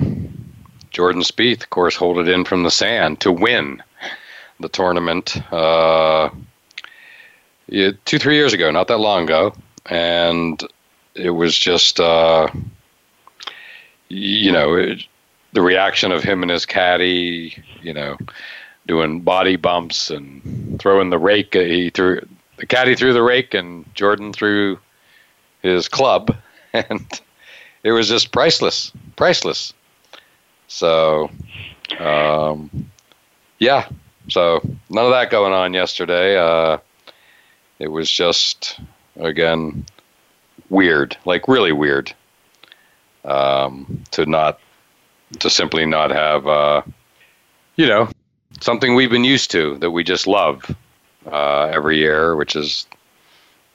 Jordan 0.95 1.23
Spieth, 1.23 1.61
of 1.61 1.69
course, 1.71 1.93
hold 1.93 2.19
it 2.19 2.29
in 2.29 2.45
from 2.45 2.63
the 2.63 2.71
sand 2.71 3.19
to 3.19 3.29
win 3.29 3.83
the 4.61 4.69
tournament 4.69 5.35
uh, 5.51 6.29
two, 7.69 8.17
three 8.17 8.35
years 8.35 8.53
ago, 8.53 8.71
not 8.71 8.87
that 8.87 8.99
long 8.99 9.25
ago. 9.25 9.53
And 9.87 10.63
it 11.13 11.31
was 11.31 11.57
just, 11.57 11.99
uh, 11.99 12.47
you 14.07 14.53
know, 14.53 14.73
it, 14.75 15.03
the 15.51 15.61
reaction 15.61 16.13
of 16.13 16.23
him 16.23 16.41
and 16.41 16.49
his 16.49 16.65
caddy, 16.65 17.61
you 17.81 17.93
know, 17.93 18.17
doing 18.87 19.19
body 19.19 19.57
bumps 19.57 20.09
and 20.09 20.79
throwing 20.79 21.09
the 21.09 21.19
rake. 21.19 21.55
He 21.55 21.89
threw 21.89 22.25
the 22.55 22.65
caddy 22.65 22.95
threw 22.95 23.11
the 23.11 23.21
rake 23.21 23.53
and 23.53 23.83
Jordan 23.95 24.31
threw 24.31 24.79
his 25.61 25.89
club, 25.89 26.37
and 26.73 27.21
it 27.83 27.91
was 27.91 28.07
just 28.07 28.31
priceless, 28.31 28.93
priceless. 29.17 29.73
So, 30.67 31.29
um, 31.99 32.89
yeah. 33.59 33.87
So 34.29 34.61
none 34.89 35.05
of 35.05 35.11
that 35.11 35.29
going 35.29 35.53
on 35.53 35.73
yesterday. 35.73 36.37
Uh, 36.37 36.79
it 37.79 37.87
was 37.89 38.09
just 38.09 38.79
again 39.17 39.85
weird, 40.69 41.17
like 41.25 41.47
really 41.47 41.71
weird, 41.71 42.13
um, 43.23 44.03
to 44.11 44.25
not 44.25 44.59
to 45.39 45.49
simply 45.49 45.85
not 45.85 46.11
have, 46.11 46.47
uh, 46.47 46.81
you 47.75 47.87
know, 47.87 48.09
something 48.61 48.95
we've 48.95 49.09
been 49.09 49.23
used 49.23 49.51
to 49.51 49.77
that 49.79 49.91
we 49.91 50.03
just 50.03 50.27
love 50.27 50.73
uh, 51.31 51.63
every 51.65 51.97
year, 51.97 52.35
which 52.35 52.55
is 52.55 52.87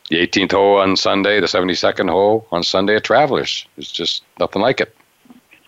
the 0.08 0.16
18th 0.16 0.52
hole 0.52 0.76
on 0.76 0.96
Sunday, 0.96 1.40
the 1.40 1.46
72nd 1.46 2.10
hole 2.10 2.46
on 2.50 2.62
Sunday 2.62 2.96
at 2.96 3.04
Travelers. 3.04 3.66
It's 3.76 3.92
just 3.92 4.22
nothing 4.38 4.62
like 4.62 4.80
it. 4.80 4.96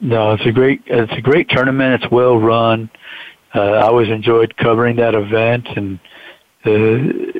No, 0.02 0.32
it's 0.32 0.44
a 0.44 0.50
great 0.50 0.82
it's 0.86 1.12
a 1.12 1.20
great 1.20 1.48
tournament. 1.48 2.02
It's 2.02 2.12
well 2.12 2.36
run. 2.36 2.90
Uh, 3.54 3.60
I 3.60 3.82
always 3.82 4.08
enjoyed 4.08 4.56
covering 4.56 4.96
that 4.96 5.14
event, 5.14 5.68
and 5.76 6.00
uh, 6.66 6.72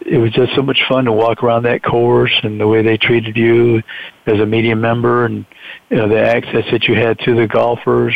it 0.07 0.21
was 0.21 0.31
just 0.31 0.55
so 0.55 0.63
much 0.63 0.81
fun 0.89 1.07
to 1.07 1.13
walk 1.13 1.43
around 1.43 1.65
that 1.65 1.83
course 1.83 2.39
and 2.45 2.61
the 2.61 2.69
way 2.69 2.83
they 2.83 2.97
treated 2.97 3.37
you 3.37 3.83
as 4.27 4.39
a 4.39 4.47
media 4.47 4.77
member, 4.77 5.25
and 5.25 5.45
you 5.91 5.97
know 5.97 6.09
the 6.09 6.21
access 6.21 6.65
that 6.71 6.85
you 6.85 6.95
had 6.95 7.19
to 7.21 7.35
the 7.35 7.49
golfers. 7.49 8.15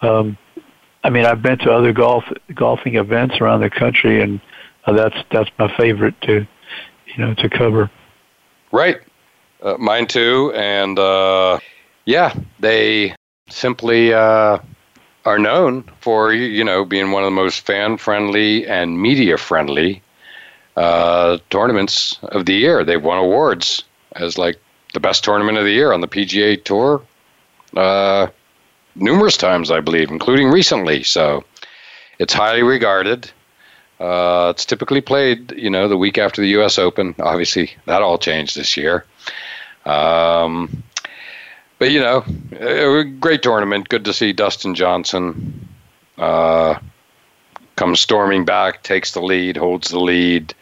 Um, 0.00 0.38
I 1.02 1.10
mean, 1.10 1.26
I've 1.26 1.42
been 1.42 1.58
to 1.58 1.70
other 1.70 1.92
golf 1.92 2.24
golfing 2.54 2.94
events 2.94 3.34
around 3.38 3.60
the 3.60 3.68
country, 3.70 4.22
and 4.22 4.40
uh, 4.86 4.94
that's 4.94 5.16
that's 5.30 5.50
my 5.58 5.70
favorite 5.76 6.18
to 6.22 6.46
you 7.06 7.18
know 7.18 7.34
to 7.34 7.50
cover. 7.50 7.90
Right, 8.72 8.96
uh, 9.62 9.76
mine 9.78 10.06
too, 10.06 10.54
and 10.54 10.98
uh, 10.98 11.58
yeah, 12.06 12.34
they 12.60 13.14
simply 13.48 14.12
uh, 14.12 14.58
are 15.24 15.38
known 15.38 15.84
for 16.00 16.32
you 16.32 16.64
know 16.64 16.84
being 16.84 17.12
one 17.12 17.22
of 17.22 17.26
the 17.26 17.42
most 17.42 17.60
fan 17.60 17.96
friendly 17.96 18.66
and 18.66 19.00
media 19.00 19.36
friendly 19.36 20.02
uh, 20.76 21.38
tournaments 21.50 22.18
of 22.22 22.46
the 22.46 22.54
year. 22.54 22.84
They've 22.84 23.02
won 23.02 23.18
awards 23.18 23.84
as 24.16 24.38
like 24.38 24.58
the 24.92 25.00
best 25.00 25.24
tournament 25.24 25.58
of 25.58 25.64
the 25.64 25.72
year 25.72 25.92
on 25.92 26.00
the 26.00 26.08
PGA 26.08 26.62
Tour 26.62 27.02
uh, 27.76 28.28
numerous 28.94 29.36
times, 29.36 29.70
I 29.70 29.80
believe, 29.80 30.10
including 30.10 30.50
recently. 30.50 31.02
So 31.02 31.44
it's 32.18 32.32
highly 32.32 32.62
regarded. 32.62 33.30
Uh, 34.00 34.52
it's 34.54 34.64
typically 34.64 35.00
played, 35.00 35.52
you 35.52 35.70
know, 35.70 35.88
the 35.88 35.96
week 35.96 36.18
after 36.18 36.42
the 36.42 36.48
U.S. 36.48 36.78
Open. 36.78 37.14
Obviously, 37.20 37.70
that 37.86 38.02
all 38.02 38.18
changed 38.18 38.56
this 38.56 38.76
year. 38.76 39.04
Um, 39.86 40.82
but 41.84 41.90
you 41.90 42.00
know, 42.00 43.04
great 43.20 43.42
tournament. 43.42 43.90
Good 43.90 44.06
to 44.06 44.14
see 44.14 44.32
Dustin 44.32 44.74
Johnson 44.74 45.68
uh, 46.16 46.78
comes 47.76 48.00
storming 48.00 48.46
back, 48.46 48.82
takes 48.82 49.12
the 49.12 49.20
lead, 49.20 49.58
holds 49.58 49.90
the 49.90 50.00
lead. 50.00 50.54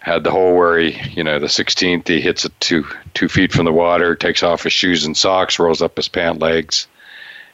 Had 0.00 0.24
the 0.24 0.32
hole 0.32 0.56
where 0.56 0.78
he, 0.78 1.00
you 1.12 1.22
know, 1.22 1.38
the 1.38 1.46
16th, 1.46 2.08
he 2.08 2.20
hits 2.20 2.44
it 2.44 2.52
two 2.58 2.84
two 3.14 3.28
feet 3.28 3.52
from 3.52 3.66
the 3.66 3.72
water, 3.72 4.16
takes 4.16 4.42
off 4.42 4.64
his 4.64 4.72
shoes 4.72 5.04
and 5.04 5.16
socks, 5.16 5.60
rolls 5.60 5.80
up 5.80 5.96
his 5.96 6.08
pant 6.08 6.40
legs, 6.40 6.88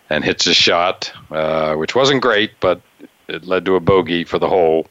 and 0.09 0.25
hits 0.25 0.47
a 0.47 0.55
shot, 0.55 1.13
uh, 1.31 1.75
which 1.75 1.95
wasn't 1.95 2.23
great, 2.23 2.53
but 2.61 2.81
it 3.29 3.45
led 3.45 3.67
to 3.67 3.77
a 3.77 3.81
bogey 3.81 4.25
for 4.25 4.39
the 4.39 4.49
hole, 4.49 4.87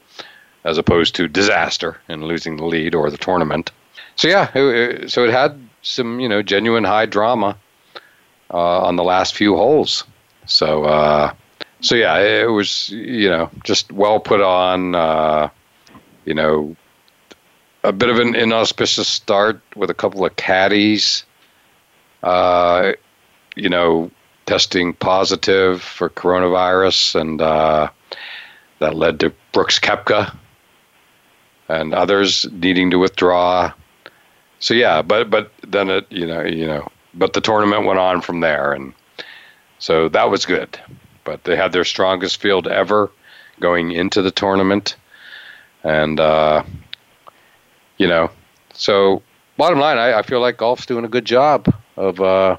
as 0.66 0.78
opposed 0.78 1.16
to 1.16 1.28
disaster 1.28 2.00
and 2.08 2.26
losing 2.26 2.58
the 2.58 2.66
lead 2.66 2.94
or 2.94 3.10
the 3.10 3.18
tournament. 3.18 3.72
So 4.18 4.28
yeah, 4.28 4.52
it, 4.54 5.10
so 5.10 5.24
it 5.24 5.32
had 5.32 5.60
some, 5.82 6.20
you 6.20 6.30
know, 6.30 6.44
genuine 6.44 6.84
high 6.84 7.08
drama 7.08 7.58
uh, 8.54 8.82
on 8.82 8.96
the 8.96 9.04
last 9.04 9.36
few 9.36 9.56
holes. 9.56 10.04
So, 10.46 10.84
uh, 10.86 11.34
so 11.82 11.96
yeah, 11.96 12.18
it 12.20 12.52
was 12.52 12.90
you 12.90 13.30
know 13.30 13.50
just 13.64 13.92
well 13.92 14.20
put 14.20 14.42
on. 14.42 14.96
Uh, 14.96 15.50
you 16.26 16.34
know, 16.34 16.76
a 17.84 17.92
bit 17.92 18.10
of 18.10 18.20
an 18.20 18.36
inauspicious 18.36 19.08
start 19.08 19.62
with 19.76 19.90
a 19.90 19.94
couple 19.94 20.26
of 20.26 20.36
caddies. 20.36 21.24
Uh, 22.24 22.94
you 23.56 23.70
know, 23.70 24.12
testing 24.46 24.94
positive 24.94 25.82
for 25.82 26.10
coronavirus, 26.10 27.20
and 27.20 27.42
uh, 27.42 27.90
that 28.80 28.96
led 28.96 29.20
to 29.20 29.34
Brooks 29.52 29.80
Koepka 29.80 30.36
and 31.70 31.94
others 31.94 32.46
needing 32.52 32.92
to 32.92 32.98
withdraw. 32.98 33.74
So 34.60 34.74
yeah, 34.74 35.02
but 35.02 35.30
but 35.30 35.52
then 35.66 35.90
it 35.90 36.06
you 36.12 36.28
know 36.28 36.44
you 36.44 36.68
know 36.68 36.91
but 37.14 37.34
the 37.34 37.42
tournament 37.42 37.86
went 37.86 38.00
on 38.00 38.22
from 38.22 38.40
there, 38.40 38.74
and 38.74 38.94
so 39.80 40.10
that 40.10 40.30
was 40.30 40.46
good. 40.46 40.80
But 41.24 41.44
they 41.44 41.56
had 41.56 41.72
their 41.72 41.84
strongest 41.84 42.42
field 42.42 42.68
ever 42.68 43.12
going 43.60 43.92
into 43.92 44.22
the 44.22 44.32
tournament, 44.32 44.96
and 45.84 46.20
uh, 46.20 46.64
you 47.98 48.08
know, 48.08 48.32
so 48.74 49.22
bottom 49.58 49.80
line, 49.80 49.98
I, 49.98 50.20
I, 50.20 50.22
feel 50.24 50.40
like 50.40 50.58
golf's 50.58 50.86
doing 50.86 51.06
a 51.06 51.10
good 51.10 51.26
job 51.26 51.74
of 51.98 52.20
uh, 52.20 52.58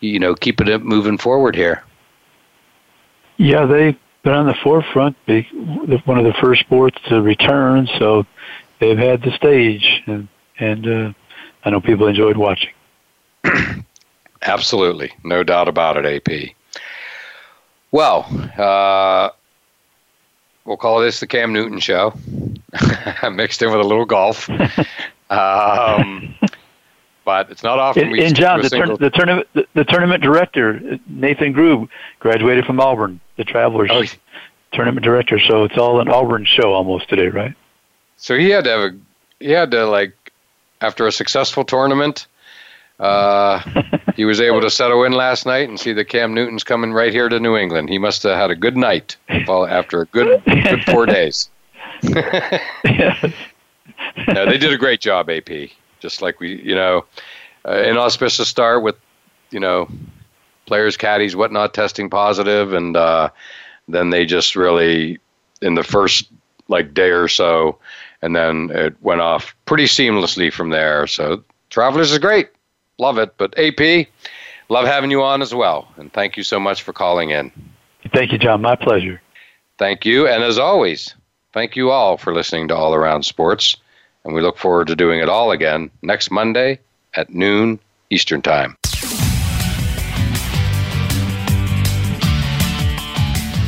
you 0.00 0.18
know 0.18 0.34
keeping 0.34 0.68
it 0.68 0.82
moving 0.82 1.18
forward 1.18 1.56
here. 1.56 1.82
Yeah, 3.38 3.66
they've 3.66 3.96
been 4.22 4.34
on 4.34 4.46
the 4.46 4.54
forefront, 4.62 5.16
one 5.26 6.18
of 6.18 6.24
the 6.24 6.34
first 6.40 6.60
sports 6.60 6.98
to 7.08 7.20
return, 7.22 7.88
so 7.98 8.26
they've 8.78 8.98
had 8.98 9.22
the 9.22 9.32
stage, 9.32 10.02
and 10.06 10.28
and 10.58 10.86
uh, 10.86 11.12
I 11.64 11.70
know 11.70 11.80
people 11.80 12.06
enjoyed 12.06 12.36
watching. 12.36 12.70
Absolutely, 14.42 15.12
no 15.22 15.42
doubt 15.42 15.68
about 15.68 15.96
it, 15.96 16.28
AP. 16.28 16.54
Well, 17.90 18.26
uh, 18.56 19.30
we'll 20.64 20.76
call 20.76 21.00
this 21.00 21.20
the 21.20 21.26
Cam 21.26 21.52
Newton 21.52 21.78
show, 21.78 22.14
mixed 23.32 23.62
in 23.62 23.70
with 23.70 23.80
a 23.80 23.86
little 23.86 24.06
golf. 24.06 24.48
um, 25.30 26.34
but 27.24 27.50
it's 27.50 27.62
not 27.62 27.78
often 27.78 28.10
we. 28.10 28.24
And 28.24 28.34
John, 28.34 28.62
the, 28.62 28.68
single... 28.68 28.96
the, 28.96 29.10
tournament, 29.10 29.48
the, 29.54 29.66
the, 29.74 29.84
tournament 29.84 30.22
director 30.22 30.98
Nathan 31.06 31.54
Grube 31.54 31.88
graduated 32.18 32.64
from 32.64 32.80
Auburn, 32.80 33.20
the 33.36 33.44
Travelers 33.44 33.90
oh. 33.92 34.04
tournament 34.72 35.04
director. 35.04 35.38
So 35.38 35.64
it's 35.64 35.78
all 35.78 36.00
an 36.00 36.08
Auburn 36.08 36.44
show 36.44 36.72
almost 36.72 37.08
today, 37.08 37.28
right? 37.28 37.54
So 38.16 38.36
he 38.36 38.50
had 38.50 38.64
to 38.64 38.70
have 38.70 38.80
a 38.80 38.98
he 39.38 39.50
had 39.50 39.70
to 39.72 39.86
like 39.86 40.14
after 40.80 41.06
a 41.06 41.12
successful 41.12 41.64
tournament 41.64 42.26
uh, 42.98 43.60
he 44.16 44.24
was 44.24 44.40
able 44.40 44.60
to 44.60 44.70
settle 44.70 45.04
in 45.04 45.12
last 45.12 45.46
night 45.46 45.68
and 45.68 45.78
see 45.78 45.92
the 45.92 46.04
Cam 46.04 46.34
Newton's 46.34 46.64
coming 46.64 46.92
right 46.92 47.12
here 47.12 47.28
to 47.28 47.40
New 47.40 47.56
England. 47.56 47.88
He 47.88 47.98
must 47.98 48.22
have 48.22 48.36
had 48.36 48.50
a 48.50 48.56
good 48.56 48.76
night 48.76 49.16
after 49.28 50.02
a 50.02 50.06
good 50.06 50.42
good 50.44 50.84
four 50.84 51.06
days. 51.06 51.50
no, 54.28 54.46
they 54.46 54.58
did 54.58 54.72
a 54.72 54.78
great 54.78 55.00
job, 55.00 55.30
AP. 55.30 55.70
Just 56.00 56.22
like 56.22 56.40
we, 56.40 56.60
you 56.62 56.74
know, 56.74 57.04
uh, 57.66 57.82
inauspicious 57.82 58.48
start 58.48 58.82
with, 58.82 58.96
you 59.50 59.60
know, 59.60 59.88
players, 60.66 60.96
caddies, 60.96 61.36
whatnot, 61.36 61.74
testing 61.74 62.10
positive, 62.10 62.72
and 62.72 62.96
uh, 62.96 63.30
then 63.88 64.10
they 64.10 64.24
just 64.26 64.56
really 64.56 65.18
in 65.60 65.74
the 65.74 65.84
first 65.84 66.28
like 66.68 66.94
day 66.94 67.10
or 67.10 67.28
so, 67.28 67.78
and 68.20 68.34
then 68.34 68.70
it 68.72 68.96
went 69.02 69.20
off 69.20 69.54
pretty 69.66 69.84
seamlessly 69.84 70.52
from 70.52 70.70
there. 70.70 71.06
So 71.06 71.44
Travelers 71.70 72.10
is 72.12 72.18
great 72.18 72.48
love 73.02 73.18
it. 73.18 73.34
But 73.36 73.58
AP, 73.58 74.06
love 74.70 74.86
having 74.86 75.10
you 75.10 75.22
on 75.22 75.42
as 75.42 75.54
well. 75.54 75.88
And 75.96 76.10
thank 76.10 76.38
you 76.38 76.42
so 76.42 76.58
much 76.58 76.82
for 76.82 76.94
calling 76.94 77.30
in. 77.30 77.52
Thank 78.14 78.32
you, 78.32 78.38
John. 78.38 78.62
My 78.62 78.76
pleasure. 78.76 79.20
Thank 79.78 80.06
you. 80.06 80.26
And 80.26 80.42
as 80.42 80.58
always, 80.58 81.14
thank 81.52 81.76
you 81.76 81.90
all 81.90 82.16
for 82.16 82.32
listening 82.32 82.68
to 82.68 82.76
All 82.76 82.94
Around 82.94 83.24
Sports. 83.24 83.76
And 84.24 84.34
we 84.34 84.40
look 84.40 84.56
forward 84.56 84.86
to 84.86 84.96
doing 84.96 85.20
it 85.20 85.28
all 85.28 85.50
again 85.50 85.90
next 86.00 86.30
Monday 86.30 86.78
at 87.14 87.30
noon 87.30 87.78
Eastern 88.10 88.40
Time. 88.40 88.76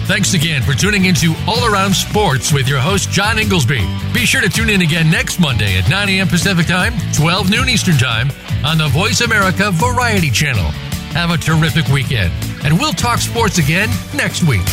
Thanks 0.07 0.35
again 0.35 0.63
for 0.63 0.75
tuning 0.75 1.07
into 1.07 1.35
All 1.49 1.65
Around 1.65 1.95
Sports 1.95 2.53
with 2.53 2.69
your 2.69 2.79
host, 2.79 3.11
John 3.11 3.39
Inglesby. 3.39 3.81
Be 4.13 4.27
sure 4.27 4.43
to 4.43 4.51
tune 4.51 4.69
in 4.69 4.83
again 4.83 5.11
next 5.11 5.41
Monday 5.41 5.79
at 5.79 5.89
9 5.89 6.09
a.m. 6.11 6.29
Pacific 6.29 6.67
Time, 6.67 6.93
12 7.15 7.51
noon 7.51 7.71
Eastern 7.71 7.97
Time 7.97 8.29
on 8.65 8.79
the 8.79 8.89
Voice 8.89 9.21
America 9.21 9.71
Variety 9.73 10.31
Channel. 10.31 10.71
Have 11.13 11.31
a 11.31 11.37
terrific 11.37 11.87
weekend, 11.89 12.33
and 12.65 12.79
we'll 12.79 12.95
talk 12.95 13.19
sports 13.19 13.59
again 13.59 13.91
next 14.15 14.43
week. 14.43 14.65